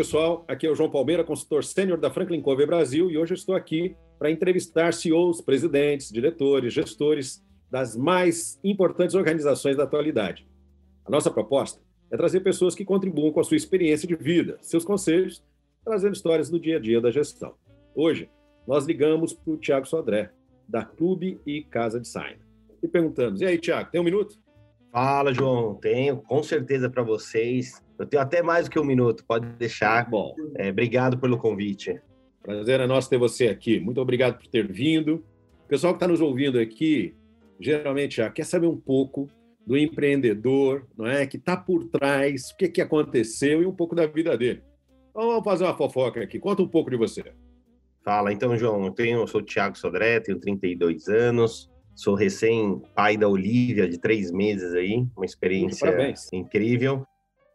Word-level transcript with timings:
Pessoal, 0.00 0.46
aqui 0.48 0.66
é 0.66 0.70
o 0.70 0.74
João 0.74 0.90
Palmeira, 0.90 1.22
consultor 1.22 1.62
sênior 1.62 1.98
da 1.98 2.10
Franklin 2.10 2.40
Covey 2.40 2.64
Brasil, 2.64 3.10
e 3.10 3.18
hoje 3.18 3.34
eu 3.34 3.36
estou 3.36 3.54
aqui 3.54 3.94
para 4.18 4.30
entrevistar 4.30 4.94
CEOs, 4.94 5.42
presidentes, 5.42 6.10
diretores, 6.10 6.72
gestores 6.72 7.44
das 7.70 7.94
mais 7.94 8.58
importantes 8.64 9.14
organizações 9.14 9.76
da 9.76 9.82
atualidade. 9.82 10.48
A 11.04 11.10
nossa 11.10 11.30
proposta 11.30 11.82
é 12.10 12.16
trazer 12.16 12.40
pessoas 12.40 12.74
que 12.74 12.82
contribuam 12.82 13.30
com 13.30 13.40
a 13.40 13.44
sua 13.44 13.58
experiência 13.58 14.08
de 14.08 14.16
vida, 14.16 14.56
seus 14.62 14.86
conselhos, 14.86 15.44
trazendo 15.84 16.14
histórias 16.14 16.48
do 16.48 16.58
dia 16.58 16.78
a 16.78 16.80
dia 16.80 16.98
da 16.98 17.10
gestão. 17.10 17.52
Hoje, 17.94 18.30
nós 18.66 18.86
ligamos 18.86 19.34
para 19.34 19.52
o 19.52 19.58
Tiago 19.58 19.86
Sodré, 19.86 20.32
da 20.66 20.82
Clube 20.82 21.38
e 21.44 21.62
Casa 21.62 22.00
Design, 22.00 22.40
e 22.82 22.88
perguntamos: 22.88 23.42
e 23.42 23.44
aí, 23.44 23.58
Tiago, 23.58 23.90
tem 23.90 24.00
um 24.00 24.04
minuto? 24.04 24.38
Fala, 24.90 25.34
João. 25.34 25.74
Tenho, 25.74 26.22
com 26.22 26.42
certeza, 26.42 26.88
para 26.88 27.02
vocês. 27.02 27.82
Eu 28.00 28.06
tenho 28.06 28.22
até 28.22 28.42
mais 28.42 28.64
do 28.64 28.70
que 28.70 28.78
um 28.78 28.84
minuto, 28.84 29.22
pode 29.28 29.46
deixar. 29.58 30.08
Bom, 30.08 30.34
é, 30.56 30.70
obrigado 30.70 31.18
pelo 31.18 31.36
convite. 31.36 32.00
Prazer 32.42 32.80
é 32.80 32.86
nosso 32.86 33.10
ter 33.10 33.18
você 33.18 33.48
aqui. 33.48 33.78
Muito 33.78 34.00
obrigado 34.00 34.38
por 34.38 34.46
ter 34.46 34.66
vindo. 34.66 35.22
O 35.66 35.68
pessoal 35.68 35.92
que 35.92 35.98
está 35.98 36.08
nos 36.08 36.22
ouvindo 36.22 36.58
aqui, 36.58 37.14
geralmente 37.60 38.16
já 38.16 38.30
quer 38.30 38.44
saber 38.44 38.68
um 38.68 38.76
pouco 38.76 39.28
do 39.66 39.76
empreendedor, 39.76 40.86
não 40.96 41.06
é? 41.06 41.26
Que 41.26 41.36
está 41.36 41.58
por 41.58 41.84
trás, 41.88 42.50
o 42.50 42.56
que, 42.56 42.70
que 42.70 42.80
aconteceu 42.80 43.62
e 43.62 43.66
um 43.66 43.74
pouco 43.74 43.94
da 43.94 44.06
vida 44.06 44.34
dele. 44.34 44.62
Então 45.10 45.28
vamos 45.28 45.44
fazer 45.44 45.64
uma 45.64 45.76
fofoca 45.76 46.22
aqui. 46.22 46.38
Conta 46.38 46.62
um 46.62 46.68
pouco 46.68 46.88
de 46.88 46.96
você. 46.96 47.22
Fala, 48.02 48.32
então, 48.32 48.56
João. 48.56 48.82
Eu, 48.82 48.92
tenho, 48.92 49.20
eu 49.20 49.26
sou 49.26 49.42
o 49.42 49.44
Thiago 49.44 49.76
Sodré, 49.76 50.20
tenho 50.20 50.40
32 50.40 51.06
anos, 51.08 51.70
sou 51.94 52.14
recém-pai 52.14 53.18
da 53.18 53.28
Olivia, 53.28 53.86
de 53.86 53.98
três 53.98 54.30
meses 54.30 54.72
aí, 54.72 55.06
uma 55.14 55.26
experiência 55.26 55.86
incrível. 56.32 57.06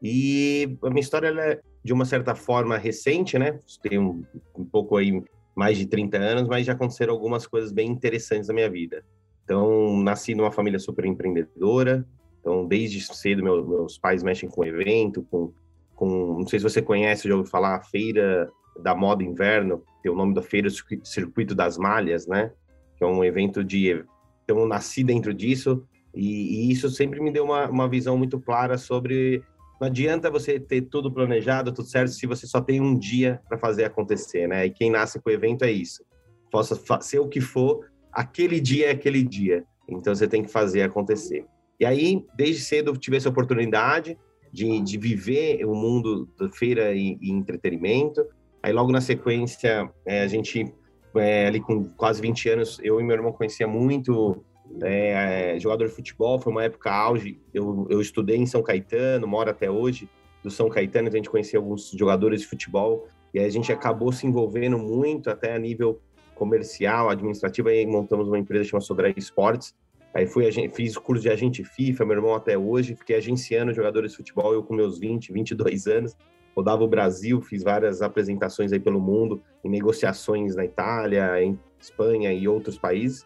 E 0.01 0.77
a 0.83 0.89
minha 0.89 1.01
história 1.01 1.27
é, 1.27 1.59
de 1.83 1.93
uma 1.93 2.05
certa 2.05 2.35
forma, 2.35 2.77
recente, 2.77 3.37
né? 3.37 3.59
Tem 3.81 3.99
um, 3.99 4.23
um 4.57 4.65
pouco 4.65 4.97
aí, 4.97 5.23
mais 5.55 5.77
de 5.77 5.85
30 5.85 6.17
anos, 6.17 6.47
mas 6.47 6.65
já 6.65 6.73
aconteceram 6.73 7.13
algumas 7.13 7.47
coisas 7.47 7.71
bem 7.71 7.89
interessantes 7.89 8.47
na 8.47 8.53
minha 8.53 8.69
vida. 8.69 9.03
Então, 9.43 10.01
nasci 10.01 10.35
numa 10.35 10.51
família 10.51 10.79
super 10.79 11.05
empreendedora. 11.05 12.05
Então, 12.39 12.67
desde 12.67 13.01
cedo, 13.01 13.43
meu, 13.43 13.65
meus 13.65 13.97
pais 13.97 14.23
mexem 14.23 14.49
com 14.49 14.65
evento, 14.65 15.25
com, 15.29 15.53
com... 15.95 16.39
Não 16.39 16.47
sei 16.47 16.59
se 16.59 16.63
você 16.63 16.81
conhece, 16.81 17.27
já 17.27 17.35
ouviu 17.35 17.49
falar, 17.49 17.75
a 17.75 17.81
Feira 17.81 18.51
da 18.81 18.93
Moda 18.93 19.23
Inverno, 19.23 19.83
tem 20.03 20.11
o 20.11 20.15
nome 20.15 20.33
da 20.33 20.41
feira 20.41 20.67
Circuito 21.03 21.55
das 21.55 21.77
Malhas, 21.77 22.27
né? 22.27 22.51
Que 22.97 23.03
é 23.03 23.07
um 23.07 23.23
evento 23.23 23.63
de... 23.63 24.03
Então, 24.43 24.67
nasci 24.67 25.03
dentro 25.03 25.33
disso 25.33 25.83
e, 26.13 26.67
e 26.67 26.71
isso 26.71 26.89
sempre 26.89 27.19
me 27.19 27.31
deu 27.31 27.43
uma, 27.43 27.69
uma 27.69 27.89
visão 27.89 28.17
muito 28.17 28.39
clara 28.39 28.77
sobre 28.77 29.43
não 29.79 29.87
adianta 29.87 30.29
você 30.29 30.59
ter 30.59 30.83
tudo 30.83 31.11
planejado, 31.11 31.71
tudo 31.71 31.87
certo, 31.87 32.11
se 32.11 32.25
você 32.25 32.47
só 32.47 32.61
tem 32.61 32.79
um 32.79 32.97
dia 32.97 33.41
para 33.47 33.57
fazer 33.57 33.83
acontecer, 33.83 34.47
né? 34.47 34.65
E 34.65 34.69
quem 34.69 34.89
nasce 34.89 35.19
com 35.19 35.29
o 35.29 35.33
evento 35.33 35.65
é 35.65 35.71
isso. 35.71 36.03
Possa 36.49 36.79
ser 37.01 37.19
o 37.19 37.27
que 37.27 37.41
for, 37.41 37.85
aquele 38.11 38.59
dia 38.59 38.87
é 38.87 38.91
aquele 38.91 39.23
dia. 39.23 39.65
Então 39.87 40.15
você 40.15 40.27
tem 40.27 40.43
que 40.43 40.49
fazer 40.49 40.81
acontecer. 40.81 41.45
E 41.79 41.85
aí, 41.85 42.25
desde 42.37 42.61
cedo, 42.61 42.91
eu 42.91 42.97
tive 42.97 43.17
essa 43.17 43.29
oportunidade 43.29 44.17
de, 44.51 44.79
de 44.79 44.97
viver 44.97 45.65
o 45.65 45.75
mundo 45.75 46.29
da 46.39 46.49
feira 46.49 46.93
e, 46.93 47.17
e 47.21 47.29
entretenimento. 47.29 48.25
Aí, 48.63 48.71
logo 48.71 48.91
na 48.91 49.01
sequência, 49.01 49.91
é, 50.05 50.21
a 50.21 50.27
gente, 50.27 50.73
é, 51.17 51.47
ali 51.47 51.59
com 51.59 51.83
quase 51.83 52.21
20 52.21 52.49
anos, 52.49 52.79
eu 52.81 52.99
e 53.01 53.03
meu 53.03 53.15
irmão 53.15 53.33
conhecia 53.33 53.67
muito 53.67 54.41
é, 54.81 55.57
jogador 55.59 55.87
de 55.87 55.93
futebol, 55.93 56.39
foi 56.39 56.51
uma 56.51 56.63
época 56.63 56.91
auge. 56.91 57.39
Eu, 57.53 57.87
eu 57.89 58.01
estudei 58.01 58.37
em 58.37 58.45
São 58.45 58.61
Caetano, 58.61 59.27
moro 59.27 59.49
até 59.49 59.69
hoje 59.69 60.09
do 60.43 60.51
São 60.51 60.69
Caetano, 60.69 61.07
a 61.07 61.11
gente 61.11 61.29
conhecia 61.29 61.57
alguns 61.57 61.89
jogadores 61.91 62.41
de 62.41 62.47
futebol 62.47 63.07
e 63.33 63.39
a 63.39 63.49
gente 63.49 63.71
acabou 63.71 64.11
se 64.11 64.27
envolvendo 64.27 64.77
muito 64.77 65.29
até 65.29 65.55
a 65.55 65.59
nível 65.59 65.99
comercial, 66.35 67.09
administrativo, 67.09 67.69
aí 67.69 67.85
montamos 67.85 68.27
uma 68.27 68.37
empresa 68.37 68.65
chamada 68.65 68.85
Sodré 68.85 69.13
Esportes. 69.17 69.73
Aí 70.13 70.27
fui, 70.27 70.49
fiz 70.73 70.97
curso 70.97 71.23
de 71.23 71.29
agente 71.29 71.63
FIFA, 71.63 72.05
meu 72.05 72.15
irmão 72.15 72.35
até 72.35 72.57
hoje, 72.57 72.95
fiquei 72.95 73.17
agenciando 73.17 73.73
jogadores 73.73 74.11
de 74.11 74.17
futebol, 74.17 74.53
eu 74.53 74.63
com 74.63 74.73
meus 74.73 74.97
20, 74.99 75.33
22 75.33 75.87
anos, 75.87 76.15
rodava 76.55 76.83
o 76.83 76.87
Brasil, 76.87 77.41
fiz 77.41 77.63
várias 77.63 78.01
apresentações 78.01 78.71
aí 78.71 78.79
pelo 78.79 79.01
mundo, 79.01 79.41
em 79.63 79.69
negociações 79.69 80.55
na 80.55 80.63
Itália, 80.63 81.41
em 81.43 81.59
Espanha 81.79 82.31
e 82.31 82.47
outros 82.47 82.77
países. 82.77 83.25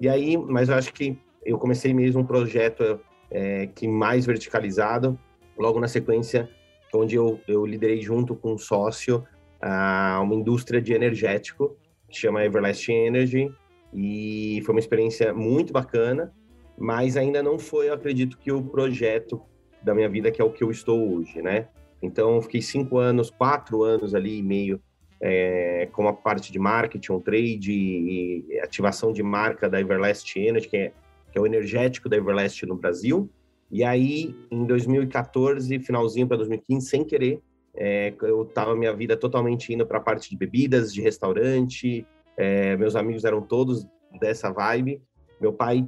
E 0.00 0.08
aí, 0.08 0.36
mas 0.36 0.68
eu 0.68 0.74
acho 0.76 0.92
que 0.92 1.18
eu 1.44 1.58
comecei 1.58 1.92
mesmo 1.92 2.20
um 2.20 2.26
projeto 2.26 3.00
é, 3.30 3.66
que 3.66 3.88
mais 3.88 4.26
verticalizado, 4.26 5.18
logo 5.56 5.80
na 5.80 5.88
sequência, 5.88 6.48
onde 6.94 7.16
eu, 7.16 7.40
eu 7.46 7.66
liderei 7.66 8.00
junto 8.00 8.34
com 8.34 8.52
um 8.52 8.58
sócio 8.58 9.24
a 9.60 10.20
uma 10.22 10.34
indústria 10.34 10.80
de 10.80 10.92
energético 10.92 11.76
que 12.08 12.18
chama 12.18 12.44
Everlasting 12.44 12.92
Energy 12.92 13.52
e 13.92 14.62
foi 14.64 14.74
uma 14.74 14.80
experiência 14.80 15.34
muito 15.34 15.72
bacana, 15.72 16.32
mas 16.78 17.16
ainda 17.16 17.42
não 17.42 17.58
foi, 17.58 17.88
eu 17.88 17.94
acredito, 17.94 18.38
que 18.38 18.52
o 18.52 18.62
projeto 18.62 19.42
da 19.82 19.94
minha 19.94 20.08
vida 20.08 20.30
que 20.30 20.40
é 20.40 20.44
o 20.44 20.52
que 20.52 20.62
eu 20.62 20.70
estou 20.70 21.16
hoje, 21.16 21.42
né? 21.42 21.68
Então, 22.00 22.40
fiquei 22.40 22.62
cinco 22.62 22.98
anos, 22.98 23.30
quatro 23.30 23.82
anos 23.82 24.14
ali 24.14 24.38
e 24.38 24.42
meio 24.42 24.80
é, 25.20 25.88
como 25.92 26.08
a 26.08 26.12
parte 26.12 26.52
de 26.52 26.58
marketing, 26.58 27.12
um 27.12 27.20
trade 27.20 27.72
e 27.72 28.60
ativação 28.62 29.12
de 29.12 29.22
marca 29.22 29.68
da 29.68 29.80
Everlast 29.80 30.36
Energy, 30.38 30.68
que 30.68 30.76
é, 30.76 30.92
que 31.30 31.38
é 31.38 31.40
o 31.40 31.46
energético 31.46 32.08
da 32.08 32.16
Everlast 32.16 32.64
no 32.66 32.76
Brasil. 32.76 33.28
E 33.70 33.84
aí, 33.84 34.34
em 34.50 34.64
2014, 34.64 35.78
finalzinho 35.80 36.26
para 36.26 36.38
2015, 36.38 36.86
sem 36.86 37.04
querer, 37.04 37.42
é, 37.76 38.14
eu 38.22 38.42
estava 38.42 38.74
minha 38.74 38.94
vida 38.94 39.16
totalmente 39.16 39.72
indo 39.72 39.86
para 39.86 39.98
a 39.98 40.00
parte 40.00 40.30
de 40.30 40.36
bebidas, 40.36 40.92
de 40.92 41.00
restaurante. 41.00 42.06
É, 42.36 42.76
meus 42.76 42.96
amigos 42.96 43.24
eram 43.24 43.42
todos 43.42 43.86
dessa 44.18 44.50
vibe. 44.50 45.02
Meu 45.40 45.52
pai 45.52 45.86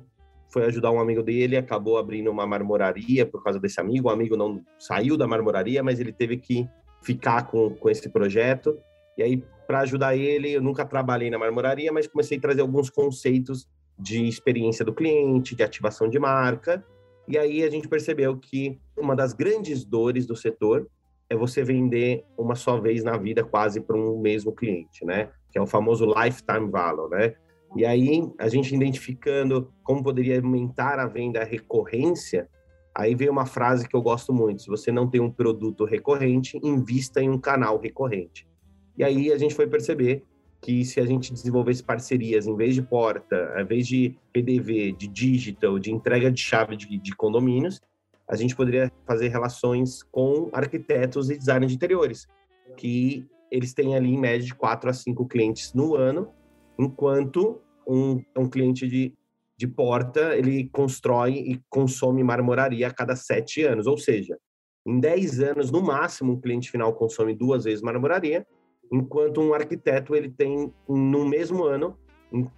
foi 0.52 0.64
ajudar 0.66 0.90
um 0.90 1.00
amigo 1.00 1.22
dele, 1.22 1.56
acabou 1.56 1.96
abrindo 1.96 2.30
uma 2.30 2.46
marmoraria 2.46 3.24
por 3.24 3.42
causa 3.42 3.58
desse 3.58 3.80
amigo. 3.80 4.08
O 4.08 4.10
amigo 4.10 4.36
não 4.36 4.62
saiu 4.78 5.16
da 5.16 5.26
marmoraria, 5.26 5.82
mas 5.82 5.98
ele 5.98 6.12
teve 6.12 6.36
que 6.36 6.69
ficar 7.02 7.46
com, 7.46 7.70
com 7.70 7.88
esse 7.88 8.08
projeto. 8.08 8.78
E 9.16 9.22
aí, 9.22 9.44
para 9.66 9.81
ajudar 9.81 10.16
ele, 10.16 10.53
eu 10.53 10.62
nunca 10.62 10.84
trabalhei 10.84 11.31
na 11.31 11.38
marmoraria, 11.38 11.93
mas 11.93 12.06
comecei 12.06 12.38
a 12.38 12.41
trazer 12.41 12.60
alguns 12.60 12.91
conceitos 12.91 13.69
de 13.98 14.26
experiência 14.26 14.84
do 14.84 14.94
cliente, 14.94 15.54
de 15.54 15.62
ativação 15.62 16.09
de 16.09 16.19
marca. 16.19 16.84
E 17.28 17.38
aí 17.38 17.62
a 17.62 17.70
gente 17.70 17.88
percebeu 17.88 18.37
que 18.37 18.81
uma 18.97 19.15
das 19.15 19.32
grandes 19.32 19.84
dores 19.84 20.26
do 20.26 20.34
setor 20.34 20.88
é 21.28 21.37
você 21.37 21.62
vender 21.62 22.25
uma 22.37 22.56
só 22.56 22.81
vez 22.81 23.04
na 23.04 23.16
vida 23.16 23.44
quase 23.44 23.81
para 23.81 23.97
um 23.97 24.19
mesmo 24.19 24.53
cliente, 24.53 25.04
né? 25.04 25.31
Que 25.53 25.59
é 25.59 25.62
o 25.62 25.66
famoso 25.66 26.04
lifetime 26.04 26.69
value, 26.69 27.09
né? 27.09 27.34
E 27.76 27.87
aí 27.87 28.28
a 28.37 28.49
gente 28.49 28.75
identificando 28.75 29.73
como 29.84 30.02
poderia 30.02 30.40
aumentar 30.40 30.99
a 30.99 31.06
venda 31.06 31.40
a 31.40 31.44
recorrência, 31.44 32.49
aí 32.93 33.14
veio 33.14 33.31
uma 33.31 33.46
frase 33.46 33.88
que 33.88 33.94
eu 33.94 34.02
gosto 34.02 34.32
muito: 34.32 34.62
se 34.62 34.69
você 34.69 34.90
não 34.90 35.08
tem 35.08 35.20
um 35.20 35.31
produto 35.31 35.84
recorrente, 35.84 36.58
invista 36.64 37.23
em 37.23 37.31
um 37.31 37.38
canal 37.38 37.79
recorrente. 37.79 38.50
E 38.96 39.04
aí 39.04 39.32
a 39.32 39.38
gente 39.38 39.54
foi 39.54 39.66
perceber 39.66 40.25
que 40.60 40.84
se 40.84 41.00
a 41.00 41.06
gente 41.06 41.32
desenvolvesse 41.32 41.82
parcerias, 41.82 42.46
em 42.46 42.54
vez 42.54 42.75
de 42.75 42.82
porta, 42.82 43.54
em 43.58 43.64
vez 43.64 43.87
de 43.87 44.14
PDV, 44.32 44.92
de 44.92 45.08
digital, 45.08 45.78
de 45.78 45.90
entrega 45.90 46.31
de 46.31 46.40
chave 46.40 46.76
de, 46.76 46.98
de 46.98 47.16
condomínios, 47.16 47.81
a 48.28 48.37
gente 48.37 48.54
poderia 48.54 48.92
fazer 49.06 49.28
relações 49.28 50.02
com 50.04 50.50
arquitetos 50.52 51.31
e 51.31 51.37
designers 51.37 51.72
de 51.72 51.76
interiores, 51.76 52.28
que 52.76 53.26
eles 53.50 53.75
têm 53.75 53.96
ali 53.96 54.10
em 54.10 54.19
média 54.19 54.46
de 54.46 54.54
4 54.54 54.90
a 54.90 54.93
5 54.93 55.26
clientes 55.26 55.75
no 55.75 55.96
ano, 55.96 56.31
enquanto 56.78 57.60
um, 57.86 58.22
um 58.36 58.48
cliente 58.48 58.86
de, 58.86 59.12
de 59.56 59.66
porta, 59.66 60.36
ele 60.36 60.69
constrói 60.69 61.32
e 61.32 61.60
consome 61.69 62.22
marmoraria 62.22 62.86
a 62.86 62.94
cada 62.94 63.16
7 63.16 63.64
anos, 63.64 63.86
ou 63.86 63.98
seja, 63.98 64.38
em 64.86 65.00
10 65.00 65.40
anos, 65.40 65.70
no 65.70 65.82
máximo, 65.82 66.34
um 66.34 66.40
cliente 66.40 66.70
final 66.70 66.94
consome 66.94 67.34
duas 67.34 67.64
vezes 67.64 67.82
marmoraria, 67.82 68.46
enquanto 68.90 69.40
um 69.40 69.54
arquiteto 69.54 70.14
ele 70.14 70.28
tem 70.28 70.72
no 70.88 71.25
mesmo 71.25 71.64
ano 71.64 71.96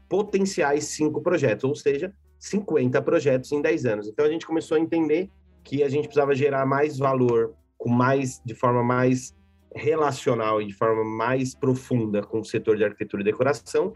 potenciais 0.08 0.84
cinco 0.84 1.22
projetos, 1.22 1.64
ou 1.64 1.74
seja, 1.74 2.12
50 2.38 3.00
projetos 3.02 3.52
em 3.52 3.62
10 3.62 3.86
anos. 3.86 4.08
Então 4.08 4.24
a 4.24 4.28
gente 4.28 4.46
começou 4.46 4.76
a 4.76 4.80
entender 4.80 5.30
que 5.62 5.82
a 5.82 5.88
gente 5.88 6.04
precisava 6.04 6.34
gerar 6.34 6.66
mais 6.66 6.98
valor 6.98 7.54
com 7.78 7.88
mais 7.88 8.42
de 8.44 8.54
forma 8.54 8.82
mais 8.82 9.34
relacional 9.74 10.60
e 10.60 10.66
de 10.66 10.74
forma 10.74 11.04
mais 11.04 11.54
profunda 11.54 12.22
com 12.22 12.40
o 12.40 12.44
setor 12.44 12.76
de 12.76 12.84
arquitetura 12.84 13.22
e 13.22 13.24
decoração. 13.24 13.94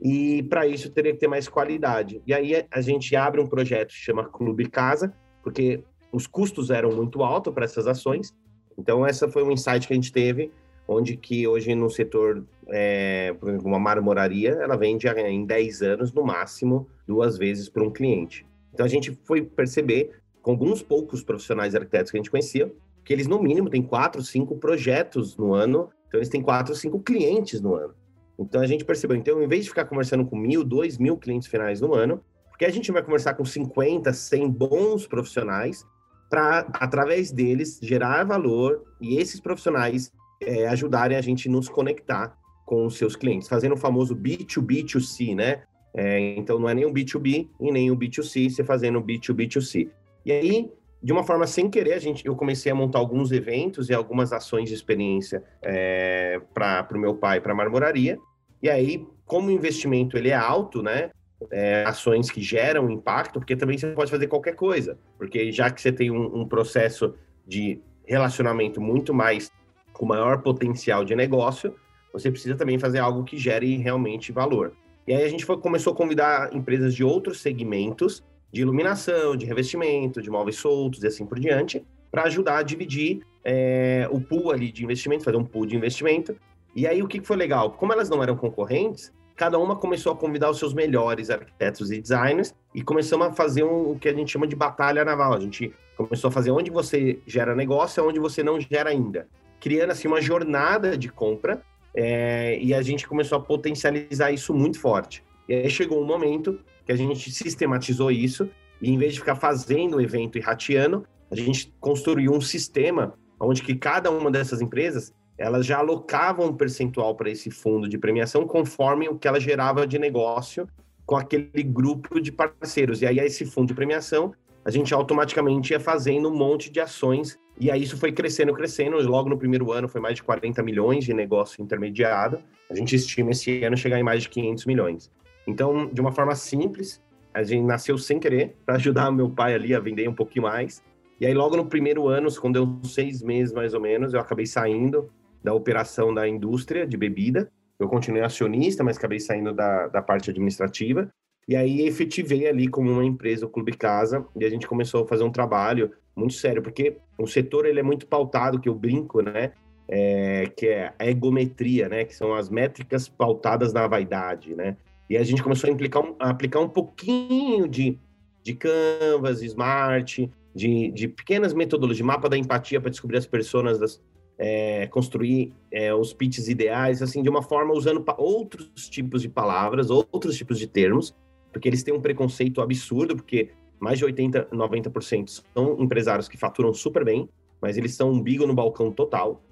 E 0.00 0.42
para 0.44 0.66
isso 0.66 0.90
teria 0.90 1.12
que 1.12 1.18
ter 1.18 1.28
mais 1.28 1.48
qualidade. 1.48 2.22
E 2.26 2.34
aí 2.34 2.66
a 2.70 2.80
gente 2.80 3.16
abre 3.16 3.40
um 3.40 3.46
projeto 3.46 3.88
que 3.88 3.94
chama 3.94 4.24
Clube 4.24 4.68
Casa, 4.68 5.12
porque 5.42 5.82
os 6.12 6.26
custos 6.26 6.70
eram 6.70 6.90
muito 6.90 7.22
altos 7.22 7.52
para 7.52 7.64
essas 7.64 7.86
ações. 7.86 8.34
Então 8.78 9.06
essa 9.06 9.26
foi 9.26 9.42
um 9.42 9.50
insight 9.50 9.86
que 9.86 9.94
a 9.94 9.96
gente 9.96 10.12
teve, 10.12 10.52
onde 10.88 11.16
que 11.16 11.46
hoje 11.46 11.74
no 11.74 11.90
setor, 11.90 12.44
é, 12.68 13.34
por 13.38 13.48
exemplo, 13.48 13.66
uma 13.66 13.78
marmoraria, 13.78 14.50
ela 14.50 14.76
vende 14.76 15.08
em 15.08 15.44
10 15.44 15.82
anos 15.82 16.12
no 16.12 16.24
máximo 16.24 16.86
duas 17.06 17.36
vezes 17.36 17.68
para 17.68 17.82
um 17.82 17.90
cliente. 17.90 18.46
Então 18.72 18.84
a 18.84 18.88
gente 18.88 19.18
foi 19.24 19.42
perceber 19.42 20.10
com 20.42 20.52
alguns 20.52 20.82
poucos 20.82 21.22
profissionais 21.22 21.74
arquitetos 21.74 22.10
que 22.10 22.16
a 22.16 22.20
gente 22.20 22.30
conhecia, 22.30 22.72
que 23.04 23.12
eles, 23.12 23.26
no 23.26 23.42
mínimo, 23.42 23.70
têm 23.70 23.82
quatro, 23.82 24.22
cinco 24.22 24.56
projetos 24.56 25.36
no 25.36 25.54
ano, 25.54 25.90
então 26.08 26.18
eles 26.18 26.28
têm 26.28 26.42
quatro, 26.42 26.74
cinco 26.74 27.00
clientes 27.00 27.60
no 27.60 27.74
ano. 27.74 27.94
Então 28.38 28.60
a 28.60 28.66
gente 28.66 28.84
percebeu, 28.84 29.16
então, 29.16 29.42
em 29.42 29.48
vez 29.48 29.64
de 29.64 29.70
ficar 29.70 29.86
conversando 29.86 30.26
com 30.26 30.36
mil, 30.36 30.62
dois 30.62 30.98
mil 30.98 31.16
clientes 31.16 31.48
finais 31.48 31.80
no 31.80 31.94
ano, 31.94 32.20
porque 32.48 32.64
a 32.64 32.70
gente 32.70 32.90
vai 32.90 33.02
conversar 33.02 33.34
com 33.34 33.44
50, 33.44 34.12
100 34.12 34.50
bons 34.50 35.06
profissionais 35.06 35.84
para, 36.28 36.66
através 36.74 37.30
deles, 37.30 37.78
gerar 37.82 38.24
valor 38.24 38.82
e 39.00 39.18
esses 39.18 39.40
profissionais 39.40 40.12
é, 40.40 40.66
ajudarem 40.68 41.16
a 41.16 41.20
gente 41.20 41.48
nos 41.48 41.68
conectar 41.68 42.36
com 42.64 42.86
os 42.86 42.96
seus 42.96 43.14
clientes, 43.14 43.48
fazendo 43.48 43.72
o 43.72 43.76
famoso 43.76 44.14
B2B2C, 44.16 45.34
né? 45.34 45.62
É, 45.94 46.20
então 46.36 46.58
não 46.58 46.68
é 46.68 46.74
nem 46.74 46.84
o 46.84 46.92
B2B 46.92 47.48
e 47.60 47.72
nem 47.72 47.90
o 47.90 47.96
B2C, 47.96 48.50
você 48.50 48.64
fazendo 48.64 48.98
o 48.98 49.02
B2B2C. 49.02 49.88
E 50.24 50.32
aí 50.32 50.70
de 51.02 51.12
uma 51.12 51.22
forma 51.22 51.46
sem 51.46 51.70
querer, 51.70 51.92
a 51.92 51.98
gente, 51.98 52.26
eu 52.26 52.34
comecei 52.34 52.72
a 52.72 52.74
montar 52.74 52.98
alguns 52.98 53.30
eventos 53.30 53.88
e 53.88 53.94
algumas 53.94 54.32
ações 54.32 54.68
de 54.68 54.74
experiência 54.74 55.42
é, 55.62 56.40
para 56.52 56.88
o 56.94 56.98
meu 56.98 57.14
pai, 57.14 57.40
para 57.40 57.52
a 57.52 57.54
marmoraria. 57.54 58.18
E 58.62 58.68
aí, 58.68 59.06
como 59.24 59.48
o 59.48 59.52
investimento 59.52 60.16
ele 60.16 60.30
é 60.30 60.34
alto, 60.34 60.82
né? 60.82 61.10
É, 61.52 61.84
ações 61.84 62.30
que 62.30 62.40
geram 62.40 62.90
impacto, 62.90 63.38
porque 63.38 63.54
também 63.54 63.76
você 63.76 63.92
pode 63.92 64.10
fazer 64.10 64.26
qualquer 64.26 64.56
coisa, 64.56 64.98
porque 65.18 65.52
já 65.52 65.70
que 65.70 65.80
você 65.80 65.92
tem 65.92 66.10
um, 66.10 66.40
um 66.40 66.48
processo 66.48 67.14
de 67.46 67.78
relacionamento 68.06 68.80
muito 68.80 69.12
mais 69.12 69.52
com 69.96 70.06
maior 70.06 70.42
potencial 70.42 71.04
de 71.04 71.14
negócio, 71.14 71.74
você 72.12 72.30
precisa 72.30 72.54
também 72.54 72.78
fazer 72.78 72.98
algo 72.98 73.24
que 73.24 73.36
gere 73.36 73.76
realmente 73.76 74.32
valor. 74.32 74.72
E 75.06 75.14
aí 75.14 75.24
a 75.24 75.28
gente 75.28 75.44
foi, 75.44 75.56
começou 75.58 75.92
a 75.92 75.96
convidar 75.96 76.54
empresas 76.54 76.94
de 76.94 77.04
outros 77.04 77.40
segmentos 77.40 78.24
de 78.52 78.62
iluminação, 78.62 79.36
de 79.36 79.44
revestimento, 79.44 80.22
de 80.22 80.30
móveis 80.30 80.56
soltos 80.56 81.02
e 81.02 81.06
assim 81.06 81.26
por 81.26 81.38
diante, 81.38 81.84
para 82.10 82.22
ajudar 82.22 82.58
a 82.58 82.62
dividir 82.62 83.20
é, 83.44 84.08
o 84.10 84.20
pool 84.20 84.50
ali 84.50 84.72
de 84.72 84.82
investimento, 84.84 85.24
fazer 85.24 85.36
um 85.36 85.44
pool 85.44 85.66
de 85.66 85.76
investimento. 85.76 86.36
E 86.74 86.86
aí 86.86 87.02
o 87.02 87.08
que 87.08 87.20
foi 87.20 87.36
legal? 87.36 87.72
Como 87.72 87.92
elas 87.92 88.08
não 88.08 88.22
eram 88.22 88.36
concorrentes, 88.36 89.12
cada 89.34 89.58
uma 89.58 89.76
começou 89.76 90.12
a 90.12 90.16
convidar 90.16 90.50
os 90.50 90.58
seus 90.58 90.72
melhores 90.72 91.28
arquitetos 91.30 91.90
e 91.90 92.00
designers 92.00 92.54
e 92.74 92.82
começamos 92.82 93.26
a 93.26 93.32
fazer 93.32 93.64
um, 93.64 93.90
o 93.92 93.98
que 93.98 94.08
a 94.08 94.14
gente 94.14 94.32
chama 94.32 94.46
de 94.46 94.56
batalha 94.56 95.04
naval. 95.04 95.34
A 95.34 95.40
gente 95.40 95.72
começou 95.96 96.28
a 96.28 96.32
fazer 96.32 96.50
onde 96.50 96.70
você 96.70 97.18
gera 97.26 97.54
negócio 97.54 98.02
e 98.02 98.06
onde 98.06 98.18
você 98.18 98.42
não 98.42 98.58
gera 98.60 98.90
ainda, 98.90 99.28
criando 99.66 99.90
assim 99.90 100.06
uma 100.06 100.22
jornada 100.22 100.96
de 100.96 101.08
compra 101.08 101.60
é, 101.92 102.56
e 102.62 102.72
a 102.72 102.80
gente 102.82 103.04
começou 103.04 103.36
a 103.36 103.40
potencializar 103.40 104.30
isso 104.30 104.54
muito 104.54 104.78
forte. 104.78 105.24
E 105.48 105.54
aí 105.54 105.68
chegou 105.68 106.00
um 106.00 106.06
momento 106.06 106.60
que 106.84 106.92
a 106.92 106.96
gente 106.96 107.32
sistematizou 107.32 108.12
isso 108.12 108.48
e 108.80 108.92
em 108.92 108.96
vez 108.96 109.14
de 109.14 109.18
ficar 109.18 109.34
fazendo 109.34 109.96
o 109.96 110.00
evento 110.00 110.38
e 110.38 110.40
rateando, 110.40 111.04
a 111.28 111.34
gente 111.34 111.74
construiu 111.80 112.30
um 112.30 112.40
sistema 112.40 113.14
onde 113.40 113.60
que 113.60 113.74
cada 113.74 114.08
uma 114.08 114.30
dessas 114.30 114.60
empresas 114.60 115.12
elas 115.36 115.66
já 115.66 115.78
alocavam 115.78 116.46
um 116.46 116.54
percentual 116.54 117.16
para 117.16 117.28
esse 117.28 117.50
fundo 117.50 117.88
de 117.88 117.98
premiação 117.98 118.46
conforme 118.46 119.08
o 119.08 119.18
que 119.18 119.26
ela 119.26 119.40
gerava 119.40 119.84
de 119.84 119.98
negócio 119.98 120.68
com 121.04 121.16
aquele 121.16 121.64
grupo 121.64 122.20
de 122.20 122.30
parceiros. 122.30 123.02
E 123.02 123.06
aí, 123.06 123.18
esse 123.18 123.44
fundo 123.44 123.66
de 123.66 123.74
premiação, 123.74 124.32
a 124.64 124.70
gente 124.70 124.94
automaticamente 124.94 125.72
ia 125.72 125.80
fazendo 125.80 126.28
um 126.28 126.36
monte 126.36 126.70
de 126.70 126.78
ações. 126.78 127.36
E 127.58 127.70
aí, 127.70 127.82
isso 127.82 127.96
foi 127.96 128.12
crescendo, 128.12 128.52
crescendo. 128.52 128.96
Logo 128.98 129.28
no 129.28 129.38
primeiro 129.38 129.72
ano, 129.72 129.88
foi 129.88 130.00
mais 130.00 130.16
de 130.16 130.22
40 130.22 130.62
milhões 130.62 131.04
de 131.04 131.14
negócio 131.14 131.62
intermediado. 131.62 132.38
A 132.70 132.74
gente 132.74 132.94
estima 132.94 133.30
esse 133.30 133.64
ano 133.64 133.76
chegar 133.76 133.98
em 133.98 134.02
mais 134.02 134.22
de 134.22 134.28
500 134.28 134.66
milhões. 134.66 135.10
Então, 135.46 135.86
de 135.86 136.00
uma 136.00 136.12
forma 136.12 136.34
simples, 136.34 137.02
a 137.32 137.42
gente 137.42 137.64
nasceu 137.64 137.96
sem 137.96 138.18
querer 138.18 138.56
para 138.64 138.76
ajudar 138.76 139.10
meu 139.10 139.30
pai 139.30 139.54
ali 139.54 139.74
a 139.74 139.80
vender 139.80 140.08
um 140.08 140.14
pouquinho 140.14 140.44
mais. 140.44 140.82
E 141.20 141.24
aí, 141.24 141.32
logo 141.32 141.56
no 141.56 141.66
primeiro 141.66 142.08
ano, 142.08 142.28
quando 142.40 142.54
deu 142.54 142.88
seis 142.88 143.22
meses 143.22 143.54
mais 143.54 143.72
ou 143.72 143.80
menos, 143.80 144.12
eu 144.12 144.20
acabei 144.20 144.46
saindo 144.46 145.10
da 145.42 145.54
operação 145.54 146.12
da 146.12 146.28
indústria 146.28 146.86
de 146.86 146.96
bebida. 146.96 147.50
Eu 147.78 147.88
continuei 147.88 148.22
acionista, 148.22 148.82
mas 148.82 148.96
acabei 148.96 149.20
saindo 149.20 149.52
da, 149.52 149.86
da 149.86 150.02
parte 150.02 150.30
administrativa. 150.30 151.08
E 151.48 151.54
aí 151.54 151.86
efetivei 151.86 152.48
ali 152.48 152.68
como 152.68 152.90
uma 152.90 153.04
empresa, 153.04 153.46
o 153.46 153.48
Clube 153.48 153.72
Casa, 153.76 154.26
e 154.34 154.44
a 154.44 154.50
gente 154.50 154.66
começou 154.66 155.04
a 155.04 155.06
fazer 155.06 155.22
um 155.22 155.30
trabalho 155.30 155.92
muito 156.16 156.34
sério, 156.34 156.62
porque 156.62 156.96
o 157.18 157.26
setor 157.26 157.66
ele 157.66 157.78
é 157.78 157.82
muito 157.82 158.06
pautado, 158.06 158.58
que 158.58 158.68
eu 158.68 158.74
brinco, 158.74 159.20
né? 159.20 159.52
É, 159.88 160.46
que 160.56 160.66
é 160.66 160.92
a 160.98 161.06
egometria, 161.06 161.88
né? 161.88 162.04
Que 162.04 162.14
são 162.14 162.34
as 162.34 162.48
métricas 162.48 163.08
pautadas 163.08 163.72
na 163.72 163.86
vaidade, 163.86 164.54
né? 164.54 164.76
E 165.08 165.16
a 165.16 165.22
gente 165.22 165.42
começou 165.42 165.68
a, 165.68 165.72
implicar, 165.72 166.02
a 166.18 166.30
aplicar 166.30 166.60
um 166.60 166.68
pouquinho 166.68 167.68
de, 167.68 167.96
de 168.42 168.54
Canvas, 168.54 169.42
Smart, 169.42 170.28
de, 170.54 170.90
de 170.90 171.06
pequenas 171.06 171.52
metodologias, 171.52 171.98
de 171.98 172.02
mapa 172.02 172.28
da 172.28 172.36
empatia 172.36 172.80
para 172.80 172.90
descobrir 172.90 173.18
as 173.18 173.26
pessoas, 173.26 174.00
é, 174.38 174.86
construir 174.88 175.52
é, 175.70 175.94
os 175.94 176.12
pitches 176.12 176.48
ideais, 176.48 177.02
assim, 177.02 177.22
de 177.22 177.28
uma 177.28 177.42
forma 177.42 177.72
usando 177.72 178.04
outros 178.18 178.88
tipos 178.88 179.22
de 179.22 179.28
palavras, 179.28 179.90
outros 179.90 180.36
tipos 180.36 180.58
de 180.58 180.66
termos, 180.66 181.14
porque 181.52 181.68
eles 181.68 181.82
têm 181.82 181.94
um 181.94 182.00
preconceito 182.00 182.60
absurdo, 182.60 183.14
porque 183.14 183.50
mais 183.80 183.98
de 183.98 184.04
80, 184.04 184.48
90% 184.52 185.42
são 185.54 185.76
empresários 185.80 186.28
que 186.28 186.36
faturam 186.36 186.72
super 186.72 187.04
bem, 187.04 187.28
mas 187.60 187.76
eles 187.76 187.94
são 187.94 188.10
um 188.10 188.20
bigo 188.20 188.46
no 188.46 188.54
balcão 188.54 188.90
total. 188.90 189.42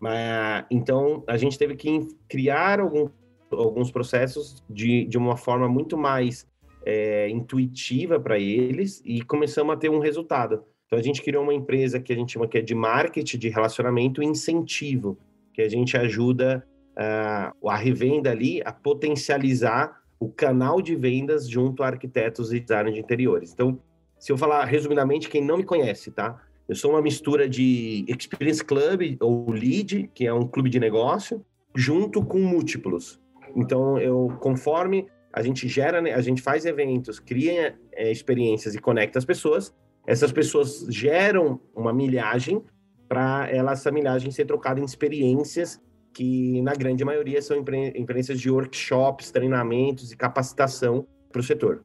Mas, 0.00 0.64
então, 0.70 1.22
a 1.26 1.36
gente 1.36 1.58
teve 1.58 1.76
que 1.76 2.08
criar 2.28 2.80
algum 2.80 3.08
alguns 3.54 3.90
processos 3.90 4.62
de, 4.68 5.04
de 5.04 5.18
uma 5.18 5.36
forma 5.36 5.68
muito 5.68 5.96
mais 5.96 6.46
é, 6.84 7.28
intuitiva 7.28 8.18
para 8.18 8.38
eles 8.38 9.02
e 9.04 9.22
começamos 9.22 9.74
a 9.74 9.76
ter 9.76 9.90
um 9.90 9.98
resultado. 9.98 10.64
Então 10.86 10.98
a 10.98 11.02
gente 11.02 11.22
criou 11.22 11.42
uma 11.42 11.54
empresa 11.54 12.00
que 12.00 12.12
a 12.12 12.16
gente 12.16 12.32
chama 12.32 12.48
que 12.48 12.58
é 12.58 12.62
de 12.62 12.74
marketing 12.74 13.38
de 13.38 13.48
relacionamento 13.48 14.22
e 14.22 14.26
incentivo, 14.26 15.16
que 15.52 15.62
a 15.62 15.68
gente 15.68 15.96
ajuda 15.96 16.66
uh, 16.92 17.68
a 17.68 17.76
revenda 17.76 18.30
ali 18.30 18.60
a 18.64 18.72
potencializar 18.72 20.01
o 20.22 20.28
canal 20.28 20.80
de 20.80 20.94
vendas 20.94 21.48
junto 21.48 21.82
a 21.82 21.88
arquitetos 21.88 22.52
e 22.52 22.60
designers 22.60 22.94
de 22.94 23.00
interiores. 23.00 23.52
Então, 23.52 23.80
se 24.20 24.30
eu 24.30 24.38
falar 24.38 24.64
resumidamente, 24.64 25.28
quem 25.28 25.44
não 25.44 25.56
me 25.56 25.64
conhece, 25.64 26.12
tá? 26.12 26.40
Eu 26.68 26.76
sou 26.76 26.92
uma 26.92 27.02
mistura 27.02 27.48
de 27.48 28.04
Experience 28.06 28.64
Club 28.64 29.16
ou 29.18 29.50
Lead, 29.50 30.08
que 30.14 30.24
é 30.24 30.32
um 30.32 30.46
clube 30.46 30.70
de 30.70 30.78
negócio, 30.78 31.44
junto 31.74 32.24
com 32.24 32.38
múltiplos. 32.38 33.20
Então, 33.56 33.98
eu 33.98 34.28
conforme 34.38 35.08
a 35.32 35.42
gente 35.42 35.66
gera, 35.66 36.00
né, 36.00 36.12
a 36.12 36.20
gente 36.20 36.40
faz 36.40 36.64
eventos, 36.64 37.18
cria 37.18 37.74
é, 37.90 38.12
experiências 38.12 38.76
e 38.76 38.78
conecta 38.78 39.18
as 39.18 39.24
pessoas, 39.24 39.74
essas 40.06 40.30
pessoas 40.30 40.86
geram 40.88 41.60
uma 41.74 41.92
milhagem 41.92 42.62
para 43.08 43.48
essa 43.50 43.90
milhagem 43.90 44.30
ser 44.30 44.44
trocada 44.44 44.78
em 44.78 44.84
experiências 44.84 45.80
que, 46.12 46.60
na 46.62 46.74
grande 46.74 47.04
maioria, 47.04 47.40
são 47.40 47.56
experiências 47.58 48.40
de 48.40 48.50
workshops, 48.50 49.30
treinamentos 49.30 50.12
e 50.12 50.16
capacitação 50.16 51.06
para 51.30 51.40
o 51.40 51.42
setor. 51.42 51.84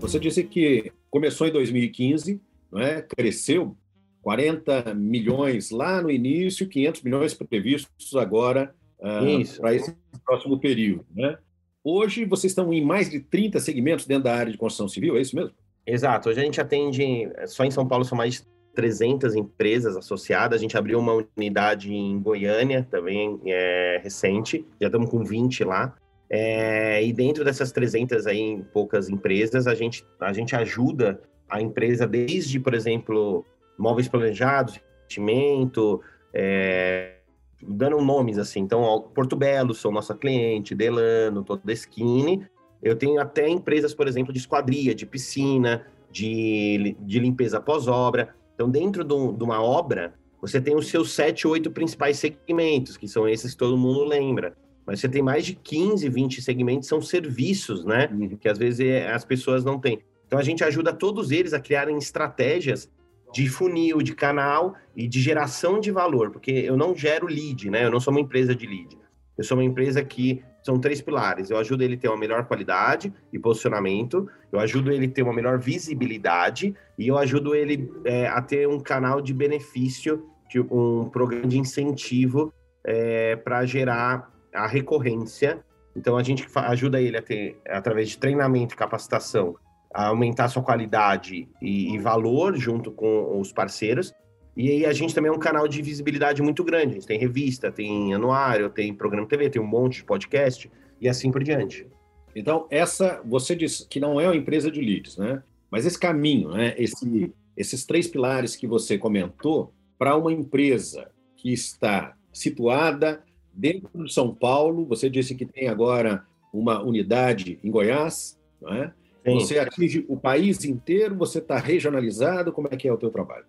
Você 0.00 0.18
disse 0.18 0.42
que 0.42 0.92
começou 1.08 1.46
em 1.46 1.52
2015, 1.52 2.40
não 2.72 2.80
é? 2.80 3.00
cresceu 3.00 3.76
40 4.22 4.94
milhões 4.94 5.70
lá 5.70 6.02
no 6.02 6.10
início, 6.10 6.68
500 6.68 7.02
milhões 7.02 7.34
previstos 7.34 8.16
agora 8.16 8.74
uh, 8.98 9.60
para 9.60 9.74
esse 9.74 9.94
próximo 10.24 10.58
período. 10.58 11.06
Né? 11.14 11.38
Hoje 11.82 12.24
vocês 12.26 12.50
estão 12.50 12.72
em 12.72 12.84
mais 12.84 13.08
de 13.08 13.20
30 13.20 13.58
segmentos 13.58 14.06
dentro 14.06 14.24
da 14.24 14.34
área 14.34 14.52
de 14.52 14.58
construção 14.58 14.88
civil, 14.88 15.16
é 15.16 15.20
isso 15.20 15.34
mesmo? 15.34 15.52
Exato. 15.86 16.28
Hoje 16.28 16.40
a 16.40 16.44
gente 16.44 16.60
atende, 16.60 17.28
só 17.46 17.64
em 17.64 17.70
São 17.70 17.88
Paulo 17.88 18.04
são 18.04 18.16
mais 18.16 18.34
de 18.34 18.42
300 18.74 19.34
empresas 19.34 19.96
associadas. 19.96 20.58
A 20.58 20.62
gente 20.62 20.76
abriu 20.76 20.98
uma 20.98 21.26
unidade 21.36 21.92
em 21.92 22.20
Goiânia, 22.20 22.86
também 22.90 23.40
é 23.46 23.98
recente, 24.02 24.64
já 24.80 24.88
estamos 24.88 25.10
com 25.10 25.24
20 25.24 25.64
lá. 25.64 25.94
É, 26.28 27.02
e 27.02 27.12
dentro 27.12 27.44
dessas 27.44 27.72
300 27.72 28.26
aí, 28.26 28.62
poucas 28.72 29.08
empresas, 29.08 29.66
a 29.66 29.74
gente, 29.74 30.04
a 30.20 30.32
gente 30.32 30.54
ajuda 30.54 31.20
a 31.48 31.60
empresa 31.60 32.06
desde, 32.06 32.60
por 32.60 32.74
exemplo, 32.74 33.44
móveis 33.76 34.06
planejados, 34.06 34.78
investimento, 35.00 36.00
é, 36.32 37.19
dando 37.62 38.00
nomes 38.00 38.38
assim. 38.38 38.60
Então, 38.60 39.08
Porto 39.14 39.36
Belo 39.36 39.74
são 39.74 39.90
nossa 39.90 40.14
cliente, 40.14 40.74
Delano, 40.74 41.44
toda 41.44 41.72
Skinny. 41.72 42.46
Eu 42.82 42.96
tenho 42.96 43.20
até 43.20 43.48
empresas, 43.48 43.94
por 43.94 44.08
exemplo, 44.08 44.32
de 44.32 44.38
esquadria, 44.38 44.94
de 44.94 45.06
piscina, 45.06 45.86
de, 46.10 46.96
de 47.00 47.18
limpeza 47.18 47.60
pós-obra. 47.60 48.34
Então, 48.54 48.68
dentro 48.68 49.04
de 49.04 49.44
uma 49.44 49.62
obra, 49.62 50.14
você 50.40 50.60
tem 50.60 50.74
os 50.74 50.88
seus 50.88 51.12
sete, 51.12 51.46
oito 51.46 51.70
principais 51.70 52.18
segmentos, 52.18 52.96
que 52.96 53.06
são 53.06 53.28
esses 53.28 53.52
que 53.52 53.58
todo 53.58 53.76
mundo 53.76 54.04
lembra. 54.04 54.56
Mas 54.86 55.00
você 55.00 55.08
tem 55.08 55.22
mais 55.22 55.44
de 55.44 55.54
15, 55.54 56.08
20 56.08 56.42
segmentos, 56.42 56.88
são 56.88 57.00
serviços, 57.00 57.84
né? 57.84 58.08
Uhum. 58.12 58.36
Que 58.36 58.48
às 58.48 58.58
vezes 58.58 58.80
é, 58.80 59.12
as 59.12 59.24
pessoas 59.24 59.64
não 59.64 59.78
têm. 59.78 60.00
Então, 60.26 60.38
a 60.38 60.42
gente 60.42 60.64
ajuda 60.64 60.92
todos 60.92 61.30
eles 61.30 61.52
a 61.52 61.60
criarem 61.60 61.96
estratégias 61.98 62.90
de 63.32 63.48
funil, 63.48 64.02
de 64.02 64.14
canal 64.14 64.74
e 64.96 65.06
de 65.06 65.20
geração 65.20 65.78
de 65.80 65.90
valor, 65.90 66.30
porque 66.30 66.50
eu 66.50 66.76
não 66.76 66.94
gero 66.94 67.26
lead, 67.26 67.70
né? 67.70 67.84
Eu 67.84 67.90
não 67.90 68.00
sou 68.00 68.12
uma 68.12 68.20
empresa 68.20 68.54
de 68.54 68.66
lead. 68.66 68.98
Eu 69.38 69.44
sou 69.44 69.56
uma 69.56 69.64
empresa 69.64 70.04
que 70.04 70.42
são 70.62 70.78
três 70.78 71.00
pilares. 71.00 71.50
Eu 71.50 71.56
ajudo 71.56 71.82
ele 71.82 71.94
a 71.94 71.98
ter 71.98 72.08
uma 72.08 72.16
melhor 72.16 72.44
qualidade 72.44 73.12
e 73.32 73.38
posicionamento, 73.38 74.28
eu 74.52 74.60
ajudo 74.60 74.92
ele 74.92 75.06
a 75.06 75.10
ter 75.10 75.22
uma 75.22 75.32
melhor 75.32 75.58
visibilidade 75.58 76.74
e 76.98 77.08
eu 77.08 77.16
ajudo 77.16 77.54
ele 77.54 77.90
é, 78.04 78.26
a 78.26 78.42
ter 78.42 78.68
um 78.68 78.78
canal 78.78 79.20
de 79.20 79.32
benefício, 79.32 80.26
de 80.48 80.60
um 80.60 81.08
programa 81.08 81.46
de 81.46 81.58
incentivo 81.58 82.52
é, 82.84 83.36
para 83.36 83.64
gerar 83.64 84.30
a 84.52 84.66
recorrência. 84.66 85.64
Então 85.96 86.16
a 86.16 86.22
gente 86.22 86.46
ajuda 86.54 87.00
ele 87.00 87.16
a 87.16 87.22
ter, 87.22 87.56
através 87.68 88.10
de 88.10 88.18
treinamento 88.18 88.74
e 88.74 88.76
capacitação, 88.76 89.56
aumentar 89.92 90.48
sua 90.48 90.62
qualidade 90.62 91.48
e, 91.60 91.94
e 91.94 91.98
valor 91.98 92.56
junto 92.56 92.90
com 92.90 93.40
os 93.40 93.52
parceiros. 93.52 94.12
E 94.56 94.70
aí 94.70 94.86
a 94.86 94.92
gente 94.92 95.14
também 95.14 95.30
é 95.30 95.34
um 95.34 95.38
canal 95.38 95.66
de 95.66 95.80
visibilidade 95.82 96.42
muito 96.42 96.62
grande. 96.62 96.92
A 96.92 96.94
gente 96.94 97.06
tem 97.06 97.18
revista, 97.18 97.72
tem 97.72 98.14
anuário, 98.14 98.70
tem 98.70 98.94
programa 98.94 99.26
TV, 99.26 99.48
tem 99.48 99.62
um 99.62 99.66
monte 99.66 99.96
de 99.96 100.04
podcast 100.04 100.70
e 101.00 101.08
assim 101.08 101.30
por 101.30 101.42
diante. 101.42 101.86
Então, 102.34 102.66
essa, 102.70 103.20
você 103.24 103.56
disse 103.56 103.88
que 103.88 103.98
não 103.98 104.20
é 104.20 104.26
uma 104.26 104.36
empresa 104.36 104.70
de 104.70 104.80
leads, 104.80 105.16
né? 105.16 105.42
Mas 105.70 105.86
esse 105.86 105.98
caminho, 105.98 106.50
né? 106.50 106.74
Esse, 106.78 107.32
esses 107.56 107.84
três 107.84 108.06
pilares 108.06 108.54
que 108.54 108.66
você 108.66 108.98
comentou, 108.98 109.72
para 109.98 110.16
uma 110.16 110.32
empresa 110.32 111.10
que 111.36 111.52
está 111.52 112.14
situada 112.32 113.22
dentro 113.52 114.04
de 114.04 114.12
São 114.12 114.34
Paulo, 114.34 114.86
você 114.86 115.10
disse 115.10 115.34
que 115.34 115.44
tem 115.44 115.68
agora 115.68 116.24
uma 116.52 116.82
unidade 116.82 117.58
em 117.62 117.70
Goiás, 117.70 118.38
não 118.60 118.72
é? 118.72 118.92
Você 119.24 119.58
atinge 119.58 120.04
o 120.08 120.16
país 120.16 120.64
inteiro, 120.64 121.14
você 121.14 121.38
está 121.38 121.58
regionalizado, 121.58 122.52
como 122.52 122.68
é 122.70 122.76
que 122.76 122.88
é 122.88 122.92
o 122.92 122.96
teu 122.96 123.10
trabalho? 123.10 123.44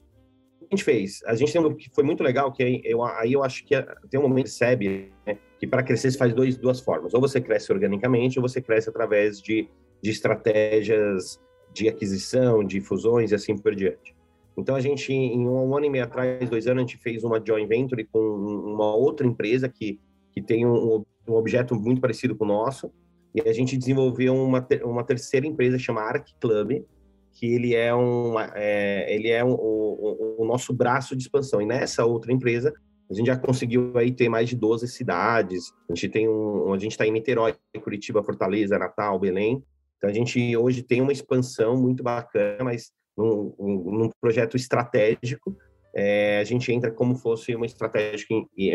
A 0.61 0.75
gente 0.75 0.83
fez. 0.83 1.21
A 1.25 1.35
gente 1.35 1.51
tem 1.51 1.61
um 1.61 1.75
que 1.75 1.89
foi 1.93 2.03
muito 2.03 2.23
legal, 2.23 2.51
que 2.51 2.81
eu, 2.83 3.03
aí 3.03 3.33
eu 3.33 3.43
acho 3.43 3.65
que 3.65 3.75
tem 4.09 4.19
um 4.19 4.23
momento 4.23 4.45
percebe 4.45 5.11
né, 5.25 5.37
que 5.59 5.67
para 5.67 5.83
crescer 5.83 6.11
se 6.11 6.17
faz 6.17 6.33
dois, 6.33 6.57
duas 6.57 6.79
formas. 6.79 7.13
Ou 7.13 7.21
você 7.21 7.39
cresce 7.41 7.71
organicamente, 7.71 8.39
ou 8.39 8.47
você 8.47 8.61
cresce 8.61 8.89
através 8.89 9.41
de, 9.41 9.67
de 10.01 10.09
estratégias 10.09 11.39
de 11.73 11.87
aquisição, 11.87 12.63
de 12.63 12.81
fusões 12.81 13.31
e 13.31 13.35
assim 13.35 13.57
por 13.57 13.75
diante. 13.75 14.15
Então 14.57 14.75
a 14.75 14.81
gente, 14.81 15.13
em 15.13 15.47
um 15.47 15.75
ano 15.75 15.85
e 15.85 15.89
meio 15.89 16.03
atrás, 16.03 16.49
dois 16.49 16.67
anos, 16.67 16.83
a 16.83 16.85
gente 16.85 16.97
fez 16.97 17.23
uma 17.23 17.41
joint 17.43 17.67
venture 17.67 18.03
com 18.05 18.19
uma 18.19 18.93
outra 18.93 19.25
empresa 19.25 19.69
que, 19.69 19.99
que 20.31 20.41
tem 20.41 20.65
um, 20.65 21.03
um 21.27 21.33
objeto 21.33 21.75
muito 21.75 22.01
parecido 22.01 22.35
com 22.35 22.43
o 22.43 22.47
nosso, 22.47 22.91
e 23.33 23.41
a 23.47 23.53
gente 23.53 23.77
desenvolveu 23.77 24.35
uma, 24.35 24.67
uma 24.83 25.03
terceira 25.03 25.47
empresa 25.47 25.79
chamada 25.79 26.19
Arc 26.19 26.27
Club, 26.39 26.83
que 27.31 27.53
ele 27.53 27.73
é, 27.73 27.95
um, 27.95 28.37
é, 28.39 29.13
ele 29.13 29.29
é 29.29 29.43
um, 29.43 29.53
o, 29.53 30.35
o, 30.39 30.45
nosso 30.45 30.73
braço 30.73 31.15
de 31.15 31.23
expansão. 31.23 31.61
E 31.61 31.65
nessa 31.65 32.05
outra 32.05 32.33
empresa, 32.33 32.73
a 33.09 33.13
gente 33.13 33.27
já 33.27 33.37
conseguiu 33.37 33.97
aí 33.97 34.11
ter 34.11 34.27
mais 34.27 34.49
de 34.49 34.55
12 34.55 34.87
cidades. 34.89 35.71
A 35.89 35.95
gente 35.95 36.09
tem 36.09 36.27
um, 36.27 36.73
a 36.73 36.77
gente 36.77 36.91
está 36.91 37.07
em 37.07 37.11
Niterói, 37.11 37.55
Curitiba, 37.81 38.23
Fortaleza, 38.23 38.77
Natal, 38.77 39.17
Belém. 39.17 39.63
Então 39.97 40.09
a 40.09 40.13
gente 40.13 40.57
hoje 40.57 40.83
tem 40.83 41.01
uma 41.01 41.11
expansão 41.13 41.77
muito 41.77 42.03
bacana, 42.03 42.63
mas 42.65 42.91
num, 43.17 43.53
num 43.57 44.09
projeto 44.19 44.57
estratégico. 44.57 45.55
É, 45.93 46.39
a 46.39 46.43
gente 46.43 46.71
entra 46.71 46.91
como 46.91 47.15
fosse 47.15 47.55
uma 47.55 47.65
estratégia. 47.65 48.25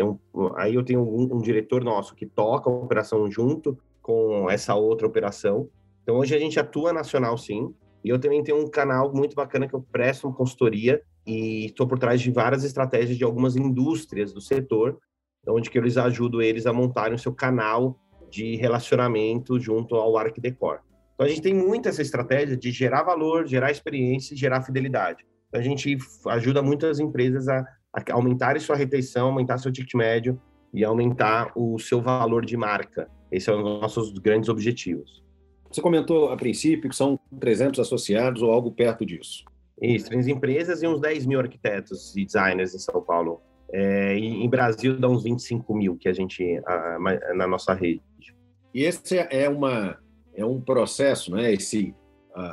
Um, 0.03 0.17
aí 0.55 0.75
eu 0.75 0.83
tenho 0.83 1.01
um, 1.01 1.35
um 1.35 1.41
diretor 1.41 1.83
nosso 1.83 2.15
que 2.15 2.25
toca 2.25 2.69
a 2.69 2.73
operação 2.73 3.29
junto 3.29 3.77
com 4.07 4.49
essa 4.49 4.73
outra 4.73 5.05
operação. 5.05 5.69
Então, 6.01 6.15
hoje 6.15 6.33
a 6.33 6.39
gente 6.39 6.57
atua 6.57 6.93
nacional, 6.93 7.37
sim. 7.37 7.75
E 8.01 8.07
eu 8.07 8.17
também 8.17 8.41
tenho 8.41 8.57
um 8.57 8.69
canal 8.69 9.13
muito 9.13 9.35
bacana 9.35 9.67
que 9.67 9.73
eu 9.73 9.81
presto 9.91 10.27
uma 10.27 10.33
consultoria 10.33 11.01
e 11.25 11.65
estou 11.65 11.85
por 11.85 11.99
trás 11.99 12.21
de 12.21 12.31
várias 12.31 12.63
estratégias 12.63 13.17
de 13.17 13.25
algumas 13.25 13.57
indústrias 13.57 14.31
do 14.31 14.39
setor, 14.39 14.97
onde 15.45 15.69
que 15.69 15.77
eles 15.77 15.97
ajudam 15.97 16.41
eles 16.41 16.65
a 16.65 16.71
montarem 16.71 17.15
o 17.15 17.19
seu 17.19 17.33
canal 17.33 17.99
de 18.29 18.55
relacionamento 18.55 19.59
junto 19.59 19.95
ao 19.95 20.17
Arc 20.17 20.39
Decor. 20.39 20.79
Então, 21.13 21.25
a 21.25 21.29
gente 21.29 21.41
tem 21.41 21.53
muito 21.53 21.89
essa 21.89 22.01
estratégia 22.01 22.55
de 22.55 22.71
gerar 22.71 23.03
valor, 23.03 23.45
gerar 23.45 23.71
experiência 23.71 24.33
e 24.33 24.37
gerar 24.37 24.61
fidelidade. 24.61 25.25
Então, 25.49 25.59
a 25.59 25.63
gente 25.63 25.97
ajuda 26.27 26.61
muitas 26.61 27.01
empresas 27.01 27.49
a, 27.49 27.59
a 27.93 28.13
aumentarem 28.13 28.61
sua 28.61 28.77
retenção, 28.77 29.27
aumentar 29.27 29.57
seu 29.57 29.71
ticket 29.71 29.93
médio 29.95 30.39
e 30.77 30.85
aumentar 30.85 31.51
o 31.55 31.79
seu 31.79 31.99
valor 31.99 32.45
de 32.45 32.55
marca. 32.55 33.09
Esse 33.31 33.49
é 33.49 33.53
um 33.53 33.63
dos 33.63 33.81
nossos 33.81 34.13
grandes 34.19 34.47
objetivos. 34.47 35.23
Você 35.71 35.81
comentou 35.81 36.29
a 36.29 36.37
princípio 36.37 36.87
que 36.87 36.95
são 36.95 37.19
300 37.39 37.79
associados 37.79 38.43
ou 38.43 38.51
algo 38.51 38.71
perto 38.71 39.03
disso. 39.03 39.43
Isso, 39.81 40.05
três 40.05 40.27
empresas 40.27 40.83
e 40.83 40.87
uns 40.87 41.01
10 41.01 41.25
mil 41.25 41.39
arquitetos 41.39 42.15
e 42.15 42.23
designers 42.23 42.75
em 42.75 42.77
São 42.77 43.01
Paulo. 43.01 43.41
É, 43.73 44.19
e 44.19 44.43
em 44.43 44.47
Brasil 44.47 44.99
dá 44.99 45.09
uns 45.09 45.23
25 45.23 45.73
mil 45.73 45.97
que 45.97 46.07
a 46.07 46.13
gente 46.13 46.61
a, 46.63 46.99
na 47.35 47.47
nossa 47.47 47.73
rede. 47.73 48.03
E 48.71 48.83
esse 48.83 49.17
é 49.17 49.49
uma 49.49 49.97
é 50.35 50.45
um 50.45 50.61
processo, 50.61 51.31
né? 51.31 51.53
Esse 51.53 51.95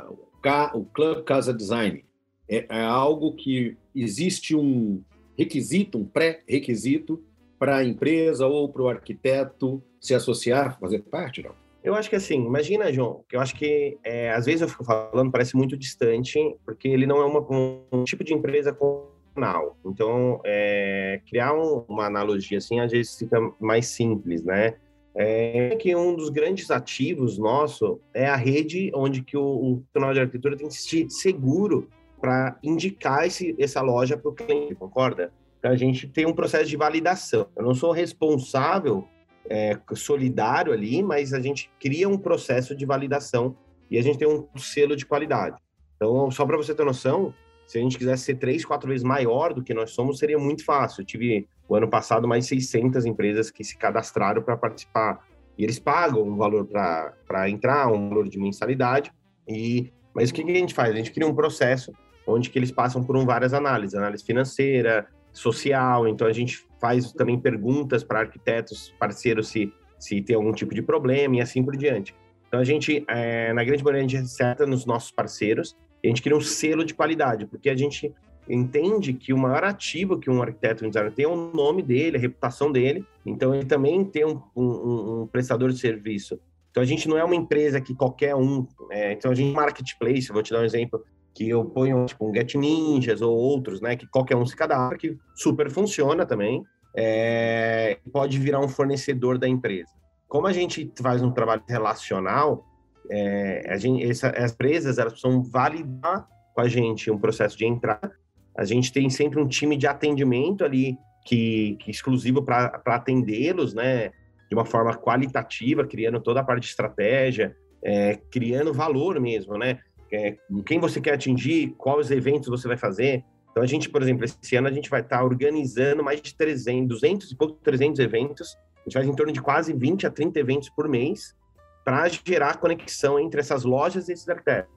o, 0.09 0.79
o 0.79 0.85
Club 0.85 1.23
Casa 1.25 1.53
Design 1.53 2.03
é, 2.49 2.65
é 2.67 2.81
algo 2.81 3.35
que 3.35 3.77
existe 3.95 4.55
um 4.55 5.03
requisito, 5.37 5.99
um 5.99 6.05
pré-requisito 6.05 7.23
para 7.57 7.77
a 7.77 7.83
empresa 7.83 8.45
ou 8.45 8.69
para 8.69 8.81
o 8.81 8.89
arquiteto 8.89 9.81
se 9.99 10.13
associar, 10.13 10.79
fazer 10.79 11.01
parte, 11.03 11.41
não? 11.41 11.53
Eu 11.85 11.93
acho 11.93 12.09
que 12.09 12.15
assim, 12.15 12.43
imagina, 12.43 12.91
João, 12.91 13.23
que 13.29 13.35
eu 13.35 13.39
acho 13.39 13.55
que 13.55 13.95
é, 14.03 14.31
às 14.31 14.47
vezes 14.47 14.61
eu 14.61 14.67
fico 14.67 14.83
falando, 14.83 15.31
parece 15.31 15.55
muito 15.55 15.77
distante, 15.77 16.39
porque 16.65 16.87
ele 16.87 17.05
não 17.05 17.21
é 17.21 17.25
uma, 17.25 17.45
um, 17.91 18.03
tipo 18.03 18.23
de 18.23 18.33
empresa 18.33 18.73
convencional. 18.73 19.77
Então, 19.85 20.41
é, 20.43 21.21
criar 21.29 21.53
um, 21.53 21.85
uma 21.87 22.07
analogia 22.07 22.57
assim, 22.57 22.79
às 22.79 22.91
vezes 22.91 23.15
fica 23.15 23.37
mais 23.59 23.85
simples, 23.85 24.43
né? 24.43 24.75
É 25.15 25.75
que 25.75 25.95
um 25.95 26.15
dos 26.15 26.29
grandes 26.29 26.71
ativos 26.71 27.37
nosso 27.37 28.01
é 28.15 28.25
a 28.25 28.35
rede 28.35 28.91
onde 28.93 29.21
que 29.21 29.37
o, 29.37 29.43
o 29.43 29.83
de 30.11 30.19
arquitetura 30.19 30.57
tem 30.57 30.67
que 30.67 30.73
se 30.73 31.07
seguro 31.09 31.87
para 32.19 32.57
indicar 32.63 33.27
esse, 33.27 33.55
essa 33.59 33.81
loja 33.81 34.17
para 34.17 34.29
o 34.31 34.33
cliente, 34.33 34.73
concorda? 34.73 35.31
A 35.69 35.75
gente 35.75 36.07
tem 36.07 36.25
um 36.25 36.33
processo 36.33 36.69
de 36.69 36.77
validação. 36.77 37.47
Eu 37.55 37.63
não 37.63 37.73
sou 37.73 37.91
responsável 37.91 39.07
é, 39.49 39.77
solidário 39.93 40.73
ali, 40.73 41.01
mas 41.01 41.33
a 41.33 41.39
gente 41.39 41.71
cria 41.79 42.07
um 42.07 42.17
processo 42.17 42.75
de 42.75 42.85
validação 42.85 43.55
e 43.89 43.97
a 43.97 44.01
gente 44.01 44.17
tem 44.17 44.27
um 44.27 44.47
selo 44.57 44.95
de 44.95 45.05
qualidade. 45.05 45.57
Então, 45.95 46.29
só 46.31 46.45
para 46.45 46.57
você 46.57 46.73
ter 46.73 46.83
noção, 46.83 47.33
se 47.65 47.77
a 47.77 47.81
gente 47.81 47.97
quisesse 47.97 48.23
ser 48.23 48.35
três, 48.35 48.65
quatro 48.65 48.89
vezes 48.89 49.03
maior 49.03 49.53
do 49.53 49.63
que 49.63 49.73
nós 49.73 49.91
somos, 49.91 50.19
seria 50.19 50.37
muito 50.37 50.63
fácil. 50.63 51.01
Eu 51.01 51.05
tive, 51.05 51.47
o 51.67 51.75
ano 51.75 51.89
passado, 51.89 52.27
mais 52.27 52.45
600 52.47 53.05
empresas 53.05 53.49
que 53.49 53.63
se 53.63 53.77
cadastraram 53.77 54.41
para 54.41 54.57
participar. 54.57 55.25
E 55.57 55.63
eles 55.63 55.79
pagam 55.79 56.21
um 56.21 56.35
valor 56.35 56.65
para 56.65 57.49
entrar, 57.49 57.87
um 57.87 58.09
valor 58.09 58.27
de 58.27 58.37
mensalidade. 58.37 59.11
E, 59.47 59.91
mas 60.13 60.29
o 60.29 60.33
que, 60.33 60.43
que 60.43 60.51
a 60.51 60.55
gente 60.55 60.73
faz? 60.73 60.91
A 60.91 60.97
gente 60.97 61.11
cria 61.11 61.27
um 61.27 61.35
processo 61.35 61.91
onde 62.27 62.49
que 62.49 62.57
eles 62.57 62.71
passam 62.71 63.03
por 63.03 63.15
um, 63.15 63.25
várias 63.25 63.53
análises, 63.53 63.95
análise 63.95 64.23
financeira, 64.23 65.07
social, 65.37 66.07
então 66.07 66.25
a 66.27 66.33
gente 66.33 66.65
faz 66.79 67.11
também 67.11 67.39
perguntas 67.39 68.03
para 68.03 68.19
arquitetos 68.19 68.93
parceiros 68.99 69.49
se, 69.49 69.71
se 69.99 70.21
tem 70.21 70.35
algum 70.35 70.53
tipo 70.53 70.73
de 70.73 70.81
problema 70.81 71.37
e 71.37 71.41
assim 71.41 71.63
por 71.63 71.75
diante. 71.75 72.15
Então 72.47 72.59
a 72.59 72.63
gente, 72.63 73.03
é, 73.07 73.51
na 73.53 73.63
grande 73.63 73.83
maioria, 73.83 74.05
a 74.05 74.07
gente 74.07 74.17
acerta 74.17 74.65
nos 74.65 74.85
nossos 74.85 75.11
parceiros 75.11 75.75
e 76.01 76.07
a 76.07 76.09
gente 76.09 76.21
cria 76.21 76.37
um 76.37 76.41
selo 76.41 76.85
de 76.85 76.93
qualidade, 76.93 77.45
porque 77.45 77.69
a 77.69 77.75
gente 77.75 78.13
entende 78.47 79.13
que 79.13 79.33
o 79.33 79.37
maior 79.37 79.63
ativo 79.63 80.19
que 80.19 80.29
um 80.29 80.41
arquiteto 80.41 80.85
um 80.85 80.89
designer 80.89 81.11
tem 81.11 81.25
é 81.25 81.27
o 81.27 81.35
nome 81.35 81.81
dele, 81.81 82.17
a 82.17 82.19
reputação 82.19 82.71
dele, 82.71 83.03
então 83.25 83.53
ele 83.53 83.65
também 83.65 84.03
tem 84.05 84.25
um, 84.25 84.41
um, 84.55 85.21
um 85.21 85.27
prestador 85.27 85.71
de 85.71 85.79
serviço. 85.79 86.39
Então 86.69 86.83
a 86.83 86.85
gente 86.85 87.07
não 87.07 87.17
é 87.17 87.23
uma 87.23 87.35
empresa 87.35 87.81
que 87.81 87.95
qualquer 87.95 88.35
um, 88.35 88.67
é, 88.91 89.13
então 89.13 89.31
a 89.31 89.35
gente 89.35 89.53
marketplace, 89.53 90.31
vou 90.31 90.43
te 90.43 90.53
dar 90.53 90.59
um 90.59 90.65
exemplo, 90.65 91.03
que 91.35 91.49
eu 91.49 91.65
ponho 91.65 92.05
tipo 92.05 92.29
um 92.29 92.33
Get 92.33 92.55
Ninjas 92.55 93.21
ou 93.21 93.35
outros, 93.35 93.81
né, 93.81 93.97
que 93.97 94.07
qualquer 94.07 94.37
um 94.37 94.45
se 94.45 94.55
cadastra, 94.55 94.97
que 94.97 95.17
super 95.35 95.69
funciona 95.69 96.25
também, 96.25 96.63
é, 96.95 97.99
pode 98.11 98.39
virar 98.39 98.61
um 98.61 98.69
fornecedor 98.69 99.37
da 99.37 99.47
empresa. 99.47 99.91
Como 100.29 100.47
a 100.47 100.53
gente 100.53 100.89
faz 101.01 101.21
um 101.21 101.31
trabalho 101.31 101.61
relacional, 101.67 102.63
é, 103.11 103.65
a 103.69 103.77
gente, 103.77 104.09
essa, 104.09 104.29
as 104.29 104.53
empresas 104.53 104.97
elas 104.97 105.13
precisam 105.13 105.43
validar 105.43 106.25
com 106.53 106.61
a 106.61 106.69
gente 106.69 107.11
um 107.11 107.19
processo 107.19 107.57
de 107.57 107.65
entrada. 107.65 108.11
A 108.57 108.63
gente 108.63 108.91
tem 108.91 109.09
sempre 109.09 109.39
um 109.39 109.47
time 109.47 109.75
de 109.75 109.85
atendimento 109.85 110.63
ali 110.63 110.97
que, 111.25 111.77
que 111.81 111.91
exclusivo 111.91 112.41
para 112.41 112.81
atendê-los, 112.85 113.73
né? 113.73 114.09
De 114.49 114.55
uma 114.55 114.63
forma 114.63 114.95
qualitativa, 114.95 115.85
criando 115.85 116.21
toda 116.21 116.39
a 116.39 116.43
parte 116.43 116.63
de 116.63 116.69
estratégia, 116.69 117.55
é, 117.83 118.15
criando 118.31 118.73
valor 118.73 119.19
mesmo, 119.19 119.57
né? 119.57 119.79
É, 120.11 120.37
quem 120.65 120.79
você 120.79 121.01
quer 121.01 121.13
atingir, 121.13 121.75
quais 121.77 122.11
eventos 122.11 122.47
você 122.47 122.67
vai 122.67 122.77
fazer. 122.77 123.23
Então, 123.51 123.63
a 123.63 123.65
gente, 123.65 123.89
por 123.89 124.01
exemplo, 124.01 124.25
esse 124.25 124.55
ano 124.55 124.67
a 124.67 124.71
gente 124.71 124.89
vai 124.89 125.01
estar 125.01 125.23
organizando 125.23 126.03
mais 126.03 126.21
de 126.21 126.35
300, 126.35 126.87
200 126.87 127.31
e 127.31 127.35
pouco, 127.35 127.55
300 127.63 127.99
eventos. 127.99 128.55
A 128.77 128.89
gente 128.89 128.93
faz 128.93 129.07
em 129.07 129.15
torno 129.15 129.33
de 129.33 129.41
quase 129.41 129.73
20 129.73 130.05
a 130.05 130.11
30 130.11 130.39
eventos 130.39 130.69
por 130.69 130.87
mês 130.87 131.35
para 131.83 132.07
gerar 132.07 132.57
conexão 132.57 133.19
entre 133.19 133.39
essas 133.39 133.63
lojas 133.63 134.09
e 134.09 134.13
esses 134.13 134.27
arquitetos. 134.27 134.73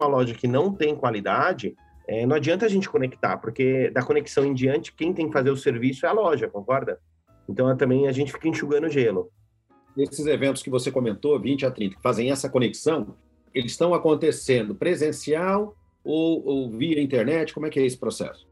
Uma 0.00 0.08
loja 0.08 0.34
que 0.34 0.48
não 0.48 0.72
tem 0.72 0.96
qualidade, 0.96 1.74
é, 2.08 2.26
não 2.26 2.34
adianta 2.34 2.66
a 2.66 2.68
gente 2.68 2.88
conectar, 2.88 3.36
porque 3.36 3.90
da 3.90 4.02
conexão 4.02 4.44
em 4.44 4.52
diante, 4.52 4.92
quem 4.92 5.12
tem 5.12 5.28
que 5.28 5.32
fazer 5.32 5.50
o 5.50 5.56
serviço 5.56 6.04
é 6.04 6.08
a 6.08 6.12
loja, 6.12 6.48
concorda? 6.48 6.98
Então, 7.48 7.74
também 7.76 8.08
a 8.08 8.12
gente 8.12 8.32
fica 8.32 8.48
enxugando 8.48 8.88
gelo. 8.88 9.30
Esses 9.96 10.26
eventos 10.26 10.62
que 10.62 10.70
você 10.70 10.90
comentou, 10.90 11.38
20 11.40 11.66
a 11.66 11.70
30, 11.70 11.96
que 11.96 12.02
fazem 12.02 12.30
essa 12.30 12.48
conexão, 12.48 13.14
eles 13.54 13.72
estão 13.72 13.94
acontecendo 13.94 14.74
presencial 14.74 15.74
ou, 16.04 16.44
ou 16.44 16.70
via 16.70 17.00
internet? 17.00 17.52
Como 17.52 17.66
é 17.66 17.70
que 17.70 17.80
é 17.80 17.84
esse 17.84 17.98
processo? 17.98 18.48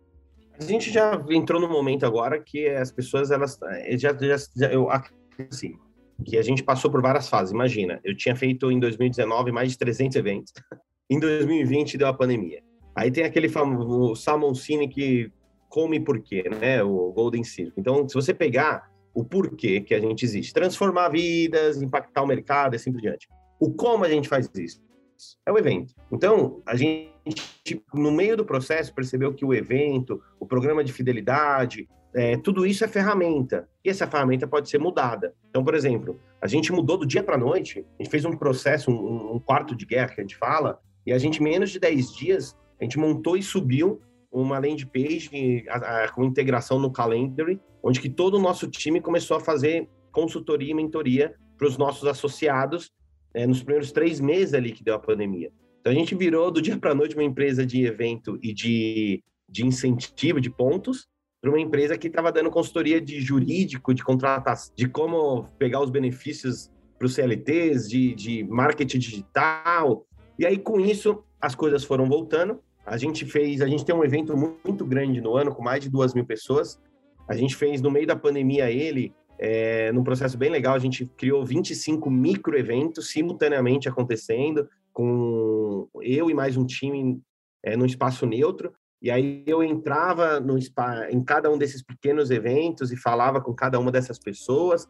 A 0.60 0.64
gente 0.64 0.90
já 0.90 1.24
entrou 1.30 1.60
no 1.60 1.68
momento 1.68 2.04
agora 2.04 2.40
que 2.40 2.68
as 2.68 2.90
pessoas, 2.90 3.30
elas 3.30 3.58
eh, 3.62 3.96
já, 3.96 4.10
já, 4.56 4.72
eu 4.72 4.88
assim, 4.90 5.78
que 6.24 6.36
a 6.36 6.42
gente 6.42 6.64
passou 6.64 6.90
por 6.90 7.00
várias 7.00 7.28
fases. 7.28 7.52
Imagina, 7.52 8.00
eu 8.04 8.16
tinha 8.16 8.34
feito 8.34 8.70
em 8.70 8.80
2019 8.80 9.52
mais 9.52 9.72
de 9.72 9.78
300 9.78 10.16
eventos. 10.16 10.52
Em 11.10 11.18
2020 11.18 11.96
deu 11.96 12.06
a 12.06 12.12
pandemia. 12.12 12.60
Aí 12.94 13.10
tem 13.10 13.24
aquele 13.24 13.48
famoso 13.48 14.14
Salmon 14.14 14.54
Cine 14.54 14.86
que 14.88 15.32
come 15.70 15.98
por 15.98 16.20
quê, 16.20 16.44
né? 16.60 16.82
O 16.82 17.10
Golden 17.12 17.42
Circle. 17.42 17.72
Então, 17.78 18.06
se 18.06 18.14
você 18.14 18.34
pegar 18.34 18.90
o 19.14 19.24
porquê 19.24 19.80
que 19.80 19.94
a 19.94 20.00
gente 20.00 20.24
existe, 20.24 20.52
transformar 20.52 21.08
vidas, 21.08 21.80
impactar 21.80 22.22
o 22.22 22.26
mercado 22.26 22.74
e 22.74 22.76
assim 22.76 22.92
por 22.92 23.00
diante. 23.00 23.26
O 23.58 23.72
como 23.72 24.04
a 24.04 24.08
gente 24.08 24.28
faz 24.28 24.50
isso? 24.54 24.80
É 25.44 25.52
o 25.52 25.58
evento. 25.58 25.94
Então, 26.12 26.62
a 26.66 26.76
gente, 26.76 27.12
no 27.92 28.10
meio 28.10 28.36
do 28.36 28.44
processo, 28.44 28.94
percebeu 28.94 29.34
que 29.34 29.44
o 29.44 29.52
evento, 29.52 30.22
o 30.38 30.46
programa 30.46 30.84
de 30.84 30.92
fidelidade, 30.92 31.88
é, 32.14 32.36
tudo 32.36 32.64
isso 32.64 32.84
é 32.84 32.88
ferramenta. 32.88 33.68
E 33.84 33.90
essa 33.90 34.06
ferramenta 34.06 34.46
pode 34.46 34.68
ser 34.68 34.78
mudada. 34.78 35.34
Então, 35.48 35.62
por 35.62 35.74
exemplo, 35.74 36.18
a 36.40 36.46
gente 36.46 36.72
mudou 36.72 36.96
do 36.96 37.06
dia 37.06 37.22
para 37.22 37.34
a 37.34 37.38
noite, 37.38 37.84
a 37.98 38.02
gente 38.02 38.10
fez 38.10 38.24
um 38.24 38.36
processo, 38.36 38.90
um, 38.90 39.34
um, 39.34 39.38
quarto 39.38 39.74
de 39.74 39.84
guerra 39.84 40.08
que 40.08 40.20
a 40.20 40.24
gente 40.24 40.36
fala, 40.36 40.80
e 41.06 41.12
a 41.12 41.18
gente, 41.18 41.42
menos 41.42 41.70
de 41.70 41.78
10 41.78 42.14
dias, 42.14 42.56
a 42.80 42.84
gente 42.84 42.98
montou 42.98 43.36
e 43.36 43.42
subiu 43.42 44.00
uma 44.30 44.58
landing 44.58 44.86
page 44.86 45.64
com 46.14 46.24
integração 46.24 46.78
no 46.78 46.92
Calendly, 46.92 47.60
onde 47.82 48.00
que 48.00 48.08
todo 48.08 48.34
o 48.34 48.40
nosso 48.40 48.68
time 48.68 49.00
começou 49.00 49.36
a 49.36 49.40
fazer 49.40 49.88
consultoria 50.12 50.70
e 50.70 50.74
mentoria 50.74 51.34
para 51.56 51.66
os 51.66 51.76
nossos 51.76 52.06
associados 52.06 52.92
é, 53.34 53.46
nos 53.46 53.62
primeiros 53.62 53.92
três 53.92 54.20
meses 54.20 54.54
ali 54.54 54.72
que 54.72 54.84
deu 54.84 54.94
a 54.94 54.98
pandemia. 54.98 55.50
Então 55.80 55.92
a 55.92 55.94
gente 55.94 56.14
virou 56.14 56.50
do 56.50 56.60
dia 56.60 56.76
para 56.76 56.94
noite 56.94 57.14
uma 57.14 57.24
empresa 57.24 57.64
de 57.64 57.84
evento 57.84 58.38
e 58.42 58.52
de, 58.52 59.22
de 59.48 59.64
incentivo 59.64 60.40
de 60.40 60.50
pontos 60.50 61.06
para 61.40 61.50
uma 61.50 61.60
empresa 61.60 61.96
que 61.96 62.08
estava 62.08 62.32
dando 62.32 62.50
consultoria 62.50 63.00
de 63.00 63.20
jurídico, 63.20 63.94
de 63.94 64.02
contratação, 64.02 64.74
de 64.76 64.88
como 64.88 65.44
pegar 65.58 65.80
os 65.80 65.90
benefícios 65.90 66.70
para 66.98 67.06
os 67.06 67.14
CLTs, 67.14 67.88
de, 67.88 68.14
de 68.14 68.44
marketing 68.44 68.98
digital. 68.98 70.04
E 70.38 70.44
aí, 70.44 70.58
com 70.58 70.80
isso, 70.80 71.22
as 71.40 71.54
coisas 71.54 71.84
foram 71.84 72.06
voltando. 72.06 72.60
A 72.84 72.96
gente 72.96 73.24
fez, 73.24 73.60
a 73.60 73.66
gente 73.66 73.84
tem 73.84 73.94
um 73.94 74.04
evento 74.04 74.36
muito 74.36 74.84
grande 74.84 75.20
no 75.20 75.36
ano, 75.36 75.54
com 75.54 75.62
mais 75.62 75.82
de 75.82 75.88
duas 75.88 76.12
mil 76.12 76.24
pessoas. 76.24 76.80
A 77.28 77.36
gente 77.36 77.54
fez, 77.54 77.80
no 77.80 77.90
meio 77.90 78.06
da 78.06 78.16
pandemia, 78.16 78.70
ele, 78.70 79.12
é, 79.38 79.92
num 79.92 80.02
processo 80.02 80.36
bem 80.36 80.50
legal, 80.50 80.74
a 80.74 80.78
gente 80.78 81.06
criou 81.16 81.44
25 81.44 82.10
micro-eventos 82.10 83.10
simultaneamente 83.10 83.88
acontecendo, 83.88 84.68
com 84.92 85.88
eu 86.02 86.28
e 86.28 86.34
mais 86.34 86.56
um 86.56 86.66
time 86.66 87.20
é, 87.62 87.76
num 87.76 87.86
espaço 87.86 88.26
neutro. 88.26 88.72
E 89.00 89.10
aí 89.12 89.44
eu 89.46 89.62
entrava 89.62 90.40
no 90.40 90.60
spa, 90.60 91.08
em 91.08 91.22
cada 91.22 91.48
um 91.50 91.56
desses 91.56 91.82
pequenos 91.82 92.30
eventos 92.30 92.90
e 92.90 92.96
falava 92.96 93.40
com 93.40 93.54
cada 93.54 93.78
uma 93.78 93.92
dessas 93.92 94.18
pessoas. 94.18 94.88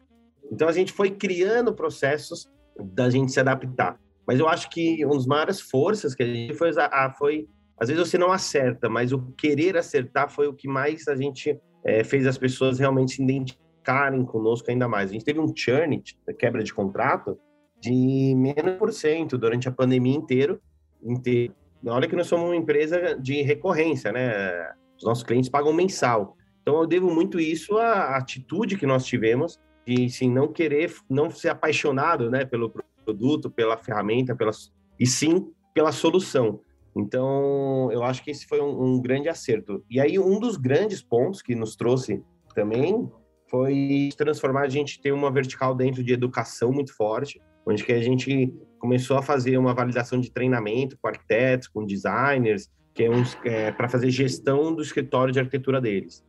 Então 0.51 0.67
a 0.67 0.71
gente 0.71 0.91
foi 0.91 1.11
criando 1.11 1.75
processos 1.75 2.49
da 2.79 3.07
gente 3.09 3.31
se 3.31 3.39
adaptar. 3.39 3.99
Mas 4.25 4.39
eu 4.39 4.47
acho 4.47 4.69
que 4.71 5.05
uma 5.05 5.15
das 5.15 5.27
maiores 5.27 5.61
forças 5.61 6.15
que 6.15 6.23
a 6.23 6.25
gente 6.25 6.55
foi, 6.55 6.71
a, 6.75 7.13
foi 7.17 7.47
às 7.79 7.87
vezes 7.87 8.09
você 8.09 8.17
não 8.17 8.31
acerta, 8.31 8.89
mas 8.89 9.13
o 9.13 9.31
querer 9.37 9.77
acertar 9.77 10.29
foi 10.29 10.47
o 10.47 10.53
que 10.53 10.67
mais 10.67 11.07
a 11.07 11.15
gente 11.15 11.59
é, 11.85 12.03
fez 12.03 12.25
as 12.25 12.37
pessoas 12.37 12.79
realmente 12.79 13.15
se 13.15 13.57
identificarem 13.79 14.25
conosco 14.25 14.69
ainda 14.69 14.87
mais. 14.87 15.09
A 15.09 15.13
gente 15.13 15.25
teve 15.25 15.39
um 15.39 15.51
churn, 15.55 16.01
quebra 16.37 16.63
de 16.63 16.73
contrato, 16.73 17.37
de 17.79 18.33
menos 18.35 18.77
por 18.77 18.91
cento 18.91 19.37
durante 19.37 19.67
a 19.67 19.71
pandemia 19.71 20.15
inteiro, 20.15 20.61
inteiro 21.01 21.53
Olha 21.85 22.07
que 22.09 22.15
nós 22.15 22.27
somos 22.27 22.47
uma 22.47 22.55
empresa 22.55 23.17
de 23.17 23.41
recorrência, 23.41 24.11
né? 24.11 24.69
Os 24.97 25.03
nossos 25.03 25.23
clientes 25.23 25.49
pagam 25.49 25.71
mensal. 25.71 26.35
Então 26.61 26.81
eu 26.81 26.85
devo 26.85 27.09
muito 27.09 27.39
isso 27.39 27.77
à 27.77 28.17
atitude 28.17 28.77
que 28.77 28.85
nós 28.85 29.05
tivemos 29.05 29.57
de 29.87 30.09
sim, 30.09 30.29
não 30.29 30.51
querer, 30.51 30.93
não 31.09 31.31
ser 31.31 31.49
apaixonado, 31.49 32.29
né, 32.29 32.45
pelo 32.45 32.71
produto, 33.05 33.49
pela 33.49 33.77
ferramenta, 33.77 34.35
pela, 34.35 34.51
e 34.99 35.07
sim 35.07 35.51
pela 35.73 35.91
solução. 35.91 36.59
Então 36.95 37.89
eu 37.91 38.03
acho 38.03 38.21
que 38.23 38.29
esse 38.29 38.45
foi 38.45 38.59
um, 38.59 38.83
um 38.83 39.01
grande 39.01 39.29
acerto. 39.29 39.83
E 39.89 40.01
aí 40.01 40.19
um 40.19 40.37
dos 40.37 40.57
grandes 40.57 41.01
pontos 41.01 41.41
que 41.41 41.55
nos 41.55 41.77
trouxe 41.77 42.21
também 42.53 43.09
foi 43.49 44.09
transformar 44.17 44.61
a 44.61 44.69
gente 44.69 45.01
ter 45.01 45.11
uma 45.11 45.31
vertical 45.31 45.75
dentro 45.75 46.03
de 46.03 46.13
educação 46.13 46.71
muito 46.71 46.95
forte, 46.95 47.41
onde 47.65 47.83
que 47.83 47.91
a 47.91 48.01
gente 48.01 48.53
começou 48.79 49.17
a 49.17 49.21
fazer 49.21 49.57
uma 49.57 49.73
validação 49.73 50.19
de 50.19 50.31
treinamento 50.31 50.97
com 51.01 51.07
arquitetos, 51.07 51.67
com 51.67 51.85
designers, 51.85 52.69
que 52.93 53.03
é, 53.03 53.09
é 53.45 53.71
para 53.71 53.87
fazer 53.87 54.09
gestão 54.09 54.73
do 54.73 54.81
escritório 54.81 55.33
de 55.33 55.39
arquitetura 55.39 55.79
deles. 55.79 56.23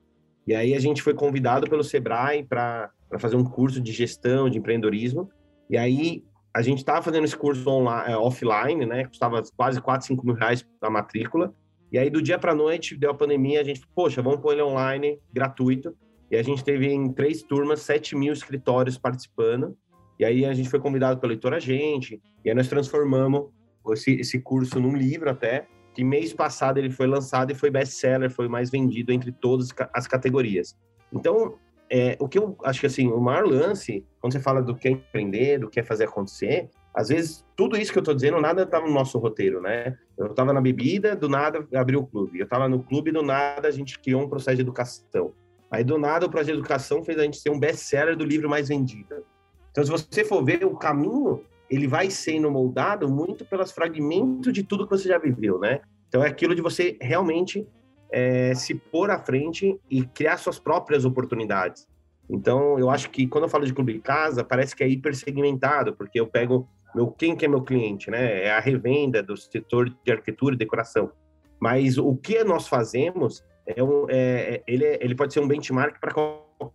E 0.47 0.55
aí 0.55 0.75
a 0.75 0.81
gente 0.81 1.03
foi 1.03 1.15
convidado 1.15 1.69
pelo 1.69 1.85
Sebrae 1.85 2.45
para 2.45 2.91
fazer 3.19 3.37
um 3.37 3.45
curso 3.45 3.81
de 3.81 3.93
gestão, 3.93 4.49
de 4.49 4.59
empreendedorismo. 4.59 5.31
E 5.69 5.77
aí 5.77 6.25
a 6.53 6.63
gente 6.63 6.79
estava 6.79 7.03
fazendo 7.03 7.25
esse 7.25 7.37
curso 7.37 7.69
online, 7.69 8.13
é, 8.13 8.17
offline, 8.17 8.87
né? 8.87 9.05
Custava 9.05 9.43
quase 9.57 9.81
4, 9.81 10.07
5 10.07 10.27
mil 10.27 10.35
reais 10.35 10.67
a 10.81 10.91
matrícula. 10.91 11.55
E 11.93 11.99
aí 11.99 12.11
do 12.11 12.23
dia 12.23 12.39
para 12.39 12.55
noite 12.55 12.97
deu 12.97 13.11
a 13.11 13.15
pandemia, 13.15 13.61
a 13.61 13.65
gente, 13.65 13.83
poxa, 13.95 14.23
vamos 14.23 14.41
pôr 14.41 14.53
ele 14.53 14.63
online, 14.63 15.19
gratuito. 15.33 15.95
E 16.31 16.37
a 16.37 16.43
gente 16.43 16.63
teve 16.63 16.87
em 16.87 17.13
três 17.13 17.43
turmas 17.43 17.81
7 17.81 18.17
mil 18.17 18.33
escritórios 18.33 18.97
participando. 18.97 19.77
E 20.19 20.25
aí 20.25 20.45
a 20.45 20.55
gente 20.55 20.69
foi 20.69 20.79
convidado 20.79 21.19
pelo 21.19 21.33
Leitor 21.33 21.55
Agente, 21.55 22.21
e 22.45 22.51
aí 22.51 22.55
nós 22.55 22.69
transformamos 22.69 23.49
esse, 23.93 24.13
esse 24.13 24.39
curso 24.39 24.79
num 24.79 24.95
livro 24.95 25.31
até, 25.31 25.67
que 25.95 26.05
mês 26.05 26.33
passado 26.33 26.79
ele 26.79 26.91
foi 26.91 27.07
lançado 27.07 27.51
e 27.51 27.55
foi 27.55 27.71
best-seller, 27.71 28.31
foi 28.31 28.47
mais 28.47 28.71
vendido 28.71 29.13
entre 29.13 29.33
todas 29.33 29.69
as 29.95 30.07
categorias. 30.07 30.77
Então, 31.13 31.55
é, 31.89 32.17
o 32.21 32.29
que 32.29 32.39
eu 32.39 32.57
acho 32.65 32.81
que 32.81 32.87
assim, 32.87 33.09
o 33.09 33.21
maior 33.21 33.47
lance, 33.47 34.05
quando 34.21 34.33
você 34.33 34.41
fala 34.41 34.63
do 34.63 34.77
que 34.77 34.89
é 34.89 34.91
empreender, 34.93 35.59
do 35.59 35.69
que 35.69 35.81
é 35.81 35.83
fazer 35.83 36.05
acontecer, 36.05 36.69
às 36.95 37.09
vezes 37.09 37.45
tudo 37.57 37.77
isso 37.77 37.93
que 37.93 37.99
eu 37.99 38.03
estou 38.03 38.15
dizendo, 38.15 38.41
nada 38.41 38.63
estava 38.63 38.87
no 38.87 38.93
nosso 38.93 39.19
roteiro, 39.19 39.61
né? 39.61 39.97
Eu 40.17 40.27
estava 40.27 40.53
na 40.53 40.61
bebida, 40.61 41.17
do 41.17 41.29
nada 41.29 41.67
abriu 41.75 42.01
o 42.01 42.07
clube. 42.07 42.39
Eu 42.39 42.45
estava 42.45 42.69
no 42.69 42.83
clube, 42.83 43.11
do 43.11 43.23
nada 43.23 43.69
a 43.69 43.71
gente 43.71 43.99
criou 43.99 44.23
um 44.23 44.29
processo 44.29 44.57
de 44.57 44.63
educação. 44.63 45.33
Aí 45.71 45.85
do 45.85 45.99
nada 45.99 46.27
o 46.27 46.31
projeto 46.31 46.55
de 46.55 46.61
educação 46.61 47.05
fez 47.05 47.19
a 47.19 47.23
gente 47.23 47.39
ser 47.39 47.51
um 47.51 47.59
best-seller 47.59 48.17
do 48.17 48.25
livro 48.25 48.49
mais 48.49 48.69
vendido. 48.69 49.25
Então, 49.71 49.85
se 49.85 49.91
você 49.91 50.25
for 50.25 50.45
ver 50.45 50.65
o 50.65 50.77
caminho, 50.77 51.45
ele 51.71 51.87
vai 51.87 52.11
sendo 52.11 52.51
moldado 52.51 53.09
muito 53.09 53.45
pelos 53.45 53.71
fragmentos 53.71 54.53
de 54.53 54.65
tudo 54.65 54.85
que 54.85 54.91
você 54.91 55.09
já 55.09 55.19
viveu, 55.19 55.61
né? 55.61 55.81
Então, 56.09 56.25
é 56.25 56.29
aquilo 56.29 56.57
de 56.57 56.61
você 56.61 56.99
realmente 57.01 57.65
é, 58.11 58.53
se 58.55 58.75
pôr 58.75 59.11
à 59.11 59.19
frente 59.19 59.79
e 59.89 60.05
criar 60.05 60.37
suas 60.39 60.59
próprias 60.59 61.05
oportunidades. 61.05 61.87
Então, 62.29 62.79
eu 62.79 62.91
acho 62.91 63.11
que 63.11 63.29
quando 63.29 63.45
eu 63.45 63.51
falo 63.51 63.65
de 63.65 63.73
clube 63.73 63.93
de 63.93 64.01
casa, 64.01 64.43
parece 64.43 64.75
que 64.75 64.83
é 64.83 64.89
hipersegmentado, 64.89 65.95
porque 65.95 66.19
eu 66.19 66.27
pego 66.27 66.69
meu, 66.95 67.09
quem 67.09 67.37
que 67.37 67.45
é 67.45 67.49
meu 67.49 67.63
cliente, 67.63 68.11
né? 68.11 68.45
É 68.45 68.51
a 68.51 68.61
revenda 68.61 69.23
do 69.23 69.37
setor 69.37 69.89
de 70.05 70.13
arquitetura 70.13 70.55
e 70.57 70.59
decoração. 70.59 71.13
Mas 71.61 71.99
o 71.99 72.17
que 72.17 72.43
nós 72.43 72.67
fazemos 72.67 73.45
é 73.77 73.83
um, 73.83 74.07
é, 74.09 74.55
é 74.55 74.63
ele, 74.67 74.85
é, 74.85 74.99
ele 75.03 75.15
pode 75.15 75.33
ser 75.33 75.41
um 75.41 75.49
benchmark 75.49 75.99
para 76.01 76.13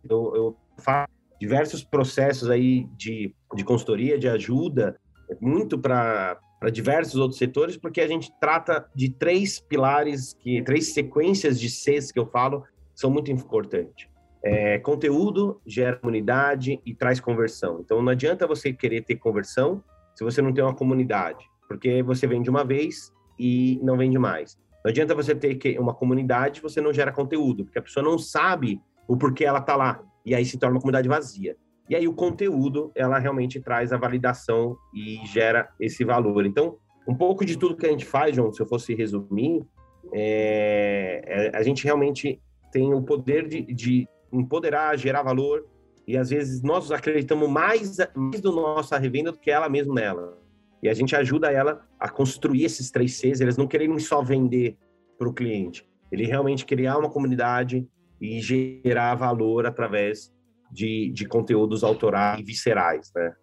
eu, 0.09 0.35
eu 0.35 0.57
faço 0.77 1.11
diversos 1.39 1.83
processos 1.83 2.49
aí 2.49 2.85
de, 2.97 3.33
de 3.53 3.63
consultoria, 3.63 4.17
de 4.17 4.27
ajuda, 4.27 4.97
muito 5.39 5.77
para 5.77 6.39
diversos 6.71 7.15
outros 7.15 7.37
setores, 7.37 7.77
porque 7.77 8.01
a 8.01 8.07
gente 8.07 8.31
trata 8.39 8.87
de 8.95 9.09
três 9.09 9.59
pilares, 9.59 10.33
que 10.33 10.61
três 10.63 10.93
sequências 10.93 11.59
de 11.59 11.69
Cs 11.69 12.11
que 12.11 12.19
eu 12.19 12.25
falo, 12.25 12.63
são 12.93 13.09
muito 13.09 13.31
importantes. 13.31 14.07
É, 14.43 14.77
conteúdo 14.79 15.59
gera 15.65 15.97
comunidade 15.97 16.79
e 16.85 16.93
traz 16.93 17.19
conversão. 17.19 17.79
Então, 17.83 18.01
não 18.01 18.11
adianta 18.11 18.47
você 18.47 18.71
querer 18.71 19.01
ter 19.01 19.15
conversão 19.15 19.83
se 20.15 20.23
você 20.23 20.41
não 20.41 20.53
tem 20.53 20.63
uma 20.63 20.75
comunidade, 20.75 21.45
porque 21.67 22.01
você 22.03 22.25
vende 22.25 22.49
uma 22.49 22.63
vez 22.63 23.11
e 23.37 23.79
não 23.83 23.97
vende 23.97 24.17
mais. 24.17 24.57
Não 24.85 24.91
adianta 24.91 25.15
você 25.15 25.33
ter 25.33 25.79
uma 25.79 25.95
comunidade 25.95 26.61
você 26.61 26.79
não 26.79 26.93
gera 26.93 27.11
conteúdo, 27.11 27.65
porque 27.65 27.79
a 27.79 27.81
pessoa 27.81 28.03
não 28.03 28.19
sabe 28.19 28.79
o 29.07 29.17
porquê 29.17 29.43
ela 29.43 29.57
está 29.57 29.75
lá. 29.75 29.99
E 30.23 30.35
aí 30.35 30.45
se 30.45 30.59
torna 30.59 30.75
uma 30.75 30.79
comunidade 30.79 31.09
vazia. 31.09 31.57
E 31.89 31.95
aí 31.95 32.07
o 32.07 32.13
conteúdo, 32.13 32.91
ela 32.93 33.17
realmente 33.17 33.59
traz 33.59 33.91
a 33.91 33.97
validação 33.97 34.77
e 34.93 35.25
gera 35.25 35.67
esse 35.79 36.05
valor. 36.05 36.45
Então, 36.45 36.77
um 37.07 37.15
pouco 37.15 37.43
de 37.43 37.57
tudo 37.57 37.75
que 37.75 37.87
a 37.87 37.89
gente 37.89 38.05
faz, 38.05 38.35
João, 38.35 38.53
se 38.53 38.61
eu 38.61 38.67
fosse 38.67 38.93
resumir, 38.93 39.65
é, 40.13 41.23
é, 41.25 41.57
a 41.57 41.63
gente 41.63 41.83
realmente 41.83 42.39
tem 42.71 42.93
o 42.93 43.01
poder 43.01 43.47
de, 43.47 43.61
de, 43.63 44.07
empoderar, 44.31 44.95
gerar 44.99 45.23
valor, 45.23 45.65
e 46.07 46.15
às 46.15 46.29
vezes 46.29 46.61
nós 46.61 46.91
acreditamos 46.91 47.49
mais, 47.49 47.97
mais 48.13 48.39
no 48.43 48.51
nossa 48.51 48.99
revenda 48.99 49.31
do 49.31 49.39
que 49.39 49.49
ela 49.49 49.67
mesma 49.67 49.95
nela. 49.95 50.44
E 50.85 50.87
a 50.87 50.93
gente 50.93 51.15
ajuda 51.15 51.51
ela 51.51 51.83
a 51.99 52.07
construir 52.07 52.63
esses 52.63 52.91
três 52.91 53.15
Cs, 53.15 53.41
eles 53.41 53.57
não 53.57 53.65
querem 53.65 53.97
só 53.97 54.21
vender 54.21 54.77
para 55.17 55.27
o 55.27 55.33
cliente, 55.33 55.83
ele 56.11 56.27
realmente 56.27 56.63
criar 56.63 56.99
uma 56.99 57.09
comunidade 57.09 57.89
e 58.21 58.39
gerar 58.39 59.15
valor 59.15 59.65
através 59.65 60.31
de, 60.71 61.11
de 61.11 61.25
conteúdos 61.25 61.83
autorais 61.83 62.39
e 62.39 62.43
viscerais, 62.43 63.11
né? 63.15 63.33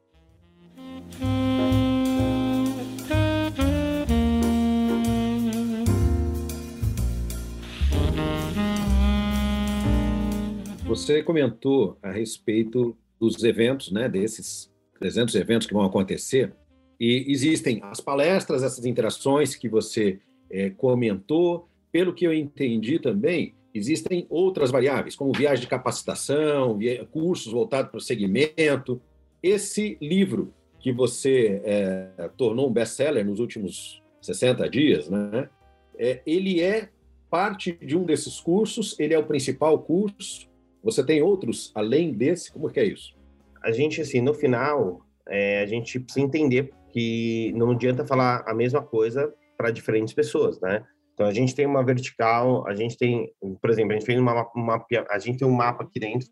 Você 10.84 11.24
comentou 11.24 11.98
a 12.00 12.12
respeito 12.12 12.96
dos 13.18 13.42
eventos, 13.42 13.90
né, 13.90 14.08
desses 14.08 14.72
300 15.00 15.34
eventos 15.34 15.66
que 15.66 15.74
vão 15.74 15.82
acontecer, 15.82 16.54
e 17.02 17.32
existem 17.32 17.80
as 17.82 18.00
palestras, 18.00 18.62
essas 18.62 18.86
interações 18.86 19.56
que 19.56 19.68
você 19.68 20.20
é, 20.48 20.70
comentou. 20.70 21.68
Pelo 21.90 22.14
que 22.14 22.24
eu 22.24 22.32
entendi 22.32 23.00
também, 23.00 23.54
existem 23.74 24.24
outras 24.30 24.70
variáveis, 24.70 25.16
como 25.16 25.32
viagem 25.32 25.62
de 25.62 25.66
capacitação, 25.66 26.78
cursos 27.10 27.52
voltados 27.52 27.90
para 27.90 27.98
o 27.98 28.00
segmento. 28.00 29.02
Esse 29.42 29.98
livro 30.00 30.54
que 30.78 30.92
você 30.92 31.60
é, 31.64 32.30
tornou 32.36 32.68
um 32.68 32.72
best-seller 32.72 33.26
nos 33.26 33.40
últimos 33.40 34.00
60 34.20 34.70
dias, 34.70 35.10
né? 35.10 35.50
É, 35.98 36.22
ele 36.24 36.60
é 36.60 36.88
parte 37.28 37.72
de 37.82 37.96
um 37.96 38.04
desses 38.04 38.38
cursos, 38.38 38.94
ele 39.00 39.12
é 39.12 39.18
o 39.18 39.26
principal 39.26 39.76
curso, 39.80 40.48
você 40.80 41.04
tem 41.04 41.20
outros 41.20 41.72
além 41.74 42.12
desse? 42.12 42.52
Como 42.52 42.70
é 42.70 42.72
que 42.72 42.78
é 42.78 42.84
isso? 42.84 43.12
A 43.60 43.72
gente, 43.72 44.00
assim, 44.00 44.20
no 44.20 44.32
final, 44.32 45.04
é, 45.26 45.62
a 45.62 45.66
gente 45.66 45.98
precisa 45.98 46.24
entender 46.24 46.72
que 46.92 47.52
não 47.56 47.70
adianta 47.70 48.06
falar 48.06 48.44
a 48.46 48.54
mesma 48.54 48.82
coisa 48.82 49.32
para 49.56 49.70
diferentes 49.70 50.12
pessoas, 50.12 50.60
né? 50.60 50.84
Então 51.14 51.26
a 51.26 51.32
gente 51.32 51.54
tem 51.54 51.66
uma 51.66 51.84
vertical, 51.84 52.66
a 52.66 52.74
gente 52.74 52.96
tem, 52.96 53.30
por 53.60 53.70
exemplo, 53.70 53.92
a 53.92 53.94
gente 53.94 54.06
fez 54.06 54.18
uma, 54.18 54.48
uma 54.54 54.84
a 55.10 55.18
gente 55.18 55.38
tem 55.38 55.48
um 55.48 55.52
mapa 55.52 55.84
aqui 55.84 56.00
dentro. 56.00 56.28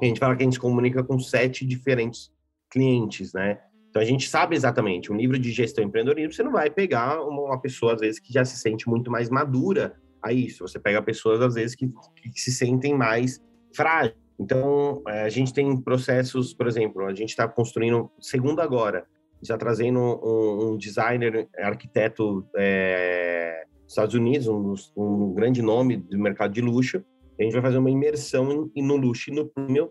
A 0.00 0.04
gente 0.04 0.20
fala 0.20 0.36
que 0.36 0.42
a 0.42 0.44
gente 0.44 0.60
comunica 0.60 1.02
com 1.02 1.18
sete 1.18 1.66
diferentes 1.66 2.30
clientes, 2.70 3.32
né? 3.32 3.58
Então 3.90 4.02
a 4.02 4.04
gente 4.04 4.28
sabe 4.28 4.54
exatamente, 4.54 5.10
um 5.10 5.16
livro 5.16 5.38
de 5.38 5.50
gestão 5.50 5.82
empreendedorismo, 5.82 6.32
você 6.32 6.42
não 6.42 6.52
vai 6.52 6.70
pegar 6.70 7.22
uma 7.22 7.60
pessoa 7.60 7.94
às 7.94 8.00
vezes 8.00 8.20
que 8.20 8.32
já 8.32 8.44
se 8.44 8.56
sente 8.56 8.88
muito 8.88 9.10
mais 9.10 9.30
madura 9.30 9.96
a 10.22 10.32
isso. 10.32 10.66
Você 10.66 10.78
pega 10.78 11.02
pessoas 11.02 11.40
às 11.40 11.54
vezes 11.54 11.74
que, 11.74 11.88
que 12.22 12.40
se 12.40 12.52
sentem 12.52 12.94
mais 12.94 13.42
frágil. 13.74 14.14
Então, 14.38 15.02
é, 15.08 15.22
a 15.22 15.28
gente 15.28 15.52
tem 15.52 15.76
processos, 15.80 16.54
por 16.54 16.68
exemplo, 16.68 17.06
a 17.06 17.14
gente 17.14 17.30
está 17.30 17.48
construindo, 17.48 18.10
segundo 18.20 18.60
agora, 18.60 19.04
já 19.42 19.56
trazendo 19.56 19.98
um, 20.00 20.72
um 20.72 20.76
designer, 20.76 21.48
arquiteto 21.58 22.46
é, 22.56 23.64
dos 23.82 23.92
Estados 23.92 24.14
Unidos, 24.14 24.48
um, 24.48 24.74
um, 24.96 25.34
grande 25.34 25.62
nome 25.62 25.96
do 25.96 26.18
mercado 26.18 26.52
de 26.52 26.60
luxo. 26.60 27.02
A 27.38 27.42
gente 27.42 27.52
vai 27.52 27.62
fazer 27.62 27.78
uma 27.78 27.90
imersão 27.90 28.70
no 28.76 28.96
luxo 28.96 29.30
e 29.30 29.34
no 29.34 29.46
premium, 29.46 29.88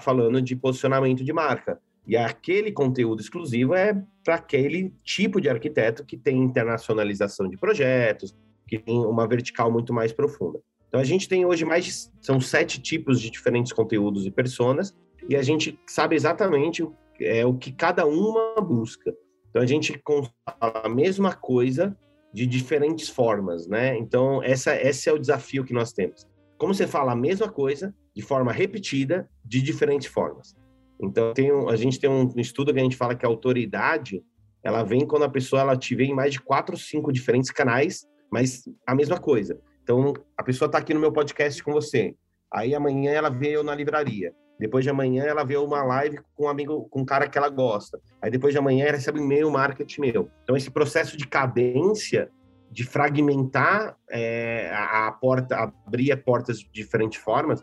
falando 0.00 0.40
de 0.40 0.54
posicionamento 0.54 1.24
de 1.24 1.32
marca. 1.32 1.78
E 2.06 2.16
aquele 2.16 2.70
conteúdo 2.70 3.20
exclusivo 3.20 3.74
é 3.74 4.00
para 4.22 4.36
aquele 4.36 4.94
tipo 5.02 5.40
de 5.40 5.48
arquiteto 5.48 6.04
que 6.04 6.16
tem 6.16 6.38
internacionalização 6.38 7.48
de 7.48 7.56
projetos, 7.56 8.34
que 8.66 8.78
tem 8.78 8.98
uma 8.98 9.26
vertical 9.26 9.70
muito 9.70 9.92
mais 9.92 10.12
profunda. 10.12 10.60
Então 10.88 11.00
a 11.00 11.04
gente 11.04 11.28
tem 11.28 11.44
hoje 11.44 11.64
mais 11.64 11.84
de, 11.84 11.92
são 12.20 12.40
sete 12.40 12.80
tipos 12.80 13.20
de 13.20 13.30
diferentes 13.30 13.72
conteúdos 13.72 14.26
e 14.26 14.30
personas 14.30 14.94
e 15.28 15.34
a 15.34 15.42
gente 15.42 15.78
sabe 15.86 16.14
exatamente 16.14 16.86
é, 17.20 17.44
o 17.44 17.54
que 17.54 17.72
cada 17.72 18.06
uma 18.06 18.60
busca. 18.60 19.14
Então 19.50 19.62
a 19.62 19.66
gente 19.66 20.00
fala 20.04 20.82
a 20.84 20.88
mesma 20.88 21.34
coisa 21.34 21.96
de 22.32 22.46
diferentes 22.46 23.08
formas, 23.08 23.66
né? 23.66 23.96
Então 23.96 24.42
essa 24.42 24.74
esse 24.74 25.08
é 25.08 25.12
o 25.12 25.18
desafio 25.18 25.64
que 25.64 25.72
nós 25.72 25.92
temos. 25.92 26.26
Como 26.58 26.74
você 26.74 26.86
fala 26.86 27.12
a 27.12 27.16
mesma 27.16 27.48
coisa 27.48 27.94
de 28.14 28.22
forma 28.22 28.52
repetida 28.52 29.28
de 29.44 29.62
diferentes 29.62 30.08
formas. 30.08 30.56
Então 31.00 31.32
tem 31.34 31.52
um, 31.52 31.68
a 31.68 31.76
gente 31.76 31.98
tem 32.00 32.10
um 32.10 32.32
estudo 32.36 32.72
que 32.72 32.80
a 32.80 32.82
gente 32.82 32.96
fala 32.96 33.14
que 33.14 33.26
a 33.26 33.28
autoridade 33.28 34.22
ela 34.64 34.82
vem 34.82 35.06
quando 35.06 35.24
a 35.24 35.28
pessoa 35.28 35.60
ela 35.60 35.76
te 35.76 35.94
vê 35.94 36.04
em 36.04 36.14
mais 36.14 36.32
de 36.32 36.40
quatro, 36.40 36.76
cinco 36.76 37.12
diferentes 37.12 37.50
canais, 37.50 38.06
mas 38.32 38.64
a 38.86 38.94
mesma 38.94 39.20
coisa. 39.20 39.60
Então, 39.82 40.14
a 40.36 40.42
pessoa 40.42 40.66
está 40.66 40.78
aqui 40.78 40.94
no 40.94 41.00
meu 41.00 41.12
podcast 41.12 41.62
com 41.62 41.70
você. 41.70 42.16
Aí 42.50 42.74
amanhã 42.74 43.12
ela 43.12 43.28
vê 43.28 43.50
eu 43.50 43.62
na 43.62 43.74
livraria. 43.74 44.32
Depois 44.58 44.84
de 44.84 44.90
amanhã 44.90 45.24
ela 45.24 45.44
vê 45.44 45.56
uma 45.56 45.82
live 45.82 46.20
com 46.34 46.44
um 46.44 46.48
amigo, 46.48 46.88
com 46.88 47.00
um 47.00 47.04
cara 47.04 47.28
que 47.28 47.36
ela 47.36 47.48
gosta. 47.48 48.00
Aí 48.22 48.30
depois 48.30 48.52
de 48.52 48.58
amanhã 48.58 48.86
ela 48.86 48.96
recebe 48.96 49.20
um 49.20 49.24
e-mail 49.24 49.50
marketing 49.50 50.00
meu. 50.00 50.30
Então, 50.42 50.56
esse 50.56 50.70
processo 50.70 51.16
de 51.16 51.26
cadência, 51.26 52.30
de 52.70 52.84
fragmentar 52.84 53.96
é, 54.10 54.70
a, 54.72 55.08
a, 55.08 55.12
porta, 55.12 55.72
abrir 55.86 56.16
portas 56.24 56.58
de 56.60 56.70
diferentes 56.72 57.20
formas, 57.20 57.62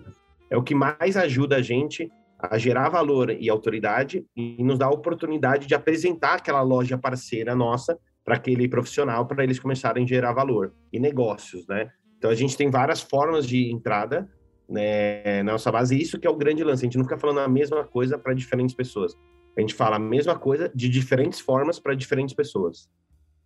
é 0.49 0.57
o 0.57 0.63
que 0.63 0.75
mais 0.75 1.15
ajuda 1.15 1.57
a 1.57 1.61
gente 1.61 2.11
a 2.37 2.57
gerar 2.57 2.89
valor 2.89 3.29
e 3.29 3.49
autoridade 3.49 4.25
e 4.35 4.63
nos 4.63 4.79
dá 4.79 4.87
a 4.87 4.91
oportunidade 4.91 5.67
de 5.67 5.75
apresentar 5.75 6.35
aquela 6.35 6.61
loja 6.61 6.97
parceira 6.97 7.55
nossa 7.55 7.97
para 8.23 8.35
aquele 8.35 8.67
profissional, 8.67 9.25
para 9.25 9.43
eles 9.43 9.59
começarem 9.59 10.03
a 10.03 10.07
gerar 10.07 10.33
valor 10.33 10.73
e 10.91 10.99
negócios, 10.99 11.67
né? 11.67 11.91
Então 12.17 12.29
a 12.29 12.35
gente 12.35 12.57
tem 12.57 12.69
várias 12.69 13.01
formas 13.01 13.47
de 13.47 13.71
entrada 13.71 14.29
né, 14.71 15.43
na 15.43 15.51
nossa 15.51 15.71
base, 15.71 15.95
e 15.95 16.01
isso 16.01 16.17
que 16.17 16.25
é 16.25 16.29
o 16.29 16.35
grande 16.35 16.63
lance. 16.63 16.83
A 16.83 16.87
gente 16.87 16.97
não 16.97 17.03
fica 17.03 17.17
falando 17.17 17.39
a 17.39 17.47
mesma 17.47 17.83
coisa 17.83 18.17
para 18.17 18.33
diferentes 18.33 18.73
pessoas. 18.73 19.17
A 19.55 19.59
gente 19.59 19.73
fala 19.73 19.97
a 19.97 19.99
mesma 19.99 20.37
coisa 20.37 20.71
de 20.73 20.87
diferentes 20.87 21.39
formas 21.39 21.77
para 21.77 21.93
diferentes 21.93 22.33
pessoas. 22.33 22.89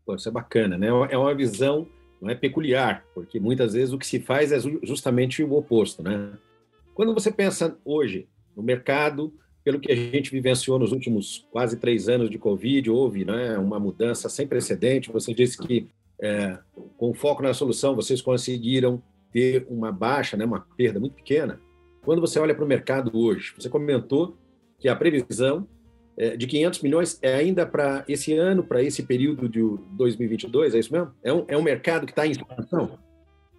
Pô, 0.06 0.16
isso 0.16 0.30
é 0.30 0.32
bacana, 0.32 0.78
né? 0.78 0.88
É 1.10 1.18
uma 1.18 1.34
visão 1.34 1.88
não 2.22 2.30
é 2.30 2.36
peculiar, 2.36 3.04
porque 3.14 3.40
muitas 3.40 3.74
vezes 3.74 3.94
o 3.94 3.98
que 3.98 4.08
se 4.08 4.20
faz 4.20 4.52
é 4.52 4.60
justamente 4.84 5.44
o 5.44 5.54
oposto, 5.54 6.02
né? 6.02 6.34
Quando 6.94 7.14
você 7.14 7.32
pensa 7.32 7.78
hoje 7.84 8.28
no 8.56 8.64
mercado, 8.64 9.34
pelo 9.64 9.80
que 9.80 9.92
a 9.92 9.96
gente 9.96 10.32
vivenciou 10.32 10.80
nos 10.80 10.92
últimos 10.92 11.46
quase 11.52 11.78
três 11.78 12.08
anos 12.08 12.30
de 12.30 12.38
Covid, 12.38 12.90
houve 12.90 13.26
né, 13.26 13.58
uma 13.58 13.80
mudança 13.80 14.30
sem 14.30 14.48
precedente. 14.48 15.12
Você 15.12 15.34
disse 15.34 15.58
que 15.58 15.88
é, 16.22 16.58
com 16.98 17.14
foco 17.14 17.44
na 17.44 17.54
solução, 17.54 17.96
vocês 17.96 18.22
conseguiram 18.22 19.04
ter 19.36 19.68
uma 19.70 19.92
baixa, 19.92 20.38
né, 20.38 20.46
uma 20.46 20.66
perda 20.78 20.98
muito 20.98 21.16
pequena. 21.16 21.60
Quando 22.06 22.22
você 22.22 22.40
olha 22.40 22.56
para 22.56 22.64
o 22.64 22.68
mercado 22.68 23.12
hoje, 23.14 23.54
você 23.60 23.70
comentou 23.70 24.38
que 24.80 24.88
a 24.88 24.96
previsão 24.96 25.68
é, 26.18 26.38
de 26.38 26.48
500 26.48 26.82
milhões 26.82 27.20
é 27.22 27.36
ainda 27.36 27.66
para 27.66 28.06
esse 28.08 28.32
ano, 28.32 28.64
para 28.64 28.82
esse 28.82 29.04
período 29.04 29.50
de 29.50 29.60
2022, 29.92 30.74
é 30.74 30.80
isso 30.80 30.94
mesmo? 30.94 31.12
É 31.22 31.34
um, 31.34 31.44
é 31.50 31.58
um 31.58 31.62
mercado 31.62 32.06
que 32.06 32.14
está 32.14 32.26
em 32.26 32.32
expansão? 32.32 32.98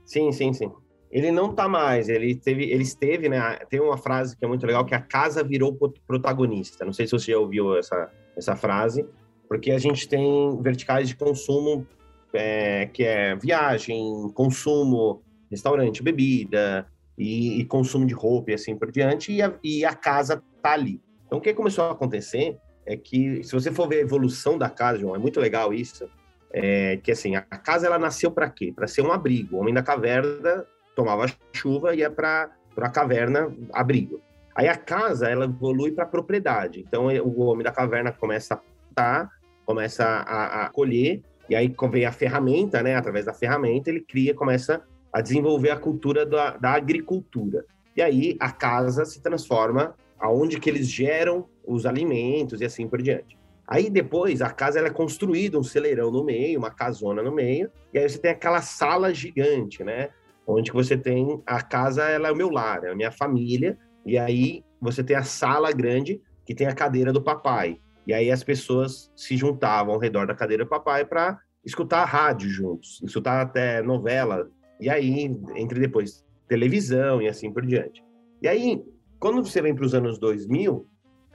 Sim, 0.06 0.32
sim, 0.32 0.54
sim. 0.54 0.72
Ele 1.10 1.30
não 1.30 1.50
está 1.50 1.68
mais, 1.68 2.08
ele 2.08 2.34
teve, 2.34 2.70
ele 2.70 2.82
esteve, 2.82 3.28
né? 3.28 3.58
Tem 3.68 3.78
uma 3.78 3.98
frase 3.98 4.34
que 4.34 4.42
é 4.46 4.48
muito 4.48 4.66
legal, 4.66 4.86
que 4.86 4.94
a 4.94 5.00
casa 5.00 5.44
virou 5.44 5.76
protagonista. 6.06 6.86
Não 6.86 6.92
sei 6.94 7.06
se 7.06 7.12
você 7.12 7.32
já 7.32 7.38
ouviu 7.38 7.76
essa, 7.76 8.10
essa 8.34 8.56
frase, 8.56 9.06
porque 9.46 9.72
a 9.72 9.78
gente 9.78 10.08
tem 10.08 10.58
verticais 10.62 11.06
de 11.06 11.16
consumo 11.16 11.86
é, 12.32 12.86
que 12.86 13.04
é 13.04 13.36
viagem, 13.36 14.30
consumo, 14.34 15.22
restaurante, 15.50 16.02
bebida 16.02 16.86
e, 17.16 17.60
e, 17.60 17.64
consumo 17.64 18.06
de 18.06 18.14
roupa 18.14 18.50
e 18.50 18.54
assim 18.54 18.76
por 18.76 18.90
diante, 18.90 19.32
e 19.32 19.42
a, 19.42 19.52
e 19.62 19.84
a 19.84 19.94
casa 19.94 20.42
tá 20.62 20.72
ali. 20.72 21.00
Então, 21.26 21.38
o 21.38 21.40
que 21.40 21.52
começou 21.54 21.84
a 21.84 21.92
acontecer 21.92 22.56
é 22.84 22.96
que, 22.96 23.42
se 23.42 23.52
você 23.52 23.72
for 23.72 23.88
ver 23.88 23.96
a 23.96 24.02
evolução 24.02 24.56
da 24.56 24.70
casa, 24.70 24.98
João, 24.98 25.14
é 25.14 25.18
muito 25.18 25.40
legal 25.40 25.72
isso, 25.74 26.08
é, 26.52 26.98
que 26.98 27.10
assim, 27.10 27.34
a 27.34 27.42
casa 27.42 27.86
ela 27.86 27.98
nasceu 27.98 28.30
para 28.30 28.48
quê? 28.48 28.72
Para 28.74 28.86
ser 28.86 29.02
um 29.02 29.12
abrigo. 29.12 29.56
O 29.56 29.60
homem 29.60 29.74
da 29.74 29.82
caverna 29.82 30.64
tomava 30.94 31.26
chuva 31.52 31.94
e 31.94 31.98
ia 31.98 32.10
para 32.10 32.50
a 32.76 32.88
caverna 32.88 33.54
abrigo. 33.72 34.22
Aí 34.54 34.68
a 34.68 34.76
casa 34.76 35.28
ela 35.28 35.44
evolui 35.44 35.92
para 35.92 36.06
propriedade. 36.06 36.80
Então 36.80 37.06
o 37.06 37.40
homem 37.42 37.62
da 37.62 37.72
caverna 37.72 38.10
começa 38.10 38.54
a 38.54 38.56
plantar, 38.56 39.30
começa 39.66 40.04
a, 40.04 40.64
a 40.64 40.70
colher 40.70 41.22
e 41.48 41.54
aí 41.54 41.74
vem 41.90 42.06
a 42.06 42.12
ferramenta, 42.12 42.82
né? 42.82 42.96
Através 42.96 43.26
da 43.26 43.34
ferramenta, 43.34 43.90
ele 43.90 44.00
cria, 44.00 44.34
começa 44.34 44.82
a 45.16 45.22
desenvolver 45.22 45.70
a 45.70 45.78
cultura 45.78 46.26
da, 46.26 46.58
da 46.58 46.72
agricultura. 46.72 47.64
E 47.96 48.02
aí 48.02 48.36
a 48.38 48.50
casa 48.50 49.06
se 49.06 49.22
transforma 49.22 49.94
aonde 50.18 50.60
que 50.60 50.68
eles 50.68 50.86
geram 50.90 51.46
os 51.66 51.86
alimentos 51.86 52.60
e 52.60 52.66
assim 52.66 52.86
por 52.86 53.00
diante. 53.00 53.38
Aí 53.66 53.88
depois 53.88 54.42
a 54.42 54.50
casa 54.50 54.78
é 54.80 54.90
construída, 54.90 55.58
um 55.58 55.62
celeirão 55.62 56.10
no 56.10 56.22
meio, 56.22 56.58
uma 56.58 56.70
casona 56.70 57.22
no 57.22 57.32
meio, 57.32 57.70
e 57.94 57.98
aí 57.98 58.06
você 58.06 58.18
tem 58.18 58.30
aquela 58.30 58.60
sala 58.60 59.14
gigante, 59.14 59.82
né? 59.82 60.10
onde 60.46 60.70
você 60.70 60.98
tem 60.98 61.42
a 61.46 61.62
casa, 61.62 62.04
ela 62.04 62.28
é 62.28 62.30
o 62.30 62.36
meu 62.36 62.50
lar, 62.50 62.84
é 62.84 62.90
a 62.90 62.94
minha 62.94 63.10
família, 63.10 63.78
e 64.04 64.18
aí 64.18 64.62
você 64.78 65.02
tem 65.02 65.16
a 65.16 65.22
sala 65.22 65.72
grande 65.72 66.20
que 66.44 66.54
tem 66.54 66.66
a 66.66 66.74
cadeira 66.74 67.10
do 67.10 67.22
papai. 67.22 67.80
E 68.06 68.12
aí 68.12 68.30
as 68.30 68.44
pessoas 68.44 69.10
se 69.16 69.34
juntavam 69.34 69.94
ao 69.94 69.98
redor 69.98 70.26
da 70.26 70.34
cadeira 70.34 70.64
do 70.64 70.68
papai 70.68 71.06
para 71.06 71.38
escutar 71.64 72.04
rádio 72.04 72.50
juntos, 72.50 73.00
escutar 73.02 73.40
até 73.40 73.80
novela, 73.80 74.50
e 74.80 74.88
aí 74.90 75.24
entre 75.56 75.80
depois 75.80 76.24
televisão 76.48 77.20
e 77.20 77.28
assim 77.28 77.52
por 77.52 77.64
diante. 77.64 78.04
E 78.42 78.48
aí, 78.48 78.84
quando 79.18 79.42
você 79.42 79.60
vem 79.60 79.74
para 79.74 79.84
os 79.84 79.94
anos 79.94 80.18
2000, 80.18 80.86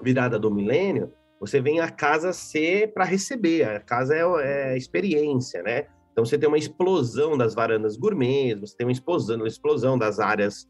virada 0.01 0.39
do 0.39 0.51
milênio, 0.51 1.11
você 1.39 1.59
vem 1.59 1.79
a 1.79 1.89
casa 1.89 2.31
ser 2.33 2.93
para 2.93 3.03
receber, 3.03 3.63
a 3.63 3.79
casa 3.79 4.15
é, 4.15 4.73
é 4.73 4.77
experiência, 4.77 5.63
né? 5.63 5.85
Então 6.11 6.25
você 6.25 6.37
tem 6.37 6.47
uma 6.47 6.57
explosão 6.57 7.37
das 7.37 7.55
varandas 7.55 7.97
gourmet, 7.97 8.55
você 8.55 8.75
tem 8.77 8.85
uma 8.85 8.91
explosão, 8.91 9.37
uma 9.37 9.47
explosão 9.47 9.97
das 9.97 10.19
áreas 10.19 10.67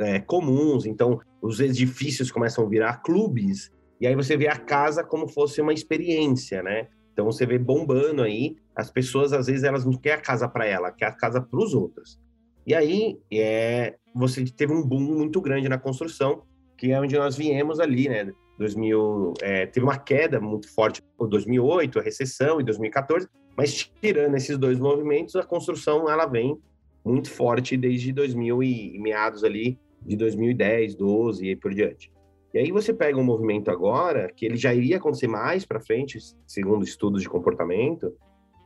é, 0.00 0.18
comuns, 0.20 0.86
então 0.86 1.20
os 1.40 1.60
edifícios 1.60 2.30
começam 2.30 2.64
a 2.64 2.68
virar 2.68 3.02
clubes, 3.02 3.70
e 4.00 4.06
aí 4.06 4.14
você 4.14 4.36
vê 4.36 4.48
a 4.48 4.56
casa 4.56 5.04
como 5.04 5.28
fosse 5.28 5.60
uma 5.60 5.72
experiência, 5.72 6.62
né? 6.62 6.88
Então 7.18 7.26
você 7.26 7.44
vê 7.44 7.58
bombando 7.58 8.22
aí, 8.22 8.54
as 8.76 8.92
pessoas 8.92 9.32
às 9.32 9.48
vezes 9.48 9.64
elas 9.64 9.84
não 9.84 9.92
querem 9.94 10.20
a 10.20 10.22
casa 10.22 10.48
para 10.48 10.64
ela, 10.64 10.92
quer 10.92 11.06
a 11.06 11.12
casa 11.12 11.40
para 11.40 11.58
os 11.58 11.74
outros. 11.74 12.16
E 12.64 12.72
aí 12.72 13.18
é, 13.32 13.96
você 14.14 14.44
teve 14.44 14.72
um 14.72 14.86
boom 14.86 15.00
muito 15.00 15.40
grande 15.40 15.68
na 15.68 15.78
construção, 15.78 16.44
que 16.76 16.92
é 16.92 17.00
onde 17.00 17.18
nós 17.18 17.36
viemos 17.36 17.80
ali, 17.80 18.08
né? 18.08 18.32
2000, 18.56 19.34
é, 19.42 19.66
teve 19.66 19.84
uma 19.84 19.98
queda 19.98 20.40
muito 20.40 20.72
forte 20.72 21.02
em 21.20 21.28
2008, 21.28 21.98
a 21.98 22.02
recessão, 22.02 22.60
em 22.60 22.64
2014, 22.64 23.26
mas 23.56 23.90
tirando 24.00 24.36
esses 24.36 24.56
dois 24.56 24.78
movimentos, 24.78 25.34
a 25.34 25.42
construção 25.42 26.08
ela 26.08 26.24
vem 26.24 26.56
muito 27.04 27.32
forte 27.32 27.76
desde 27.76 28.12
2000 28.12 28.62
e 28.62 28.96
meados 29.00 29.42
ali 29.42 29.76
de 30.02 30.14
2010, 30.14 30.94
12 30.94 31.44
e 31.48 31.56
por 31.56 31.74
diante. 31.74 32.12
E 32.52 32.58
aí 32.58 32.72
você 32.72 32.94
pega 32.94 33.18
um 33.18 33.24
movimento 33.24 33.70
agora 33.70 34.32
que 34.34 34.46
ele 34.46 34.56
já 34.56 34.72
iria 34.72 34.96
acontecer 34.96 35.28
mais 35.28 35.66
para 35.66 35.80
frente, 35.80 36.18
segundo 36.46 36.84
estudos 36.84 37.22
de 37.22 37.28
comportamento, 37.28 38.14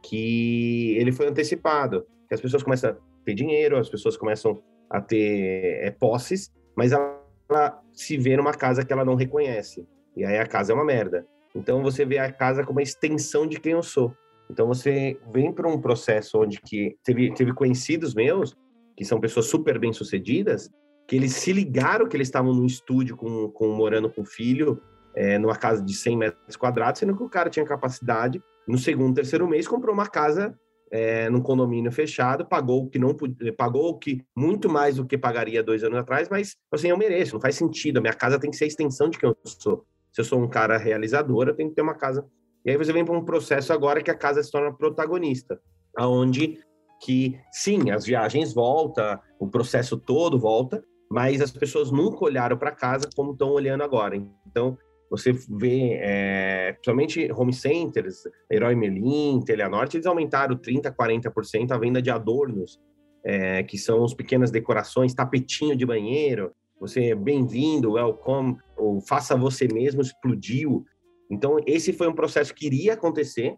que 0.02 0.96
ele 0.98 1.12
foi 1.12 1.26
antecipado, 1.28 2.06
que 2.28 2.34
as 2.34 2.40
pessoas 2.40 2.62
começam 2.62 2.90
a 2.90 2.96
ter 3.24 3.34
dinheiro, 3.34 3.76
as 3.76 3.88
pessoas 3.88 4.16
começam 4.16 4.62
a 4.88 5.00
ter 5.00 5.80
é, 5.82 5.90
posses, 5.90 6.52
mas 6.76 6.92
ela 6.92 7.22
ela 7.52 7.82
se 7.92 8.16
vê 8.16 8.36
numa 8.36 8.52
casa 8.52 8.84
que 8.84 8.92
ela 8.92 9.04
não 9.04 9.14
reconhece. 9.14 9.86
E 10.16 10.24
aí 10.24 10.38
a 10.38 10.46
casa 10.46 10.72
é 10.72 10.74
uma 10.74 10.84
merda. 10.84 11.26
Então 11.54 11.82
você 11.82 12.04
vê 12.04 12.18
a 12.18 12.32
casa 12.32 12.64
como 12.64 12.78
uma 12.78 12.82
extensão 12.82 13.46
de 13.46 13.60
quem 13.60 13.72
eu 13.72 13.82
sou. 13.82 14.14
Então 14.50 14.66
você 14.66 15.18
vem 15.32 15.52
para 15.52 15.68
um 15.68 15.80
processo 15.80 16.40
onde 16.40 16.60
que 16.60 16.96
teve, 17.04 17.32
teve 17.34 17.52
conhecidos 17.52 18.14
meus, 18.14 18.56
que 18.96 19.04
são 19.04 19.20
pessoas 19.20 19.46
super 19.46 19.78
bem-sucedidas, 19.78 20.70
que 21.06 21.16
eles 21.16 21.32
se 21.34 21.52
ligaram 21.52 22.08
que 22.08 22.16
eles 22.16 22.28
estavam 22.28 22.52
num 22.54 22.66
estúdio 22.66 23.16
com, 23.16 23.48
com 23.50 23.68
morando 23.68 24.10
com 24.10 24.22
o 24.22 24.26
filho, 24.26 24.80
é, 25.14 25.38
numa 25.38 25.56
casa 25.56 25.82
de 25.82 25.94
100 25.94 26.16
metros 26.16 26.56
quadrados, 26.56 27.00
sendo 27.00 27.16
que 27.16 27.22
o 27.22 27.28
cara 27.28 27.50
tinha 27.50 27.64
capacidade, 27.64 28.42
no 28.66 28.78
segundo, 28.78 29.14
terceiro 29.14 29.46
mês, 29.48 29.66
comprou 29.66 29.92
uma 29.92 30.06
casa 30.06 30.56
é, 30.90 31.28
num 31.30 31.40
condomínio 31.40 31.90
fechado, 31.90 32.46
pagou 32.46 32.84
o 32.84 32.88
que 32.88 32.98
não 32.98 33.16
pagou 33.56 33.88
o 33.88 33.98
que 33.98 34.22
muito 34.36 34.68
mais 34.68 34.96
do 34.96 35.06
que 35.06 35.16
pagaria 35.16 35.62
dois 35.62 35.82
anos 35.82 35.98
atrás, 35.98 36.28
mas 36.28 36.56
assim, 36.70 36.88
eu 36.88 36.98
mereço, 36.98 37.34
não 37.34 37.40
faz 37.40 37.56
sentido. 37.56 37.96
A 37.98 38.00
minha 38.00 38.12
casa 38.12 38.38
tem 38.38 38.50
que 38.50 38.56
ser 38.56 38.64
a 38.64 38.68
extensão 38.68 39.08
de 39.08 39.18
quem 39.18 39.28
eu 39.28 39.36
sou. 39.44 39.86
Se 40.12 40.20
eu 40.20 40.24
sou 40.24 40.38
um 40.38 40.48
cara 40.48 40.76
realizador, 40.76 41.48
eu 41.48 41.54
tenho 41.54 41.70
que 41.70 41.74
ter 41.74 41.82
uma 41.82 41.94
casa. 41.94 42.24
E 42.64 42.70
aí 42.70 42.76
você 42.76 42.92
vem 42.92 43.04
para 43.04 43.16
um 43.16 43.24
processo 43.24 43.72
agora 43.72 44.02
que 44.02 44.10
a 44.10 44.14
casa 44.14 44.42
se 44.42 44.52
torna 44.52 44.72
protagonista, 44.72 45.58
aonde 45.96 46.58
que 47.00 47.40
sim, 47.50 47.90
as 47.90 48.04
viagens 48.04 48.52
voltam, 48.54 49.18
o 49.40 49.48
processo 49.48 49.96
todo 49.96 50.38
volta, 50.38 50.84
mas 51.12 51.42
as 51.42 51.50
pessoas 51.50 51.90
nunca 51.90 52.24
olharam 52.24 52.56
para 52.56 52.72
casa 52.72 53.06
como 53.14 53.32
estão 53.32 53.50
olhando 53.50 53.82
agora. 53.82 54.16
Então, 54.46 54.78
você 55.10 55.30
vê, 55.30 55.98
é, 56.00 56.72
principalmente 56.72 57.30
home 57.30 57.52
centers, 57.52 58.22
Herói 58.50 58.74
Merlin, 58.74 59.42
Teleanorte, 59.44 59.98
eles 59.98 60.06
aumentaram 60.06 60.56
30%, 60.56 60.90
40% 60.90 61.70
a 61.70 61.76
venda 61.76 62.00
de 62.00 62.10
adornos, 62.10 62.80
é, 63.22 63.62
que 63.62 63.76
são 63.76 64.02
as 64.02 64.14
pequenas 64.14 64.50
decorações, 64.50 65.12
tapetinho 65.12 65.76
de 65.76 65.84
banheiro, 65.84 66.50
você 66.80 67.10
é 67.10 67.14
bem-vindo, 67.14 67.92
welcome, 67.92 68.56
ou 68.74 69.02
faça 69.02 69.36
você 69.36 69.68
mesmo, 69.70 70.00
explodiu. 70.00 70.82
Então, 71.30 71.58
esse 71.66 71.92
foi 71.92 72.08
um 72.08 72.14
processo 72.14 72.54
que 72.54 72.64
iria 72.64 72.94
acontecer, 72.94 73.54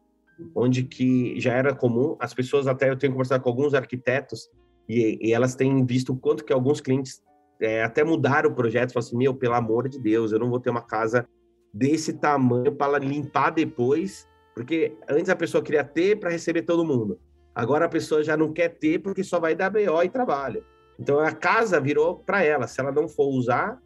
onde 0.57 0.83
que 0.83 1.39
já 1.39 1.53
era 1.55 1.73
comum, 1.73 2.17
as 2.19 2.35
pessoas 2.35 2.67
até, 2.67 2.91
eu 2.91 2.99
tenho 2.99 3.13
conversado 3.13 3.45
com 3.45 3.49
alguns 3.49 3.75
arquitetos, 3.75 4.41
e, 4.89 5.19
e 5.23 5.33
elas 5.33 5.55
têm 5.55 5.87
visto 5.87 6.13
o 6.13 6.17
quanto 6.17 6.45
que 6.45 6.53
alguns 6.53 6.81
clientes 6.81 7.23
é, 7.61 7.83
até 7.83 8.05
mudaram 8.05 8.51
o 8.51 8.55
projeto, 8.55 8.93
falaram 8.93 9.09
assim, 9.09 9.17
meu, 9.17 9.35
pelo 9.35 9.55
amor 9.55 9.89
de 9.89 9.99
Deus, 9.99 10.33
eu 10.33 10.39
não 10.39 10.51
vou 10.51 10.61
ter 10.61 10.71
uma 10.71 10.83
casa 10.83 11.27
desse 11.73 12.15
tamanho 12.15 12.75
para 12.75 12.99
limpar 12.99 13.51
depois, 13.51 14.29
porque 14.55 14.97
antes 15.09 15.29
a 15.29 15.37
pessoa 15.37 15.63
queria 15.63 15.85
ter 15.85 16.19
para 16.19 16.31
receber 16.31 16.63
todo 16.63 16.85
mundo. 16.85 17.19
Agora 17.55 17.87
a 17.87 17.89
pessoa 17.89 18.23
já 18.23 18.37
não 18.37 18.53
quer 18.53 18.69
ter 18.69 19.01
porque 19.01 19.23
só 19.23 19.39
vai 19.39 19.55
dar 19.55 19.71
BO 19.71 20.03
e 20.03 20.09
trabalho. 20.09 20.65
Então 20.99 21.19
a 21.19 21.33
casa 21.33 21.81
virou 21.81 22.17
para 22.17 22.43
ela. 22.43 22.67
Se 22.67 22.81
ela 22.81 22.93
não 22.93 23.09
for 23.09 23.29
usar, 23.29 23.81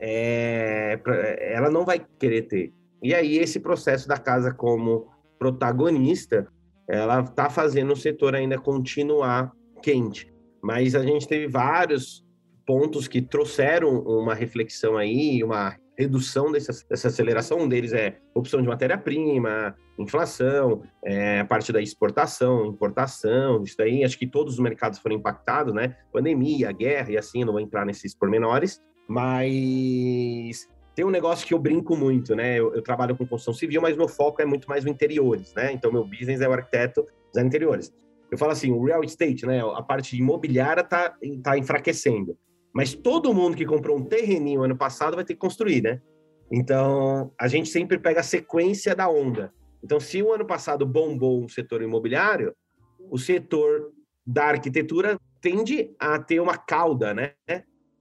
é, 0.00 1.00
ela 1.40 1.70
não 1.70 1.84
vai 1.84 2.04
querer 2.18 2.42
ter. 2.42 2.72
E 3.02 3.14
aí 3.14 3.38
esse 3.38 3.60
processo 3.60 4.08
da 4.08 4.16
casa 4.16 4.52
como 4.52 5.08
protagonista, 5.38 6.46
ela 6.88 7.20
está 7.20 7.50
fazendo 7.50 7.92
o 7.92 7.96
setor 7.96 8.34
ainda 8.34 8.58
continuar 8.58 9.52
quente. 9.82 10.32
Mas 10.62 10.94
a 10.94 11.02
gente 11.04 11.28
teve 11.28 11.46
vários 11.46 12.23
pontos 12.66 13.06
que 13.08 13.20
trouxeram 13.20 14.00
uma 14.00 14.34
reflexão 14.34 14.96
aí, 14.96 15.42
uma 15.42 15.76
redução 15.96 16.50
dessa, 16.50 16.72
dessa 16.88 17.08
aceleração. 17.08 17.58
Um 17.58 17.68
deles 17.68 17.92
é 17.92 18.18
opção 18.34 18.60
de 18.60 18.68
matéria-prima, 18.68 19.74
inflação, 19.98 20.82
é, 21.04 21.40
a 21.40 21.44
parte 21.44 21.72
da 21.72 21.80
exportação, 21.80 22.66
importação, 22.66 23.62
isso 23.62 23.76
daí. 23.78 24.04
Acho 24.04 24.18
que 24.18 24.26
todos 24.26 24.54
os 24.54 24.60
mercados 24.60 24.98
foram 24.98 25.16
impactados, 25.16 25.72
né? 25.72 25.96
Pandemia, 26.12 26.72
guerra 26.72 27.12
e 27.12 27.16
assim, 27.16 27.44
não 27.44 27.52
vou 27.52 27.60
entrar 27.60 27.84
nesses 27.84 28.14
pormenores, 28.14 28.80
mas 29.08 30.68
tem 30.94 31.04
um 31.04 31.10
negócio 31.10 31.46
que 31.46 31.54
eu 31.54 31.58
brinco 31.58 31.96
muito, 31.96 32.34
né? 32.34 32.58
Eu, 32.58 32.74
eu, 32.74 32.82
trabalho 32.82 33.16
com 33.16 33.26
construção 33.26 33.54
civil, 33.54 33.80
mas 33.80 33.96
meu 33.96 34.08
foco 34.08 34.40
é 34.40 34.44
muito 34.44 34.68
mais 34.68 34.84
no 34.84 34.90
interiores, 34.90 35.52
né? 35.54 35.72
Então, 35.72 35.92
meu 35.92 36.04
business 36.04 36.40
é 36.40 36.48
o 36.48 36.52
arquiteto 36.52 37.04
dos 37.32 37.42
interiores. 37.42 37.92
Eu 38.30 38.38
falo 38.38 38.52
assim, 38.52 38.72
o 38.72 38.84
real 38.84 39.02
estate, 39.04 39.46
né? 39.46 39.60
A 39.60 39.82
parte 39.82 40.16
imobiliária 40.16 40.82
tá, 40.82 41.14
tá 41.42 41.58
enfraquecendo. 41.58 42.36
Mas 42.74 42.92
todo 42.92 43.32
mundo 43.32 43.56
que 43.56 43.64
comprou 43.64 43.96
um 43.96 44.04
terreninho 44.04 44.64
ano 44.64 44.76
passado 44.76 45.14
vai 45.14 45.24
ter 45.24 45.34
que 45.34 45.40
construir, 45.40 45.80
né? 45.80 46.02
Então, 46.50 47.32
a 47.38 47.46
gente 47.46 47.68
sempre 47.68 47.98
pega 47.98 48.20
a 48.20 48.24
sequência 48.24 48.94
da 48.94 49.08
onda. 49.08 49.54
Então, 49.82 50.00
se 50.00 50.20
o 50.20 50.32
ano 50.32 50.44
passado 50.44 50.84
bombou 50.84 51.44
o 51.44 51.48
setor 51.48 51.82
imobiliário, 51.82 52.54
o 53.10 53.18
setor 53.18 53.92
da 54.26 54.46
arquitetura 54.46 55.18
tende 55.40 55.94
a 55.98 56.18
ter 56.18 56.40
uma 56.40 56.56
cauda, 56.56 57.14
né? 57.14 57.34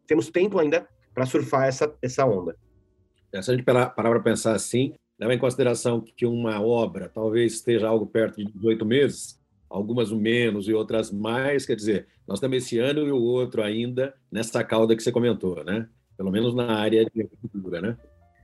Temos 0.08 0.30
tempo 0.30 0.58
ainda 0.60 0.88
para 1.14 1.26
surfar 1.26 1.68
essa, 1.68 1.94
essa 2.02 2.26
onda. 2.26 2.56
É, 3.32 3.42
se 3.42 3.52
a 3.52 3.54
gente 3.54 3.66
parar 3.66 3.90
para 3.90 4.20
pensar 4.22 4.54
assim, 4.54 4.94
leva 5.20 5.34
em 5.34 5.40
consideração 5.40 6.02
que 6.02 6.26
uma 6.26 6.62
obra 6.62 7.10
talvez 7.14 7.54
esteja 7.54 7.88
algo 7.88 8.08
perto 8.08 8.38
de 8.38 8.52
18 8.52 8.86
meses, 8.86 9.40
algumas 9.74 10.12
menos 10.12 10.68
e 10.68 10.74
outras 10.74 11.12
mais, 11.12 11.66
quer 11.66 11.76
dizer, 11.76 12.08
nós 12.28 12.40
temos 12.40 12.58
esse 12.58 12.78
ano 12.78 13.08
e 13.08 13.12
o 13.12 13.20
outro 13.20 13.64
ainda 13.64 14.14
nessa 14.32 14.64
cauda 14.64 14.96
que 14.96 15.02
você 15.02 15.12
comentou, 15.12 15.64
né? 15.64 15.90
Pelo 16.16 16.32
menos 16.32 16.54
na 16.54 16.76
área 16.76 17.04
de 17.04 17.22
agricultura, 17.24 17.82
né? 17.82 17.98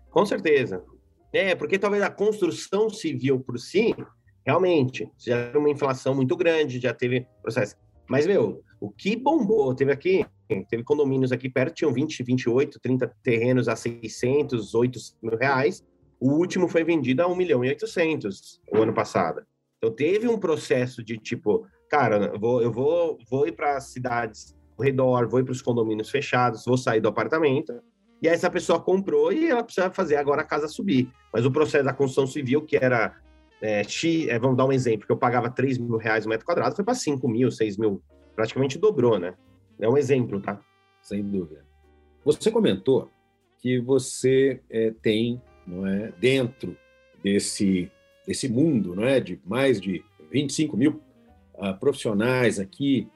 Com 0.09 0.25
certeza. 0.25 0.83
É, 1.31 1.53
porque 1.53 1.77
talvez 1.77 2.01
a 2.01 2.09
construção 2.09 2.89
civil 2.89 3.39
por 3.39 3.59
si, 3.59 3.95
realmente, 4.43 5.07
já 5.19 5.45
teve 5.45 5.59
uma 5.59 5.69
inflação 5.69 6.15
muito 6.15 6.35
grande, 6.35 6.79
já 6.79 6.95
teve 6.95 7.27
processo. 7.43 7.75
Mas, 8.09 8.25
meu, 8.25 8.63
o 8.81 8.89
que 8.89 9.15
bombou? 9.15 9.75
Teve 9.75 9.91
aqui, 9.91 10.25
teve 10.67 10.83
condomínios 10.83 11.31
aqui 11.31 11.47
perto, 11.47 11.75
tinham 11.75 11.93
20, 11.93 12.23
28, 12.23 12.79
30 12.79 13.07
terrenos 13.21 13.67
a 13.67 13.75
600, 13.75 14.73
800 14.73 15.17
mil 15.21 15.37
reais. 15.37 15.85
O 16.19 16.31
último 16.31 16.67
foi 16.67 16.83
vendido 16.83 17.21
a 17.21 17.27
1 17.27 17.35
milhão 17.35 17.63
e 17.63 17.69
800 17.69 18.59
o 18.73 18.77
ano 18.77 18.93
passado. 18.95 19.43
Então 19.79 19.95
teve 19.95 20.27
um 20.27 20.37
processo 20.37 21.01
de 21.01 21.17
tipo, 21.17 21.65
cara, 21.89 22.31
eu 22.33 22.39
vou, 22.39 22.61
eu 22.61 22.71
vou, 22.71 23.17
vou 23.29 23.47
ir 23.47 23.53
para 23.53 23.77
as 23.77 23.85
cidades 23.85 24.55
ao 24.77 24.83
redor, 24.83 25.27
vou 25.27 25.39
ir 25.39 25.45
para 25.45 25.53
os 25.53 25.61
condomínios 25.61 26.09
fechados, 26.09 26.65
vou 26.65 26.77
sair 26.77 26.99
do 26.99 27.07
apartamento. 27.07 27.81
E 28.21 28.27
aí 28.27 28.33
essa 28.33 28.49
pessoa 28.49 28.81
comprou 28.81 29.31
e 29.31 29.49
ela 29.49 29.63
precisa 29.63 29.89
fazer 29.89 30.17
agora 30.17 30.41
a 30.41 30.45
casa 30.45 30.67
subir. 30.67 31.09
Mas 31.33 31.45
o 31.45 31.51
processo 31.51 31.85
da 31.85 31.93
construção 31.93 32.27
civil, 32.27 32.61
que 32.61 32.75
era 32.75 33.15
é, 33.61 33.81
X, 33.83 34.27
é, 34.27 34.37
vamos 34.37 34.57
dar 34.57 34.65
um 34.65 34.71
exemplo, 34.71 35.05
que 35.05 35.11
eu 35.11 35.17
pagava 35.17 35.49
3 35.49 35.77
mil 35.77 35.95
reais 35.95 36.25
o 36.25 36.29
metro 36.29 36.45
quadrado, 36.45 36.75
foi 36.75 36.83
para 36.83 36.93
5 36.93 37.27
mil, 37.29 37.49
6 37.49 37.77
mil, 37.77 38.01
praticamente 38.35 38.77
dobrou, 38.77 39.17
né? 39.17 39.33
É 39.79 39.87
um 39.87 39.97
exemplo, 39.97 40.41
tá? 40.41 40.59
Sem 41.01 41.23
dúvida. 41.23 41.65
Você 42.25 42.51
comentou 42.51 43.09
que 43.59 43.79
você 43.79 44.61
é, 44.69 44.91
tem, 45.01 45.41
não 45.65 45.87
é, 45.87 46.11
dentro 46.19 46.77
desse 47.23 47.89
desse 48.29 48.47
mundo, 48.47 48.95
não 48.95 49.03
é? 49.03 49.19
De 49.19 49.39
mais 49.43 49.81
de 49.81 50.03
25 50.31 50.77
mil 50.77 51.01
uh, 51.55 51.75
profissionais 51.79 52.59
aqui 52.59 53.07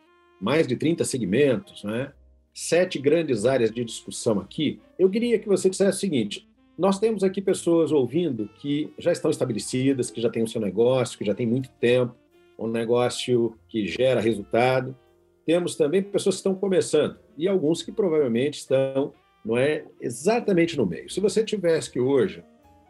mais 0.42 0.68
de 0.68 0.76
30 0.76 1.06
segmentos, 1.06 1.84
né? 1.84 2.12
sete 2.52 2.98
grandes 2.98 3.46
áreas 3.46 3.72
de 3.72 3.86
discussão 3.86 4.40
aqui. 4.40 4.82
Eu 4.98 5.10
queria 5.10 5.38
que 5.38 5.48
você 5.48 5.70
dissesse 5.70 5.98
o 5.98 6.00
seguinte: 6.00 6.50
nós 6.76 7.00
temos 7.00 7.24
aqui 7.24 7.42
pessoas 7.42 7.92
ouvindo 7.92 8.50
que 8.56 8.92
já 8.98 9.12
estão 9.12 9.30
estabelecidas, 9.30 10.10
que 10.10 10.20
já 10.20 10.32
têm 10.32 10.42
o 10.42 10.48
seu 10.48 10.60
negócio, 10.60 11.18
que 11.18 11.24
já 11.24 11.36
tem 11.36 11.46
muito 11.46 11.70
tempo, 11.80 12.16
um 12.58 12.68
negócio 12.68 13.56
que 13.70 13.88
gera 13.88 14.20
resultado. 14.20 14.98
Temos 15.46 15.76
também 15.76 16.02
pessoas 16.02 16.36
que 16.36 16.40
estão 16.40 16.56
começando 16.56 17.20
e 17.38 17.48
alguns 17.48 17.84
que 17.84 17.92
provavelmente 17.92 18.56
estão, 18.56 19.14
não 19.46 19.58
é, 19.58 19.86
exatamente 20.02 20.76
no 20.76 20.88
meio. 20.88 21.10
Se 21.10 21.20
você 21.20 21.44
tivesse 21.44 21.92
que 21.92 22.00
hoje, 22.00 22.44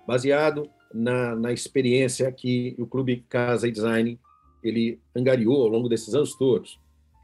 baseado 0.08 0.70
na, 0.94 1.36
na 1.36 1.52
experiência 1.52 2.32
que 2.32 2.76
o 2.78 2.86
Clube 2.86 3.26
Casa 3.28 3.68
e 3.68 3.72
Design 3.72 4.20
ele 4.64 5.00
angariou 5.16 5.64
ao 5.64 5.68
longo 5.68 5.90
desses 5.90 6.14
anos 6.14 6.36
todos, 6.36 6.80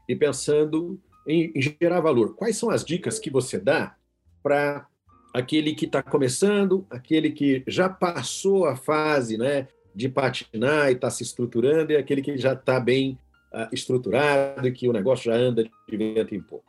e 0.08 0.14
pensando 0.14 1.00
em, 1.26 1.52
em 1.54 1.60
gerar 1.80 2.00
valor, 2.00 2.34
quais 2.34 2.56
são 2.56 2.70
as 2.70 2.84
dicas 2.84 3.18
que 3.18 3.30
você 3.30 3.58
dá 3.58 3.94
para 4.42 4.86
aquele 5.32 5.74
que 5.74 5.86
está 5.86 6.02
começando, 6.02 6.86
aquele 6.90 7.30
que 7.30 7.62
já 7.66 7.88
passou 7.88 8.66
a 8.66 8.76
fase 8.76 9.38
né, 9.38 9.68
de 9.94 10.08
patinar 10.08 10.90
e 10.90 10.94
está 10.94 11.08
se 11.10 11.22
estruturando, 11.22 11.92
e 11.92 11.96
aquele 11.96 12.22
que 12.22 12.36
já 12.36 12.52
está 12.52 12.80
bem 12.80 13.18
uh, 13.52 13.68
estruturado 13.72 14.66
e 14.66 14.72
que 14.72 14.88
o 14.88 14.92
negócio 14.92 15.30
já 15.30 15.36
anda 15.36 15.62
de 15.62 15.96
vento 15.96 16.34
em 16.34 16.42
pouco? 16.42 16.64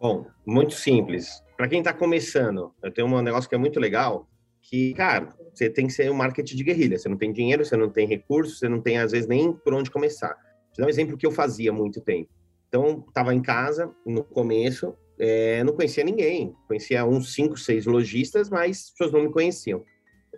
Bom, 0.00 0.26
muito 0.44 0.74
simples. 0.74 1.42
Para 1.56 1.68
quem 1.68 1.78
está 1.78 1.92
começando, 1.92 2.72
eu 2.82 2.92
tenho 2.92 3.08
um 3.08 3.22
negócio 3.22 3.48
que 3.48 3.54
é 3.54 3.58
muito 3.58 3.80
legal, 3.80 4.28
que, 4.68 4.94
cara, 4.94 5.28
você 5.54 5.70
tem 5.70 5.86
que 5.86 5.92
ser 5.92 6.10
um 6.10 6.14
marketing 6.14 6.56
de 6.56 6.64
guerrilha. 6.64 6.98
Você 6.98 7.08
não 7.08 7.16
tem 7.16 7.32
dinheiro, 7.32 7.64
você 7.64 7.76
não 7.76 7.88
tem 7.88 8.06
recursos, 8.06 8.58
você 8.58 8.68
não 8.68 8.80
tem, 8.80 8.98
às 8.98 9.12
vezes, 9.12 9.28
nem 9.28 9.52
por 9.52 9.72
onde 9.72 9.90
começar. 9.90 10.34
Vou 10.76 10.78
dar 10.78 10.86
um 10.86 10.88
exemplo 10.88 11.16
que 11.16 11.26
eu 11.26 11.30
fazia 11.30 11.70
há 11.70 11.74
muito 11.74 12.00
tempo. 12.00 12.28
Então, 12.68 13.04
estava 13.06 13.34
em 13.34 13.40
casa, 13.40 13.90
no 14.04 14.24
começo, 14.24 14.94
é, 15.18 15.62
não 15.62 15.72
conhecia 15.72 16.04
ninguém. 16.04 16.54
Conhecia 16.66 17.04
uns 17.04 17.32
cinco, 17.32 17.56
seis 17.56 17.86
lojistas, 17.86 18.50
mas 18.50 18.86
as 18.86 18.90
pessoas 18.90 19.12
não 19.12 19.22
me 19.22 19.32
conheciam. 19.32 19.84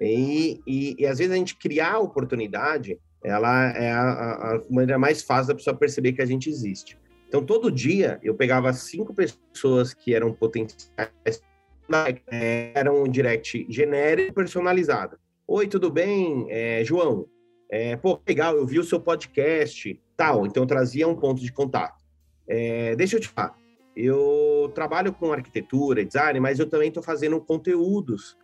E, 0.01 0.61
e, 0.67 0.95
e 0.99 1.07
às 1.07 1.19
vezes 1.19 1.33
a 1.33 1.37
gente 1.37 1.57
criar 1.57 1.95
a 1.95 1.99
oportunidade, 1.99 3.01
ela 3.25 3.71
é 3.71 3.91
a, 3.91 4.03
a, 4.03 4.63
maneira 4.71 4.99
mais 4.99 5.23
fácil 5.23 5.49
da 5.49 5.55
pessoa 5.57 5.77
perceber 5.77 6.13
que 6.13 6.23
a 6.23 6.27
gente 6.27 6.49
existe. 6.49 6.99
Então, 7.27 7.45
todo 7.45 7.71
dia 7.71 8.19
eu 8.23 8.35
pegava 8.35 8.73
cinco 8.73 9.15
pessoas 9.15 9.93
que 9.93 10.15
eram 10.15 10.33
potenciais, 10.33 11.43
eram 12.75 13.03
um 13.03 13.09
direct 13.09 13.67
genérico 13.69 14.35
personalizado. 14.35 15.19
Oi, 15.47 15.67
tudo 15.67 15.91
bem, 15.91 16.47
é, 16.51 16.85
João? 16.85 17.27
É, 17.71 17.97
pô, 17.97 18.21
legal, 18.27 18.57
eu 18.57 18.67
vi 18.67 18.79
o 18.79 18.85
seu 18.85 19.01
podcast, 19.01 20.01
tal. 20.17 20.47
Então, 20.47 20.67
trazia 20.67 21.09
um 21.09 21.17
ponto 21.17 21.41
de 21.41 21.53
contato. 21.53 22.05
É, 22.47 22.95
deixa 22.97 23.17
eu 23.17 23.21
te 23.21 23.29
falar, 23.29 23.57
eu 23.97 24.71
trabalho 24.75 25.13
com 25.13 25.33
arquitetura, 25.33 26.05
design, 26.05 26.39
mas 26.41 26.59
eu 26.59 26.69
também 26.69 26.89
estou 26.89 27.03
fazendo 27.03 27.41
conteúdos, 27.41 28.37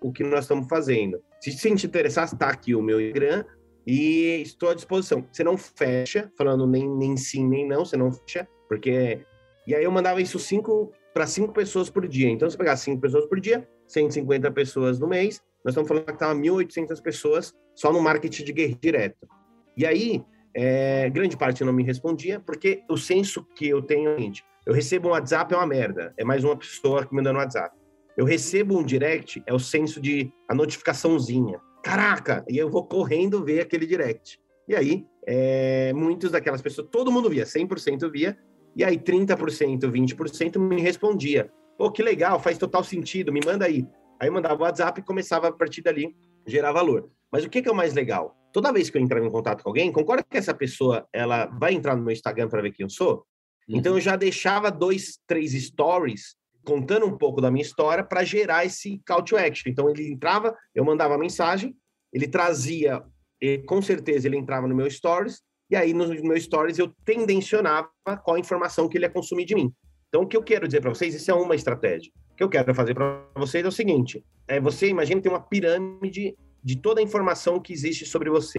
o 0.00 0.12
que 0.12 0.24
nós 0.24 0.44
estamos 0.44 0.68
fazendo. 0.68 1.22
Se 1.40 1.56
te 1.56 1.86
interessar, 1.86 2.24
está 2.24 2.48
aqui 2.48 2.74
o 2.74 2.82
meu 2.82 3.00
Instagram 3.00 3.44
e 3.86 4.40
estou 4.42 4.70
à 4.70 4.74
disposição. 4.74 5.26
Você 5.30 5.44
não 5.44 5.56
fecha, 5.56 6.32
falando 6.36 6.66
nem, 6.66 6.88
nem 6.88 7.16
sim, 7.16 7.46
nem 7.46 7.66
não, 7.66 7.84
você 7.84 7.96
não 7.96 8.12
fecha, 8.12 8.48
porque... 8.68 9.24
E 9.64 9.76
aí 9.76 9.84
eu 9.84 9.92
mandava 9.92 10.20
isso 10.20 10.40
cinco 10.40 10.92
para 11.12 11.26
cinco 11.26 11.52
pessoas 11.52 11.90
por 11.90 12.06
dia. 12.06 12.28
Então, 12.28 12.48
se 12.48 12.56
pegar 12.56 12.76
cinco 12.76 13.00
pessoas 13.00 13.26
por 13.26 13.40
dia, 13.40 13.68
150 13.88 14.50
pessoas 14.50 14.98
no 14.98 15.06
mês, 15.06 15.40
nós 15.64 15.72
estamos 15.72 15.88
falando 15.88 16.04
que 16.04 16.12
estava 16.12 16.34
1.800 16.34 17.00
pessoas 17.02 17.54
só 17.74 17.92
no 17.92 18.00
marketing 18.00 18.44
de 18.44 18.52
guerra 18.52 18.78
direto. 18.80 19.28
E 19.76 19.86
aí, 19.86 20.24
é, 20.54 21.08
grande 21.10 21.36
parte 21.36 21.64
não 21.64 21.72
me 21.72 21.82
respondia, 21.82 22.40
porque 22.40 22.82
o 22.88 22.96
senso 22.96 23.44
que 23.54 23.68
eu 23.68 23.82
tenho 23.82 24.10
é 24.10 24.12
o 24.12 24.16
seguinte, 24.16 24.44
eu 24.66 24.72
recebo 24.72 25.08
um 25.08 25.10
WhatsApp, 25.12 25.52
é 25.52 25.56
uma 25.56 25.66
merda. 25.66 26.14
É 26.16 26.24
mais 26.24 26.44
uma 26.44 26.56
pessoa 26.56 27.04
que 27.04 27.12
me 27.12 27.16
mandando 27.16 27.38
um 27.38 27.42
WhatsApp. 27.42 27.76
Eu 28.16 28.24
recebo 28.24 28.78
um 28.78 28.84
direct, 28.84 29.42
é 29.46 29.52
o 29.54 29.58
senso 29.58 30.00
de 30.00 30.30
a 30.48 30.54
notificaçãozinha. 30.54 31.60
Caraca! 31.82 32.44
E 32.48 32.58
eu 32.58 32.70
vou 32.70 32.86
correndo 32.86 33.44
ver 33.44 33.60
aquele 33.60 33.86
direct. 33.86 34.38
E 34.68 34.76
aí, 34.76 35.04
é, 35.26 35.92
muitas 35.92 36.30
daquelas 36.30 36.62
pessoas, 36.62 36.88
todo 36.90 37.10
mundo 37.10 37.28
via, 37.28 37.44
100% 37.44 38.10
via. 38.10 38.38
E 38.74 38.84
aí, 38.84 38.98
30%, 38.98 39.80
20% 39.80 40.58
me 40.58 40.80
respondia. 40.80 41.50
Pô, 41.76 41.90
que 41.90 42.02
legal, 42.02 42.40
faz 42.40 42.58
total 42.58 42.82
sentido, 42.84 43.32
me 43.32 43.40
manda 43.44 43.66
aí. 43.66 43.86
Aí 44.20 44.28
eu 44.28 44.32
mandava 44.32 44.60
o 44.60 44.62
WhatsApp 44.64 45.00
e 45.00 45.04
começava 45.04 45.48
a 45.48 45.52
partir 45.52 45.82
dali 45.82 46.14
gerar 46.46 46.72
valor. 46.72 47.10
Mas 47.30 47.44
o 47.44 47.50
que, 47.50 47.62
que 47.62 47.68
é 47.68 47.72
o 47.72 47.74
mais 47.74 47.94
legal? 47.94 48.36
Toda 48.52 48.72
vez 48.72 48.90
que 48.90 48.98
eu 48.98 49.02
entrava 49.02 49.26
em 49.26 49.30
contato 49.30 49.62
com 49.62 49.70
alguém, 49.70 49.90
concorda 49.90 50.22
que 50.22 50.36
essa 50.36 50.54
pessoa 50.54 51.06
ela 51.12 51.46
vai 51.46 51.72
entrar 51.72 51.96
no 51.96 52.02
meu 52.02 52.12
Instagram 52.12 52.48
para 52.48 52.62
ver 52.62 52.72
quem 52.72 52.84
eu 52.84 52.90
sou? 52.90 53.26
Então 53.68 53.94
eu 53.94 54.00
já 54.00 54.16
deixava 54.16 54.70
dois, 54.70 55.18
três 55.26 55.52
stories 55.52 56.36
contando 56.64 57.06
um 57.06 57.16
pouco 57.16 57.40
da 57.40 57.50
minha 57.50 57.62
história 57.62 58.04
para 58.04 58.22
gerar 58.22 58.64
esse 58.64 59.00
call 59.06 59.22
to 59.22 59.36
action. 59.36 59.70
Então 59.70 59.90
ele 59.90 60.12
entrava, 60.12 60.56
eu 60.74 60.84
mandava 60.84 61.18
mensagem, 61.18 61.74
ele 62.12 62.28
trazia, 62.28 63.02
e, 63.40 63.58
com 63.58 63.80
certeza 63.82 64.28
ele 64.28 64.36
entrava 64.36 64.68
no 64.68 64.74
meu 64.74 64.88
stories, 64.90 65.42
e 65.72 65.76
aí 65.76 65.94
nos 65.94 66.08
meus 66.20 66.44
stories 66.44 66.78
eu 66.78 66.88
tendencionava 67.04 67.88
qual 68.22 68.36
a 68.36 68.38
informação 68.38 68.88
que 68.88 68.98
ele 68.98 69.06
ia 69.06 69.10
consumir 69.10 69.46
de 69.46 69.54
mim. 69.54 69.72
Então 70.08 70.22
o 70.22 70.26
que 70.26 70.36
eu 70.36 70.42
quero 70.42 70.66
dizer 70.66 70.82
para 70.82 70.90
vocês, 70.90 71.14
isso 71.14 71.30
é 71.30 71.34
uma 71.34 71.54
estratégia. 71.54 72.12
O 72.32 72.36
que 72.36 72.44
eu 72.44 72.48
quero 72.48 72.74
fazer 72.74 72.94
para 72.94 73.26
vocês 73.34 73.64
é 73.64 73.68
o 73.68 73.72
seguinte: 73.72 74.24
é 74.46 74.60
você 74.60 74.88
imagina 74.88 75.20
ter 75.20 75.30
uma 75.30 75.40
pirâmide 75.40 76.36
de 76.62 76.76
toda 76.76 77.00
a 77.00 77.02
informação 77.02 77.58
que 77.58 77.72
existe 77.72 78.04
sobre 78.04 78.28
você. 78.28 78.58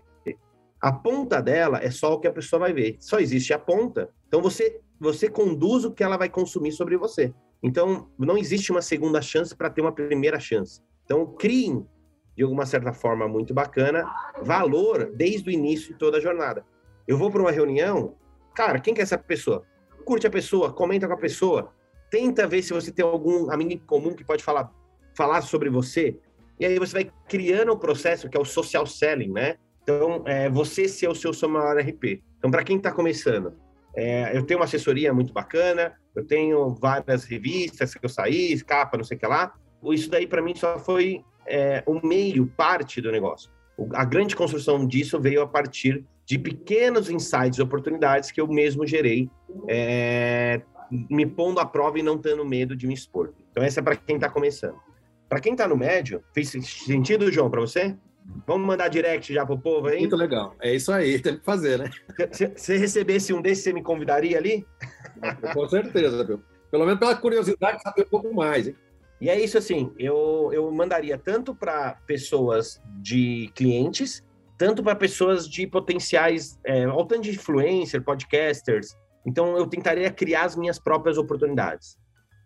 A 0.81 0.91
ponta 0.91 1.41
dela 1.41 1.79
é 1.81 1.89
só 1.89 2.13
o 2.13 2.19
que 2.19 2.27
a 2.27 2.33
pessoa 2.33 2.59
vai 2.59 2.73
ver. 2.73 2.97
Só 2.99 3.19
existe 3.19 3.53
a 3.53 3.59
ponta. 3.59 4.09
Então 4.27 4.41
você 4.41 4.81
você 4.99 5.29
conduz 5.29 5.85
o 5.85 5.91
que 5.91 6.03
ela 6.03 6.17
vai 6.17 6.29
consumir 6.29 6.71
sobre 6.71 6.97
você. 6.97 7.33
Então, 7.61 8.09
não 8.17 8.37
existe 8.37 8.71
uma 8.71 8.81
segunda 8.81 9.21
chance 9.21 9.55
para 9.55 9.69
ter 9.69 9.81
uma 9.81 9.91
primeira 9.91 10.39
chance. 10.39 10.81
Então, 11.03 11.25
criem, 11.25 11.85
de 12.35 12.43
alguma 12.43 12.65
certa 12.65 12.93
forma 12.93 13.27
muito 13.27 13.53
bacana, 13.53 14.05
valor 14.41 15.11
desde 15.13 15.49
o 15.49 15.51
início 15.51 15.93
de 15.93 15.99
toda 15.99 16.17
a 16.17 16.21
jornada. 16.21 16.65
Eu 17.07 17.17
vou 17.17 17.29
para 17.29 17.41
uma 17.41 17.51
reunião, 17.51 18.15
cara, 18.55 18.79
quem 18.79 18.93
que 18.93 19.01
é 19.01 19.03
essa 19.03 19.17
pessoa? 19.17 19.63
Curte 20.05 20.27
a 20.27 20.29
pessoa, 20.29 20.71
comenta 20.71 21.07
com 21.07 21.13
a 21.13 21.17
pessoa, 21.17 21.73
tenta 22.09 22.47
ver 22.47 22.61
se 22.61 22.73
você 22.73 22.91
tem 22.91 23.03
algum 23.03 23.51
amigo 23.51 23.71
em 23.71 23.77
comum 23.77 24.13
que 24.13 24.23
pode 24.23 24.43
falar, 24.43 24.71
falar 25.15 25.41
sobre 25.41 25.69
você. 25.69 26.17
E 26.59 26.65
aí 26.65 26.79
você 26.79 26.93
vai 26.93 27.11
criando 27.27 27.71
o 27.71 27.77
processo 27.77 28.29
que 28.29 28.37
é 28.37 28.39
o 28.39 28.45
social 28.45 28.85
selling, 28.85 29.31
né? 29.31 29.55
Então, 29.81 30.23
é, 30.25 30.49
você 30.49 30.87
ser 30.87 31.09
o 31.09 31.15
seu, 31.15 31.49
maior 31.49 31.77
RP. 31.77 32.23
Então, 32.37 32.49
para 32.49 32.63
quem 32.63 32.77
está 32.77 32.91
começando, 32.91 33.53
é, 33.95 34.35
eu 34.35 34.43
tenho 34.43 34.59
uma 34.59 34.65
assessoria 34.65 35.13
muito 35.13 35.33
bacana, 35.33 35.93
eu 36.15 36.25
tenho 36.25 36.69
várias 36.75 37.25
revistas 37.25 37.93
que 37.93 38.05
eu 38.05 38.09
saí, 38.09 38.59
capa, 38.63 38.97
não 38.97 39.03
sei 39.03 39.17
o 39.17 39.19
que 39.19 39.27
lá. 39.27 39.53
Isso 39.91 40.09
daí, 40.09 40.25
para 40.25 40.41
mim, 40.41 40.55
só 40.55 40.79
foi 40.79 41.21
é, 41.45 41.83
o 41.85 42.05
meio, 42.05 42.47
parte 42.47 43.01
do 43.01 43.11
negócio. 43.11 43.51
A 43.93 44.05
grande 44.05 44.35
construção 44.35 44.87
disso 44.87 45.19
veio 45.19 45.41
a 45.41 45.47
partir 45.47 46.05
de 46.25 46.37
pequenos 46.37 47.09
insights, 47.09 47.59
oportunidades 47.59 48.31
que 48.31 48.39
eu 48.39 48.47
mesmo 48.47 48.85
gerei, 48.85 49.29
é, 49.67 50.61
me 51.09 51.25
pondo 51.25 51.59
à 51.59 51.65
prova 51.65 51.99
e 51.99 52.03
não 52.03 52.17
tendo 52.17 52.45
medo 52.45 52.75
de 52.75 52.87
me 52.87 52.93
expor. 52.93 53.33
Então, 53.51 53.63
essa 53.63 53.79
é 53.79 53.83
para 53.83 53.95
quem 53.95 54.15
está 54.15 54.29
começando. 54.29 54.77
Para 55.27 55.39
quem 55.39 55.53
está 55.53 55.67
no 55.67 55.75
médio, 55.75 56.23
fez 56.33 56.49
sentido, 56.49 57.31
João, 57.31 57.49
para 57.49 57.61
você? 57.61 57.97
Vamos 58.47 58.65
mandar 58.65 58.87
direct 58.87 59.33
já 59.33 59.45
pro 59.45 59.57
povo 59.57 59.87
aí? 59.87 59.99
Muito 59.99 60.15
legal. 60.15 60.55
É 60.61 60.73
isso 60.73 60.91
aí, 60.91 61.19
tem 61.21 61.37
que 61.37 61.43
fazer, 61.43 61.79
né? 61.79 61.89
Se 62.31 62.47
você 62.47 62.77
recebesse 62.77 63.33
um 63.33 63.41
desses, 63.41 63.63
você 63.63 63.73
me 63.73 63.83
convidaria 63.83 64.37
ali? 64.37 64.65
Com 65.53 65.67
certeza, 65.67 66.23
viu? 66.23 66.41
Pelo 66.71 66.85
menos 66.85 66.99
pela 66.99 67.15
curiosidade 67.15 67.77
de 67.77 67.83
saber 67.83 68.03
um 68.03 68.09
pouco 68.09 68.33
mais, 68.33 68.67
hein? 68.67 68.75
E 69.21 69.29
é 69.29 69.39
isso 69.39 69.57
assim, 69.57 69.93
eu, 69.97 70.49
eu 70.51 70.69
mandaria 70.71 71.17
tanto 71.17 71.55
para 71.55 71.97
pessoas 72.05 72.81
de 73.01 73.49
clientes, 73.55 74.23
tanto 74.57 74.83
para 74.83 74.95
pessoas 74.95 75.47
de 75.47 75.67
potenciais, 75.67 76.59
é, 76.65 76.85
ao 76.85 77.05
tanto 77.05 77.23
de 77.23 77.31
influencer, 77.31 78.03
podcasters. 78.03 78.95
Então, 79.25 79.57
eu 79.57 79.67
tentaria 79.67 80.11
criar 80.11 80.43
as 80.43 80.55
minhas 80.55 80.79
próprias 80.79 81.17
oportunidades. 81.17 81.97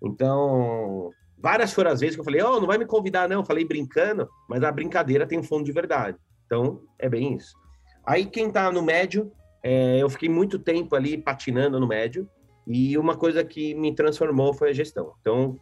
Então, 0.03 1.11
Várias 1.39 1.71
foram 1.71 1.91
as 1.91 1.99
vezes 1.99 2.15
que 2.15 2.19
eu 2.19 2.25
falei, 2.25 2.41
oh, 2.41 2.59
não 2.59 2.65
vai 2.65 2.77
me 2.77 2.85
convidar, 2.85 3.29
não. 3.29 3.41
Eu 3.41 3.45
falei 3.45 3.63
brincando, 3.63 4.27
mas 4.49 4.63
a 4.63 4.71
brincadeira 4.71 5.27
tem 5.27 5.37
um 5.37 5.43
fundo 5.43 5.63
de 5.63 5.71
verdade. 5.71 6.17
Então, 6.45 6.81
é 6.97 7.07
bem 7.07 7.35
isso. 7.35 7.55
Aí, 8.05 8.25
quem 8.25 8.49
tá 8.49 8.71
no 8.71 8.81
médio, 8.81 9.31
é, 9.63 10.01
eu 10.01 10.09
fiquei 10.09 10.29
muito 10.29 10.57
tempo 10.57 10.95
ali 10.95 11.17
patinando 11.17 11.79
no 11.79 11.87
médio, 11.87 12.27
e 12.65 12.97
uma 12.97 13.15
coisa 13.15 13.43
que 13.43 13.75
me 13.75 13.93
transformou 13.93 14.53
foi 14.53 14.71
a 14.71 14.73
gestão. 14.73 15.13
Então, 15.21 15.55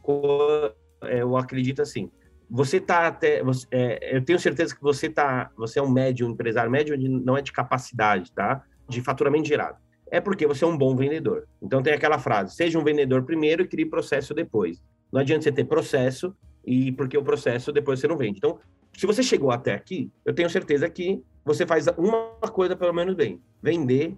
é, 1.03 1.21
eu 1.21 1.35
acredito 1.35 1.81
assim, 1.81 2.09
você 2.49 2.79
tá 2.79 3.07
até, 3.07 3.43
você, 3.43 3.67
é, 3.71 4.15
eu 4.15 4.23
tenho 4.23 4.39
certeza 4.39 4.75
que 4.75 4.81
você 4.81 5.09
tá, 5.09 5.49
você 5.57 5.79
é 5.79 5.81
um 5.81 5.89
médio, 5.89 6.27
um 6.27 6.31
empresário 6.31 6.71
médio, 6.71 6.97
não 6.97 7.37
é 7.37 7.41
de 7.41 7.51
capacidade, 7.51 8.31
tá? 8.31 8.63
De 8.87 9.01
faturamento 9.01 9.47
gerado. 9.47 9.77
É 10.11 10.21
porque 10.21 10.45
você 10.45 10.63
é 10.63 10.67
um 10.67 10.77
bom 10.77 10.95
vendedor. 10.95 11.47
Então 11.61 11.81
tem 11.81 11.93
aquela 11.93 12.19
frase: 12.19 12.55
seja 12.55 12.77
um 12.77 12.83
vendedor 12.83 13.23
primeiro 13.23 13.63
e 13.63 13.67
crie 13.67 13.85
processo 13.85 14.33
depois. 14.33 14.81
Não 15.11 15.21
adianta 15.21 15.43
você 15.43 15.51
ter 15.51 15.65
processo 15.65 16.35
e 16.65 16.91
porque 16.91 17.17
o 17.17 17.23
processo 17.23 17.71
depois 17.71 17.99
você 17.99 18.07
não 18.07 18.17
vende. 18.17 18.37
Então, 18.37 18.59
se 18.95 19.05
você 19.05 19.23
chegou 19.23 19.51
até 19.51 19.73
aqui, 19.73 20.11
eu 20.23 20.33
tenho 20.33 20.49
certeza 20.49 20.89
que 20.89 21.21
você 21.43 21.65
faz 21.65 21.87
uma 21.97 22.49
coisa 22.51 22.75
pelo 22.75 22.93
menos 22.93 23.15
bem: 23.15 23.41
vender, 23.61 24.15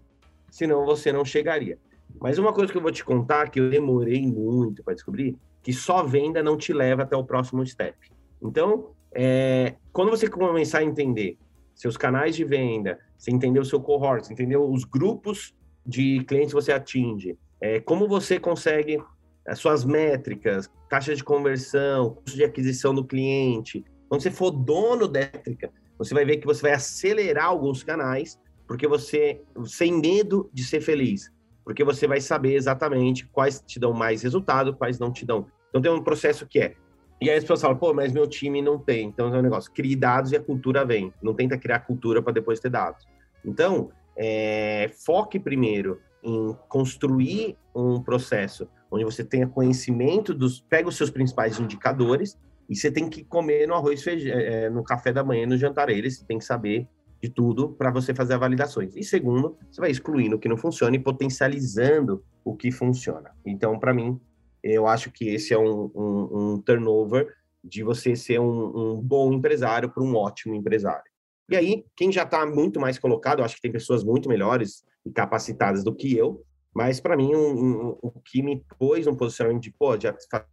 senão 0.49 0.86
você 0.86 1.11
não 1.11 1.23
chegaria. 1.23 1.78
Mas 2.19 2.38
uma 2.38 2.53
coisa 2.53 2.71
que 2.71 2.78
eu 2.78 2.82
vou 2.82 2.91
te 2.91 3.03
contar, 3.03 3.49
que 3.49 3.59
eu 3.59 3.69
demorei 3.69 4.25
muito 4.25 4.84
para 4.84 4.93
descobrir, 4.93 5.36
que 5.61 5.73
só 5.73 6.03
venda 6.03 6.41
não 6.41 6.57
te 6.57 6.73
leva 6.73 7.03
até 7.03 7.15
o 7.15 7.23
próximo 7.23 7.65
step. 7.65 7.97
Então, 8.41 8.91
é, 9.13 9.75
quando 9.91 10.09
você 10.09 10.29
começar 10.29 10.79
a 10.79 10.83
entender 10.83 11.38
seus 11.75 11.97
canais 11.97 12.35
de 12.35 12.43
venda, 12.43 12.99
você 13.17 13.31
entender 13.31 13.59
o 13.59 13.65
seu 13.65 13.79
cohort, 13.79 14.31
entender 14.31 14.57
os 14.57 14.83
grupos 14.83 15.55
de 15.85 16.23
clientes 16.25 16.49
que 16.49 16.61
você 16.61 16.71
atinge, 16.71 17.38
é, 17.61 17.79
como 17.79 18.07
você 18.07 18.39
consegue 18.39 18.99
as 19.47 19.59
suas 19.59 19.85
métricas, 19.85 20.69
taxa 20.89 21.15
de 21.15 21.23
conversão, 21.23 22.15
custo 22.15 22.35
de 22.35 22.43
aquisição 22.43 22.93
do 22.93 23.05
cliente. 23.05 23.83
Quando 24.09 24.21
você 24.21 24.29
for 24.29 24.51
dono 24.51 25.07
da 25.07 25.21
métrica, 25.21 25.71
você 25.97 26.13
vai 26.13 26.25
ver 26.25 26.38
que 26.38 26.45
você 26.45 26.61
vai 26.61 26.73
acelerar 26.73 27.45
alguns 27.45 27.81
canais, 27.81 28.39
porque 28.67 28.88
você, 28.88 29.41
sem 29.65 29.93
medo 29.93 30.49
de 30.53 30.63
ser 30.63 30.81
feliz, 30.81 31.31
porque 31.63 31.83
você 31.83 32.05
vai 32.07 32.19
saber 32.19 32.55
exatamente 32.55 33.25
quais 33.27 33.63
te 33.65 33.79
dão 33.79 33.93
mais 33.93 34.21
resultado, 34.21 34.75
quais 34.75 34.99
não 34.99 35.11
te 35.11 35.25
dão. 35.25 35.47
Então 35.69 35.81
tem 35.81 35.91
um 35.91 36.03
processo 36.03 36.45
que 36.45 36.59
é. 36.59 36.75
E 37.20 37.30
aí 37.30 37.38
as 37.38 37.43
pessoas 37.43 37.61
falam, 37.61 37.78
pô, 37.78 37.93
mas 37.93 38.11
meu 38.11 38.28
time 38.28 38.61
não 38.61 38.78
tem. 38.78 39.07
Então 39.07 39.34
é 39.34 39.39
um 39.39 39.41
negócio, 39.41 39.72
crie 39.72 39.95
dados 39.95 40.32
e 40.32 40.36
a 40.36 40.41
cultura 40.41 40.86
vem. 40.86 41.11
Não 41.22 41.34
tenta 41.34 41.57
criar 41.57 41.80
cultura 41.80 42.22
para 42.22 42.34
depois 42.34 42.59
ter 42.59 42.70
dados. 42.70 43.07
Então, 43.43 43.89
é, 44.15 44.89
foque 45.05 45.39
primeiro 45.39 45.99
em 46.24 46.55
construir 46.68 47.57
um 47.76 48.01
processo 48.01 48.68
onde 48.91 49.03
você 49.03 49.24
tenha 49.24 49.47
conhecimento 49.47 50.34
dos. 50.34 50.59
Pega 50.59 50.88
os 50.88 50.95
seus 50.95 51.09
principais 51.09 51.59
indicadores 51.59 52.38
e 52.70 52.76
você 52.76 52.91
tem 52.91 53.09
que 53.09 53.24
comer 53.24 53.68
no 53.68 53.74
arroz, 53.74 54.03
feijão, 54.03 54.34
é, 54.34 54.70
no 54.70 54.84
café 54.84 55.11
da 55.11 55.24
manhã, 55.24 55.45
no 55.45 55.57
jantar 55.57 55.89
eles, 55.89 56.20
tem 56.22 56.38
que 56.38 56.45
saber 56.45 56.88
de 57.22 57.30
tudo 57.30 57.70
para 57.70 57.89
você 57.89 58.13
fazer 58.13 58.34
as 58.34 58.39
validações. 58.39 58.95
E 58.95 59.03
segundo, 59.03 59.57
você 59.72 59.82
vai 59.82 59.89
excluindo 59.89 60.36
o 60.36 60.39
que 60.39 60.47
não 60.47 60.57
funciona 60.57 60.95
e 60.95 60.99
potencializando 60.99 62.24
o 62.43 62.55
que 62.55 62.72
funciona. 62.72 63.32
Então, 63.45 63.80
para 63.80 63.93
mim, 63.93 64.20
eu 64.64 64.88
acho 64.88 65.12
que 65.12 65.30
esse 65.30 65.53
é 65.53 65.60
um, 65.60 65.91
um, 65.95 66.53
um 66.53 66.62
turnover 66.62 67.34
de 67.64 67.84
você 67.84 68.16
ser 68.16 68.39
um, 68.39 68.93
um 68.93 69.01
bom 69.01 69.32
empresário 69.34 69.89
para 69.89 70.03
um 70.03 70.16
ótimo 70.16 70.55
empresário. 70.55 71.12
E 71.49 71.55
aí, 71.55 71.86
quem 71.95 72.12
já 72.12 72.24
está 72.24 72.45
muito 72.45 72.80
mais 72.80 72.99
colocado, 72.99 73.39
eu 73.39 73.45
acho 73.45 73.55
que 73.55 73.62
tem 73.62 73.72
pessoas 73.72 74.03
muito 74.03 74.28
melhores 74.28 74.84
e 75.05 75.12
capacitadas 75.12 75.84
do 75.84 75.95
que 75.95 76.16
eu, 76.16 76.43
mas 76.74 76.99
para 76.99 77.18
mim, 77.18 77.32
o 77.34 78.12
que 78.24 78.43
me 78.43 78.64
pôs 78.78 79.08
um 79.08 79.16
posicionamento 79.16 79.64
de, 79.64 79.72
pô, 79.72 79.97
de 79.97 80.08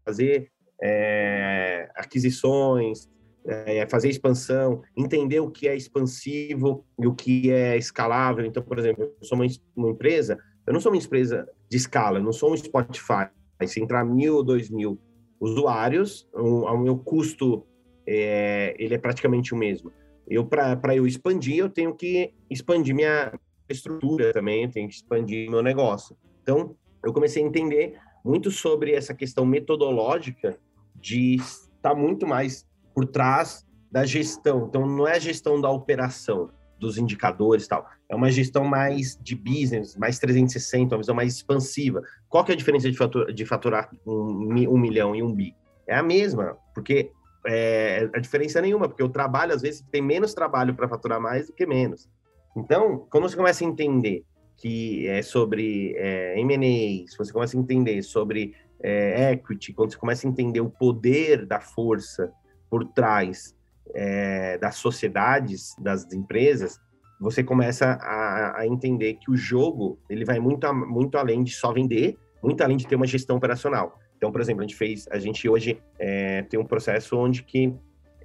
fazer 0.07 0.51
é, 0.83 1.91
aquisições, 1.95 3.11
é, 3.47 3.87
fazer 3.89 4.09
expansão, 4.09 4.83
entender 4.97 5.41
o 5.41 5.51
que 5.51 5.69
é 5.69 5.77
expansivo 5.77 6.85
e 6.99 7.07
o 7.07 7.15
que 7.15 7.51
é 7.51 7.77
escalável. 7.77 8.45
Então, 8.45 8.63
por 8.63 8.79
exemplo, 8.79 9.05
eu 9.05 9.15
sou 9.23 9.37
uma, 9.37 9.47
uma 9.77 9.91
empresa, 9.91 10.39
eu 10.67 10.73
não 10.73 10.81
sou 10.81 10.93
uma 10.93 10.99
empresa 10.99 11.47
de 11.69 11.77
escala, 11.77 12.19
eu 12.19 12.23
não 12.23 12.33
sou 12.33 12.53
um 12.53 12.57
Spotify. 12.57 13.29
Se 13.67 13.81
entrar 13.81 14.05
mil 14.05 14.37
ou 14.37 14.43
dois 14.43 14.69
mil 14.69 14.99
usuários, 15.41 16.29
o, 16.33 16.65
o 16.65 16.79
meu 16.79 16.99
custo 16.99 17.67
é, 18.07 18.75
ele 18.79 18.95
é 18.95 18.99
praticamente 18.99 19.55
o 19.55 19.57
mesmo. 19.57 19.93
Eu 20.29 20.45
para 20.45 20.95
eu 20.95 21.07
expandir, 21.07 21.57
eu 21.57 21.69
tenho 21.69 21.95
que 21.95 22.33
expandir 22.51 22.95
minha 22.95 23.33
estrutura 23.69 24.33
também, 24.33 24.65
eu 24.65 24.71
tenho 24.71 24.89
que 24.89 24.95
expandir 24.95 25.51
meu 25.51 25.63
negócio. 25.63 26.17
Então, 26.43 26.77
eu 27.05 27.13
comecei 27.13 27.43
a 27.43 27.47
entender 27.47 27.99
muito 28.25 28.51
sobre 28.51 28.93
essa 28.93 29.15
questão 29.15 29.45
metodológica 29.45 30.59
de 30.95 31.37
estar 31.37 31.95
muito 31.95 32.27
mais 32.27 32.67
por 32.95 33.07
trás 33.07 33.67
da 33.91 34.05
gestão. 34.05 34.67
Então, 34.69 34.87
não 34.87 35.07
é 35.07 35.17
a 35.17 35.19
gestão 35.19 35.61
da 35.61 35.71
operação, 35.71 36.51
dos 36.79 36.99
indicadores 36.99 37.66
tal. 37.66 37.87
É 38.09 38.14
uma 38.14 38.31
gestão 38.31 38.64
mais 38.64 39.18
de 39.20 39.35
business, 39.35 39.97
mais 39.97 40.18
360, 40.18 40.95
uma 40.95 41.01
visão 41.01 41.14
mais 41.14 41.35
expansiva. 41.35 42.03
Qual 42.29 42.45
que 42.45 42.53
é 42.53 42.55
a 42.55 42.59
diferença 42.59 42.91
de, 42.91 42.97
fatura, 42.97 43.33
de 43.33 43.45
faturar 43.47 43.91
um, 44.07 44.53
um, 44.68 44.79
milhão 44.79 45.14
e 45.14 45.22
um 45.22 45.33
bi? 45.33 45.55
É 45.87 45.95
a 45.95 46.03
mesma, 46.03 46.57
porque 46.75 47.11
é, 47.47 48.09
a 48.14 48.18
diferença 48.18 48.59
é 48.59 48.62
nenhuma, 48.62 48.89
porque 48.89 49.03
o 49.03 49.09
trabalho, 49.09 49.55
às 49.55 49.62
vezes, 49.62 49.85
tem 49.91 50.03
menos 50.03 50.35
trabalho 50.35 50.75
para 50.75 50.89
faturar 50.89 51.20
mais 51.20 51.47
do 51.47 51.53
que 51.53 51.66
menos. 51.66 52.09
Então, 52.57 53.07
quando 53.11 53.29
você 53.29 53.37
começa 53.37 53.64
a 53.64 53.66
entender 53.66 54.25
que 54.57 55.07
é 55.09 55.22
sobre 55.22 55.95
é, 55.97 56.39
M&A, 56.41 57.11
se 57.11 57.18
você 57.18 57.33
começa 57.33 57.57
a 57.57 57.61
entender 57.61 58.03
sobre 58.03 58.55
é, 58.81 59.33
equity, 59.33 59.72
quando 59.72 59.93
você 59.93 59.99
começa 59.99 60.27
a 60.27 60.31
entender 60.31 60.61
o 60.61 60.70
poder 60.70 61.45
da 61.47 61.61
força 61.61 62.33
por 62.70 62.85
trás 62.85 63.55
é, 63.95 64.59
das 64.59 64.76
sociedades, 64.76 65.74
das 65.78 66.12
empresas, 66.12 66.80
você 67.20 67.43
começa 67.43 67.99
a, 68.01 68.61
a, 68.61 68.66
entender 68.66 69.14
que 69.14 69.30
o 69.30 69.37
jogo 69.37 69.99
ele 70.09 70.24
vai 70.24 70.39
muito, 70.39 70.72
muito 70.74 71.16
além 71.16 71.43
de 71.43 71.53
só 71.53 71.72
vender, 71.72 72.16
muito 72.43 72.62
além 72.62 72.76
de 72.76 72.87
ter 72.87 72.97
uma 72.97 73.07
gestão 73.07 73.37
operacional. 73.37 73.99
Então, 74.16 74.30
por 74.30 74.41
exemplo, 74.41 74.62
a 74.62 74.66
gente 74.66 74.76
fez, 74.76 75.07
a 75.11 75.18
gente 75.18 75.49
hoje 75.49 75.80
é, 75.99 76.43
tem 76.43 76.59
um 76.59 76.64
processo 76.64 77.16
onde 77.16 77.43
que 77.43 77.74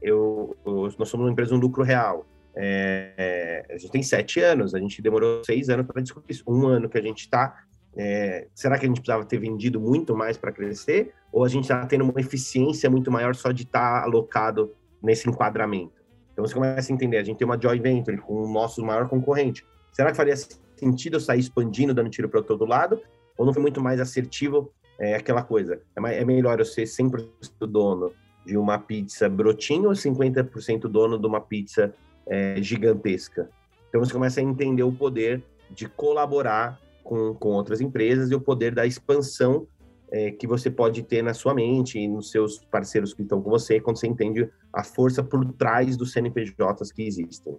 eu, 0.02 0.56
eu, 0.66 0.90
nós 0.98 1.10
somos 1.10 1.26
uma 1.26 1.32
empresa 1.32 1.54
um 1.54 1.60
lucro 1.60 1.84
real. 1.84 2.26
É, 2.56 3.66
a 3.70 3.78
gente 3.78 3.92
tem 3.92 4.04
sete 4.04 4.40
anos, 4.40 4.74
a 4.74 4.80
gente 4.80 5.02
demorou 5.02 5.44
seis 5.44 5.70
anos 5.70 5.86
para 5.86 6.02
descobrir 6.02 6.34
isso. 6.34 6.44
Um 6.48 6.68
ano 6.68 6.90
que 6.90 6.98
a 6.98 7.02
gente 7.02 7.20
está. 7.20 7.56
É, 7.96 8.48
será 8.54 8.78
que 8.78 8.86
a 8.86 8.88
gente 8.88 9.02
precisava 9.02 9.26
ter 9.26 9.40
vendido 9.40 9.80
muito 9.80 10.16
mais 10.16 10.38
para 10.38 10.52
crescer? 10.52 11.14
Ou 11.32 11.44
a 11.44 11.50
gente 11.50 11.64
está 11.64 11.86
tendo 11.86 12.04
uma 12.04 12.20
eficiência 12.20 12.90
muito 12.90 13.12
maior 13.12 13.36
só 13.36 13.52
de 13.52 13.64
estar 13.64 14.02
tá 14.02 14.04
alocado 14.04 14.74
nesse 15.02 15.30
enquadramento? 15.30 16.00
Então 16.32 16.46
você 16.48 16.54
começa 16.54 16.92
a 16.92 16.96
entender, 16.96 17.18
a 17.18 17.24
gente 17.24 17.38
tem 17.38 17.46
uma 17.46 17.60
joint 17.62 17.82
venture 17.82 18.18
com 18.18 18.44
o 18.44 18.52
nosso 18.52 18.84
maior 18.84 19.08
concorrente. 19.10 19.66
Será 19.92 20.12
que 20.12 20.18
faria 20.18 20.36
sentido 20.78 21.16
eu 21.16 21.20
sair 21.20 21.40
expandindo, 21.40 21.94
dando 21.94 22.10
tiro 22.10 22.30
para 22.30 22.42
todo 22.42 22.66
lado? 22.66 23.02
Ou 23.38 23.46
não 23.46 23.54
foi 23.54 23.62
muito 23.62 23.82
mais 23.82 24.00
assertivo 24.00 24.72
é, 24.98 25.16
aquela 25.16 25.44
coisa? 25.44 25.82
É, 25.96 26.22
é 26.22 26.26
melhor 26.26 26.60
eu 26.60 26.66
ser 26.66 26.84
100% 26.84 27.28
dono 27.68 28.14
de 28.46 28.58
uma 28.58 28.80
pizza 28.80 29.28
brotinho 29.28 29.90
ou 29.90 29.94
50% 29.94 30.88
dono 30.88 31.20
de 31.20 31.28
uma 31.28 31.42
pizza 31.42 31.94
é, 32.26 32.62
gigantesca. 32.62 33.50
Então 33.90 34.04
você 34.04 34.14
começa 34.14 34.40
a 34.40 34.44
entender 34.44 34.84
o 34.84 34.92
poder 34.92 35.44
de 35.70 35.88
colaborar 35.88 36.80
com, 37.04 37.34
com 37.34 37.50
outras 37.50 37.82
empresas 37.82 38.32
e 38.32 38.36
o 38.36 38.42
poder 38.42 38.74
da 38.74 38.86
expansão 38.86 39.68
é, 40.12 40.32
que 40.32 40.48
você 40.48 40.70
pode 40.70 41.04
ter 41.04 41.22
na 41.22 41.34
sua 41.34 41.54
mente 41.54 42.00
e 42.00 42.08
nos 42.08 42.32
seus 42.32 42.60
parceiros 42.66 43.14
que 43.14 43.22
estão 43.22 43.42
com 43.42 43.50
você, 43.50 43.80
quando 43.80 44.00
você 44.00 44.08
entende 44.08 44.50
a 44.74 44.84
força 44.84 45.24
por 45.24 45.46
trás 45.54 45.96
dos 45.96 46.12
CNPJs 46.12 46.92
que 46.92 47.04
existem. 47.04 47.58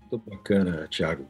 Muito 0.00 0.18
bacana, 0.30 0.88
Thiago. 0.88 1.26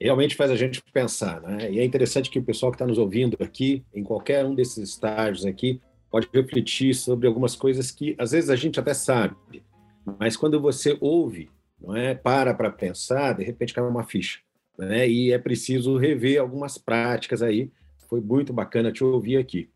Realmente 0.00 0.34
faz 0.34 0.50
a 0.50 0.56
gente 0.56 0.82
pensar, 0.92 1.40
né? 1.42 1.70
E 1.70 1.78
é 1.78 1.84
interessante 1.84 2.30
que 2.30 2.38
o 2.38 2.44
pessoal 2.44 2.72
que 2.72 2.76
está 2.76 2.86
nos 2.86 2.98
ouvindo 2.98 3.36
aqui, 3.40 3.84
em 3.94 4.02
qualquer 4.02 4.44
um 4.44 4.54
desses 4.54 4.78
estágios 4.78 5.44
aqui, 5.44 5.80
pode 6.10 6.28
refletir 6.32 6.94
sobre 6.94 7.26
algumas 7.26 7.54
coisas 7.54 7.90
que 7.90 8.16
às 8.18 8.32
vezes 8.32 8.50
a 8.50 8.56
gente 8.56 8.80
até 8.80 8.94
sabe, 8.94 9.36
mas 10.18 10.36
quando 10.36 10.60
você 10.60 10.96
ouve 11.00 11.50
não 11.80 11.96
é? 11.96 12.14
Para 12.14 12.52
para 12.52 12.70
pensar, 12.70 13.32
de 13.32 13.42
repente 13.42 13.72
cai 13.72 13.82
uma 13.82 14.04
ficha, 14.04 14.40
né? 14.78 15.08
E 15.08 15.32
é 15.32 15.38
preciso 15.38 15.96
rever 15.96 16.40
algumas 16.40 16.76
práticas 16.76 17.42
aí. 17.42 17.70
Foi 18.10 18.20
muito 18.20 18.52
bacana 18.52 18.90
te 18.90 19.04
ouvir 19.04 19.36
aqui. 19.36 19.70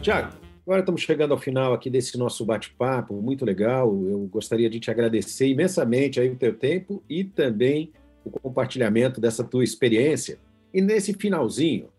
Tiago, 0.00 0.32
agora 0.66 0.80
estamos 0.80 1.02
chegando 1.02 1.32
ao 1.32 1.38
final 1.38 1.74
aqui 1.74 1.90
desse 1.90 2.16
nosso 2.16 2.42
bate-papo, 2.46 3.12
muito 3.20 3.44
legal. 3.44 3.94
Eu 4.06 4.20
gostaria 4.20 4.70
de 4.70 4.80
te 4.80 4.90
agradecer 4.90 5.46
imensamente 5.48 6.18
aí 6.18 6.30
o 6.30 6.36
teu 6.36 6.56
tempo 6.56 7.04
e 7.10 7.22
também 7.22 7.92
o 8.24 8.30
compartilhamento 8.30 9.20
dessa 9.20 9.44
tua 9.44 9.62
experiência. 9.62 10.38
E 10.72 10.80
nesse 10.80 11.12
finalzinho, 11.12 11.90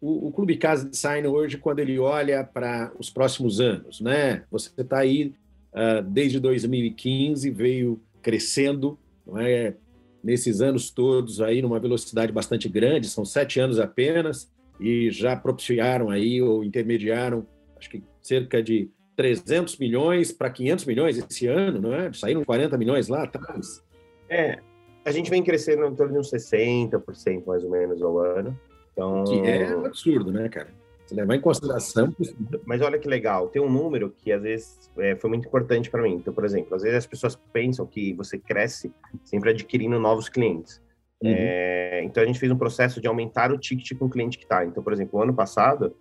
o, 0.00 0.28
o 0.28 0.32
Clube 0.32 0.56
Casa 0.56 0.88
Design 0.88 1.28
hoje, 1.28 1.58
quando 1.58 1.80
ele 1.80 1.98
olha 1.98 2.42
para 2.42 2.90
os 2.98 3.10
próximos 3.10 3.60
anos, 3.60 4.00
né? 4.00 4.44
Você 4.50 4.70
está 4.80 5.00
aí 5.00 5.34
desde 6.08 6.40
2015, 6.40 7.50
veio 7.50 8.00
crescendo, 8.22 8.98
é? 9.36 9.74
Nesses 10.22 10.60
anos 10.60 10.90
todos 10.90 11.40
aí, 11.40 11.62
numa 11.62 11.80
velocidade 11.80 12.30
bastante 12.30 12.68
grande, 12.68 13.08
são 13.08 13.24
sete 13.24 13.58
anos 13.58 13.78
apenas, 13.80 14.52
e 14.78 15.10
já 15.10 15.34
propiciaram 15.34 16.10
aí, 16.10 16.42
ou 16.42 16.62
intermediaram, 16.62 17.46
acho 17.78 17.88
que 17.88 18.02
cerca 18.20 18.62
de 18.62 18.90
300 19.16 19.78
milhões 19.78 20.32
para 20.32 20.50
500 20.50 20.84
milhões 20.84 21.18
esse 21.18 21.46
ano, 21.46 21.80
não 21.80 21.94
é? 21.94 22.12
Saíram 22.12 22.44
40 22.44 22.76
milhões 22.76 23.08
lá 23.08 23.24
atrás. 23.24 23.82
É, 24.28 24.58
a 25.04 25.10
gente 25.10 25.30
vem 25.30 25.42
crescendo 25.42 25.84
em 25.86 25.94
torno 25.94 26.14
de 26.14 26.18
uns 26.18 26.30
60% 26.30 27.46
mais 27.46 27.64
ou 27.64 27.70
menos 27.70 28.02
ao 28.02 28.18
ano. 28.18 28.58
Então... 28.92 29.24
Que 29.24 29.40
é 29.40 29.76
um 29.76 29.84
absurdo, 29.84 30.32
né, 30.32 30.48
cara? 30.48 30.68
Você 31.10 31.14
levar 31.16 31.34
em 31.34 31.40
consideração. 31.40 32.14
Mas 32.64 32.80
olha 32.80 32.98
que 32.98 33.08
legal, 33.08 33.48
tem 33.48 33.60
um 33.60 33.68
número 33.68 34.14
que 34.16 34.30
às 34.30 34.42
vezes 34.42 34.90
é, 34.96 35.16
foi 35.16 35.28
muito 35.28 35.48
importante 35.48 35.90
para 35.90 36.02
mim. 36.02 36.14
Então, 36.14 36.32
por 36.32 36.44
exemplo, 36.44 36.74
às 36.74 36.82
vezes 36.82 36.98
as 36.98 37.06
pessoas 37.06 37.36
pensam 37.52 37.84
que 37.84 38.14
você 38.14 38.38
cresce 38.38 38.92
sempre 39.24 39.50
adquirindo 39.50 39.98
novos 39.98 40.28
clientes. 40.28 40.80
Uhum. 41.20 41.32
É, 41.34 42.02
então 42.04 42.22
a 42.22 42.26
gente 42.26 42.38
fez 42.38 42.50
um 42.52 42.56
processo 42.56 43.00
de 43.00 43.08
aumentar 43.08 43.52
o 43.52 43.58
ticket 43.58 43.98
com 43.98 44.04
o 44.04 44.10
cliente 44.10 44.38
que 44.38 44.44
está. 44.44 44.64
Então, 44.64 44.84
por 44.84 44.92
exemplo, 44.92 45.20
ano 45.20 45.34
passado 45.34 45.96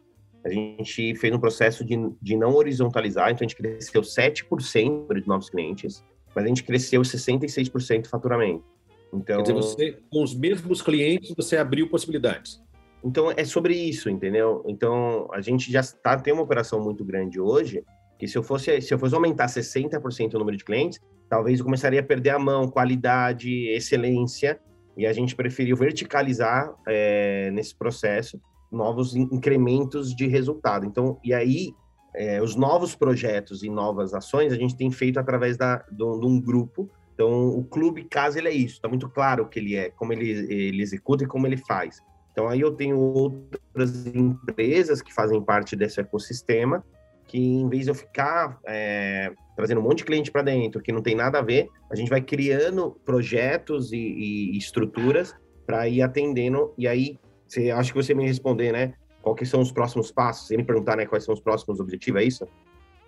a 0.46 0.50
gente 0.50 1.16
fez 1.16 1.34
um 1.34 1.40
processo 1.40 1.84
de, 1.84 1.98
de 2.22 2.38
não 2.38 2.54
horizontalizar, 2.54 3.32
então 3.32 3.46
a 3.46 3.50
gente 3.50 3.58
cresceu 3.58 4.02
7% 4.02 5.22
de 5.22 5.28
novos 5.28 5.50
clientes, 5.50 6.02
mas 6.34 6.46
a 6.46 6.48
gente 6.48 6.64
cresceu 6.64 7.02
66% 7.02 8.04
de 8.04 8.10
faturamento. 8.10 8.64
Então, 9.12 9.44
Quer 9.44 9.54
dizer, 9.54 9.54
você, 9.54 9.98
com 10.10 10.24
os 10.24 10.36
mesmos 10.36 10.82
clientes, 10.82 11.34
você 11.36 11.58
abriu 11.58 11.90
possibilidades. 11.90 12.62
Então, 13.04 13.32
é 13.36 13.46
sobre 13.46 13.74
isso, 13.74 14.10
entendeu? 14.10 14.64
Então, 14.68 15.28
a 15.34 15.42
gente 15.42 15.72
já 15.72 15.82
tá, 15.82 16.18
tem 16.18 16.34
uma 16.34 16.44
operação 16.44 16.82
muito 16.82 17.06
grande 17.06 17.40
hoje, 17.40 17.84
que 18.18 18.28
se 18.28 18.38
eu 18.38 18.44
fosse, 18.44 18.82
se 18.82 18.94
eu 18.94 19.00
fosse 19.00 19.16
aumentar 19.16 19.46
60% 19.46 20.34
o 20.34 20.40
número 20.40 20.58
de 20.58 20.66
clientes, 20.66 21.00
talvez 21.30 21.60
eu 21.60 21.66
começaria 21.66 22.02
a 22.02 22.04
perder 22.04 22.32
a 22.32 22.40
mão, 22.40 22.68
qualidade, 22.68 23.70
excelência, 23.70 24.60
e 24.98 25.06
a 25.08 25.14
gente 25.14 25.36
preferiu 25.36 25.78
verticalizar 25.78 26.76
é, 26.86 27.50
nesse 27.52 27.74
processo 27.74 28.40
novos 28.70 29.16
incrementos 29.16 30.14
de 30.14 30.28
resultado. 30.28 30.86
Então, 30.86 31.18
e 31.24 31.34
aí, 31.34 31.74
é, 32.14 32.42
os 32.42 32.56
novos 32.56 32.96
projetos 32.96 33.64
e 33.64 33.70
novas 33.70 34.14
ações 34.14 34.52
a 34.52 34.56
gente 34.56 34.76
tem 34.76 34.92
feito 34.92 35.20
através 35.20 35.56
da, 35.56 35.78
de 35.90 36.04
um 36.04 36.40
grupo. 36.40 36.90
Então, 37.14 37.50
o 37.50 37.64
Clube 37.64 38.04
Casa, 38.04 38.40
ele 38.40 38.50
é 38.50 38.54
isso, 38.54 38.76
está 38.76 38.90
muito 38.90 39.10
claro 39.10 39.44
o 39.44 39.48
que 39.48 39.60
ele 39.60 39.76
é, 39.76 39.90
como 39.90 40.12
ele, 40.12 40.30
ele 40.30 40.82
executa 40.82 41.24
e 41.24 41.28
como 41.28 41.48
ele 41.48 41.58
faz. 41.58 42.02
Então, 42.32 42.48
aí 42.48 42.62
eu 42.62 42.72
tenho 42.72 42.98
outras 42.98 44.08
empresas 44.08 45.02
que 45.02 45.14
fazem 45.14 45.42
parte 45.42 45.76
desse 45.76 46.00
ecossistema, 46.00 46.84
que 47.28 47.38
em 47.38 47.70
vez 47.70 47.84
de 47.84 47.92
eu 47.92 47.96
ficar 47.96 48.60
é, 48.66 49.32
trazendo 49.56 49.82
um 49.82 49.84
monte 49.84 50.00
de 50.00 50.06
cliente 50.06 50.32
para 50.32 50.42
dentro, 50.42 50.82
que 50.82 50.92
não 50.92 51.02
tem 51.02 51.16
nada 51.16 51.40
a 51.40 51.42
ver, 51.42 51.70
a 51.92 51.96
gente 51.96 52.10
vai 52.10 52.22
criando 52.22 52.98
projetos 53.06 53.92
e, 53.92 53.98
e 53.98 54.58
estruturas 54.58 55.36
para 55.66 55.88
ir 55.88 56.02
atendendo, 56.02 56.74
e 56.78 56.88
aí 56.88 57.20
você, 57.48 57.72
acho 57.72 57.92
que 57.92 58.02
você 58.02 58.14
me 58.14 58.26
responder, 58.26 58.72
né? 58.72 58.94
Quais 59.22 59.50
são 59.50 59.60
os 59.60 59.72
próximos 59.72 60.12
passos? 60.12 60.48
Você 60.48 60.56
me 60.56 60.64
perguntar, 60.64 60.96
né? 60.96 61.06
Quais 61.06 61.24
são 61.24 61.34
os 61.34 61.40
próximos 61.40 61.80
objetivos, 61.80 62.22
é 62.22 62.26
isso? 62.26 62.48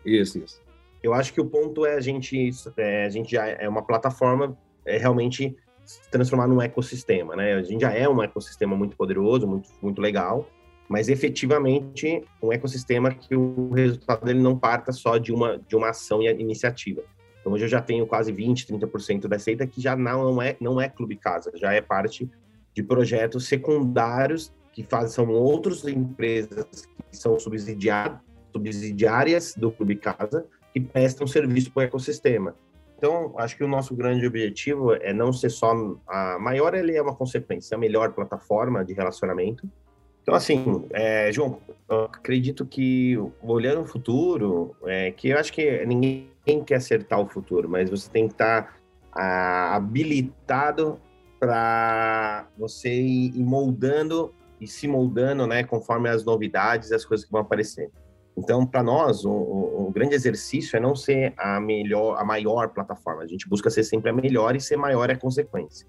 Isso, 0.06 0.40
isso. 0.40 0.62
Eu 1.02 1.14
acho 1.14 1.34
que 1.34 1.42
o 1.42 1.46
ponto 1.46 1.86
é 1.86 1.96
a 1.96 2.02
gente, 2.02 2.50
é, 2.78 3.06
a 3.06 3.10
gente 3.10 3.32
já 3.32 3.48
é 3.48 3.68
uma 3.68 3.82
plataforma, 3.82 4.58
é 4.86 4.98
realmente 4.98 5.56
se 5.86 6.10
transformar 6.10 6.48
num 6.48 6.62
ecossistema, 6.62 7.36
né? 7.36 7.54
A 7.54 7.64
gente 7.64 7.82
já 7.82 7.94
é 7.94 8.08
um 8.08 8.22
ecossistema 8.22 8.76
muito 8.76 8.96
poderoso, 8.96 9.48
muito, 9.48 9.70
muito 9.82 10.02
legal, 10.02 10.48
mas 10.88 11.10
efetivamente 11.10 12.24
um 12.42 12.52
ecossistema 12.52 13.14
que 13.14 13.36
o 13.36 13.72
resultado 13.72 14.26
dele 14.26 14.42
não 14.42 14.58
parta 14.58 14.92
só 14.92 15.18
de 15.18 15.32
uma, 15.32 15.58
de 15.58 15.76
uma 15.76 15.90
ação 15.90 16.22
e 16.22 16.30
iniciativa. 16.30 17.02
Então 17.40 17.54
hoje 17.54 17.66
eu 17.66 17.70
já 17.70 17.82
tenho 17.82 18.06
quase 18.06 18.32
20, 18.32 18.68
30% 18.68 19.28
da 19.28 19.36
receita 19.36 19.66
que 19.66 19.82
já 19.82 19.96
não 19.96 20.42
é, 20.42 20.56
não 20.60 20.80
é 20.80 20.88
Clube 20.88 21.16
Casa, 21.16 21.52
já 21.56 21.74
é 21.74 21.82
parte 21.82 22.30
de 22.74 22.84
projetos 22.84 23.48
secundários 23.48 24.54
que 24.72 24.84
fazem, 24.84 25.10
são 25.10 25.30
outras 25.30 25.86
empresas 25.86 26.88
que 27.10 27.18
são 27.18 27.38
subsidiárias 27.40 29.56
do 29.56 29.72
Clube 29.72 29.96
Casa, 29.96 30.46
que 30.72 30.80
prestam 30.80 31.28
serviço 31.28 31.72
para 31.72 31.82
o 31.82 31.84
ecossistema. 31.84 32.56
Então, 33.02 33.34
acho 33.36 33.58
que 33.58 33.64
o 33.64 33.68
nosso 33.68 33.96
grande 33.96 34.28
objetivo 34.28 34.94
é 34.94 35.12
não 35.12 35.34
ser 35.34 35.50
só 35.50 35.74
a 36.08 36.38
maior, 36.38 36.76
ele 36.76 36.96
é 36.96 37.02
uma 37.02 37.16
consequência, 37.16 37.74
a 37.74 37.80
melhor 37.80 38.14
plataforma 38.14 38.86
de 38.86 38.94
relacionamento. 38.94 39.68
Então, 40.22 40.36
assim, 40.36 40.86
é, 40.92 41.32
João, 41.32 41.58
acredito 41.90 42.64
que 42.64 43.18
olhando 43.42 43.82
o 43.82 43.86
futuro, 43.88 44.76
é, 44.86 45.10
que 45.10 45.30
eu 45.30 45.40
acho 45.40 45.52
que 45.52 45.84
ninguém 45.84 46.30
quer 46.64 46.76
acertar 46.76 47.20
o 47.20 47.28
futuro, 47.28 47.68
mas 47.68 47.90
você 47.90 48.08
tem 48.08 48.28
que 48.28 48.36
estar 48.36 48.78
ah, 49.14 49.76
habilitado 49.76 51.00
para 51.40 52.46
você 52.56 52.94
ir 52.94 53.44
moldando 53.44 54.32
e 54.60 54.68
se 54.68 54.88
moldando, 54.88 55.48
né, 55.48 55.64
conforme 55.64 56.08
as 56.08 56.24
novidades, 56.24 56.92
as 56.92 57.04
coisas 57.04 57.26
que 57.26 57.32
vão 57.32 57.42
aparecendo. 57.42 57.92
Então, 58.38 58.66
para 58.66 58.82
nós, 58.82 59.26
o, 59.26 59.32
o, 59.32 59.92
grande 59.94 60.16
exercício 60.16 60.78
é 60.78 60.80
não 60.80 60.96
ser 60.96 61.34
a 61.38 61.60
melhor, 61.60 62.18
a 62.18 62.24
maior 62.24 62.70
plataforma. 62.70 63.24
A 63.24 63.28
gente 63.28 63.48
busca 63.48 63.70
ser 63.70 63.84
sempre 63.84 64.10
a 64.10 64.14
melhor 64.14 64.56
e 64.56 64.62
ser 64.62 64.78
maior 64.78 65.10
é 65.10 65.14
a 65.14 65.18
consequência. 65.18 65.86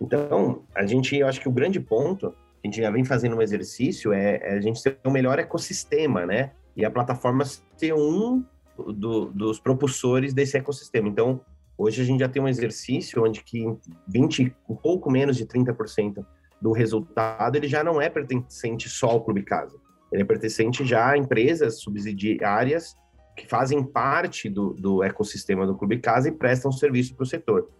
Então, 0.00 0.62
a 0.74 0.86
gente, 0.86 1.16
eu 1.16 1.26
acho 1.26 1.40
que 1.40 1.48
o 1.48 1.52
grande 1.52 1.78
ponto, 1.78 2.28
a 2.28 2.66
gente 2.66 2.80
já 2.80 2.90
vem 2.90 3.04
fazendo 3.04 3.36
um 3.36 3.42
exercício, 3.42 4.12
é, 4.12 4.40
é 4.42 4.54
a 4.54 4.60
gente 4.60 4.82
ter 4.82 4.98
o 5.04 5.10
melhor 5.10 5.38
ecossistema, 5.38 6.24
né? 6.24 6.52
E 6.74 6.84
a 6.84 6.90
plataforma 6.90 7.44
ser 7.44 7.92
um 7.94 8.42
do, 8.78 9.26
dos 9.26 9.60
propulsores 9.60 10.32
desse 10.32 10.56
ecossistema. 10.56 11.08
Então, 11.08 11.42
Hoje 11.76 12.02
a 12.02 12.04
gente 12.04 12.20
já 12.20 12.28
tem 12.28 12.40
um 12.42 12.48
exercício 12.48 13.24
onde 13.24 13.42
que 13.42 13.64
20, 14.06 14.54
um 14.68 14.76
pouco 14.76 15.10
menos 15.10 15.36
de 15.36 15.46
30% 15.46 16.24
do 16.60 16.70
resultado, 16.70 17.56
ele 17.56 17.66
já 17.66 17.82
não 17.82 18.00
é 18.00 18.08
pertencente 18.08 18.88
só 18.88 19.08
ao 19.08 19.24
Clube 19.24 19.42
Casa. 19.42 19.76
Ele 20.12 20.22
é 20.22 20.24
pertencente 20.24 20.84
já 20.84 21.10
a 21.10 21.18
empresas 21.18 21.80
subsidiárias 21.80 22.94
que 23.36 23.46
fazem 23.46 23.82
parte 23.82 24.48
do, 24.48 24.74
do 24.74 25.02
ecossistema 25.02 25.66
do 25.66 25.74
Clube 25.74 25.98
Casa 25.98 26.28
e 26.28 26.32
prestam 26.32 26.70
serviço 26.70 27.14
para 27.14 27.24
o 27.24 27.26
setor. 27.26 27.70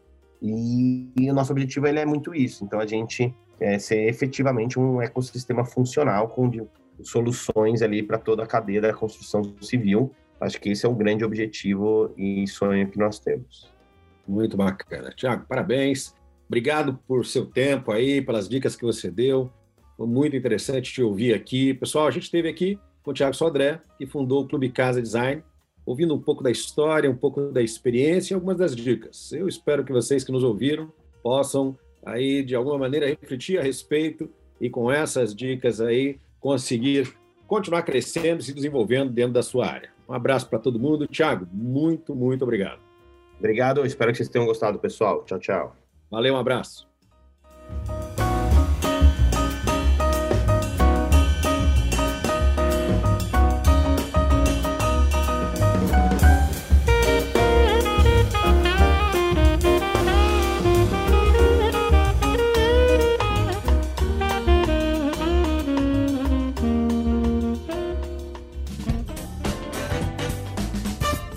E, 0.41 1.09
e, 1.20 1.30
o 1.30 1.35
nosso 1.35 1.53
objetivo 1.53 1.87
ele 1.87 2.01
é 2.01 2.07
muito 2.07 2.35
isso. 2.35 2.64
Então, 2.64 2.80
a 2.80 2.87
gente 2.87 3.33
é 3.61 3.78
ser 3.78 4.09
efetivamente 4.09 4.80
um 4.80 5.01
ecossistema 5.01 5.64
funcional 5.64 6.28
com 6.28 6.49
de, 6.49 6.62
soluções 7.03 7.83
ali 7.83 8.03
para 8.03 8.18
toda 8.18 8.43
a 8.43 8.47
cadeia 8.47 8.80
da 8.80 8.95
construção 8.95 9.43
civil. 9.61 10.11
Acho 10.41 10.61
que 10.61 10.70
esse 10.70 10.85
é 10.85 10.89
o 10.89 10.95
grande 10.95 11.24
objetivo 11.24 12.12
e 12.16 12.47
sonho 12.49 12.89
que 12.91 12.99
nós 12.99 13.18
temos. 13.18 13.70
Muito 14.26 14.57
bacana. 14.57 15.12
Tiago, 15.14 15.45
parabéns. 15.47 16.14
Obrigado 16.49 16.99
por 17.07 17.24
seu 17.24 17.47
tempo 17.47 17.93
aí, 17.93 18.20
pelas 18.20 18.49
dicas 18.49 18.74
que 18.74 18.85
você 18.85 19.11
deu. 19.11 19.51
Foi 20.03 20.09
muito 20.09 20.35
interessante 20.35 20.93
te 20.93 21.01
ouvir 21.01 21.33
aqui. 21.33 21.73
Pessoal, 21.75 22.09
a 22.09 22.11
gente 22.11 22.25
esteve 22.25 22.49
aqui 22.49 22.77
com 23.05 23.13
o 23.13 23.15
Tiago 23.15 23.37
Sodré, 23.37 23.81
que 23.97 24.05
fundou 24.05 24.43
o 24.43 24.49
Clube 24.49 24.69
Casa 24.69 25.01
Design, 25.01 25.45
ouvindo 25.87 26.13
um 26.13 26.21
pouco 26.21 26.43
da 26.43 26.51
história, 26.51 27.09
um 27.09 27.15
pouco 27.15 27.53
da 27.53 27.63
experiência 27.63 28.33
e 28.33 28.35
algumas 28.35 28.57
das 28.57 28.75
dicas. 28.75 29.31
Eu 29.31 29.47
espero 29.47 29.85
que 29.85 29.93
vocês 29.93 30.25
que 30.25 30.33
nos 30.33 30.43
ouviram 30.43 30.93
possam 31.23 31.79
aí 32.05 32.43
de 32.43 32.53
alguma 32.53 32.77
maneira 32.77 33.07
refletir 33.07 33.61
a 33.61 33.63
respeito 33.63 34.29
e 34.61 34.69
com 34.69 34.91
essas 34.91 35.33
dicas 35.33 35.81
aí 35.81 36.19
conseguir 36.41 37.17
continuar 37.47 37.83
crescendo 37.83 38.41
e 38.41 38.45
se 38.45 38.53
desenvolvendo 38.53 39.09
dentro 39.09 39.35
da 39.35 39.43
sua 39.45 39.69
área. 39.69 39.91
Um 40.09 40.15
abraço 40.15 40.49
para 40.49 40.59
todo 40.59 40.81
mundo. 40.81 41.07
Tiago, 41.07 41.47
muito, 41.53 42.13
muito 42.13 42.43
obrigado. 42.43 42.81
Obrigado, 43.39 43.87
espero 43.87 44.11
que 44.11 44.17
vocês 44.17 44.29
tenham 44.29 44.47
gostado, 44.47 44.81
pessoal. 44.81 45.23
Tchau, 45.23 45.39
tchau. 45.39 45.77
Valeu, 46.11 46.35
um 46.35 46.39
abraço. 46.39 46.91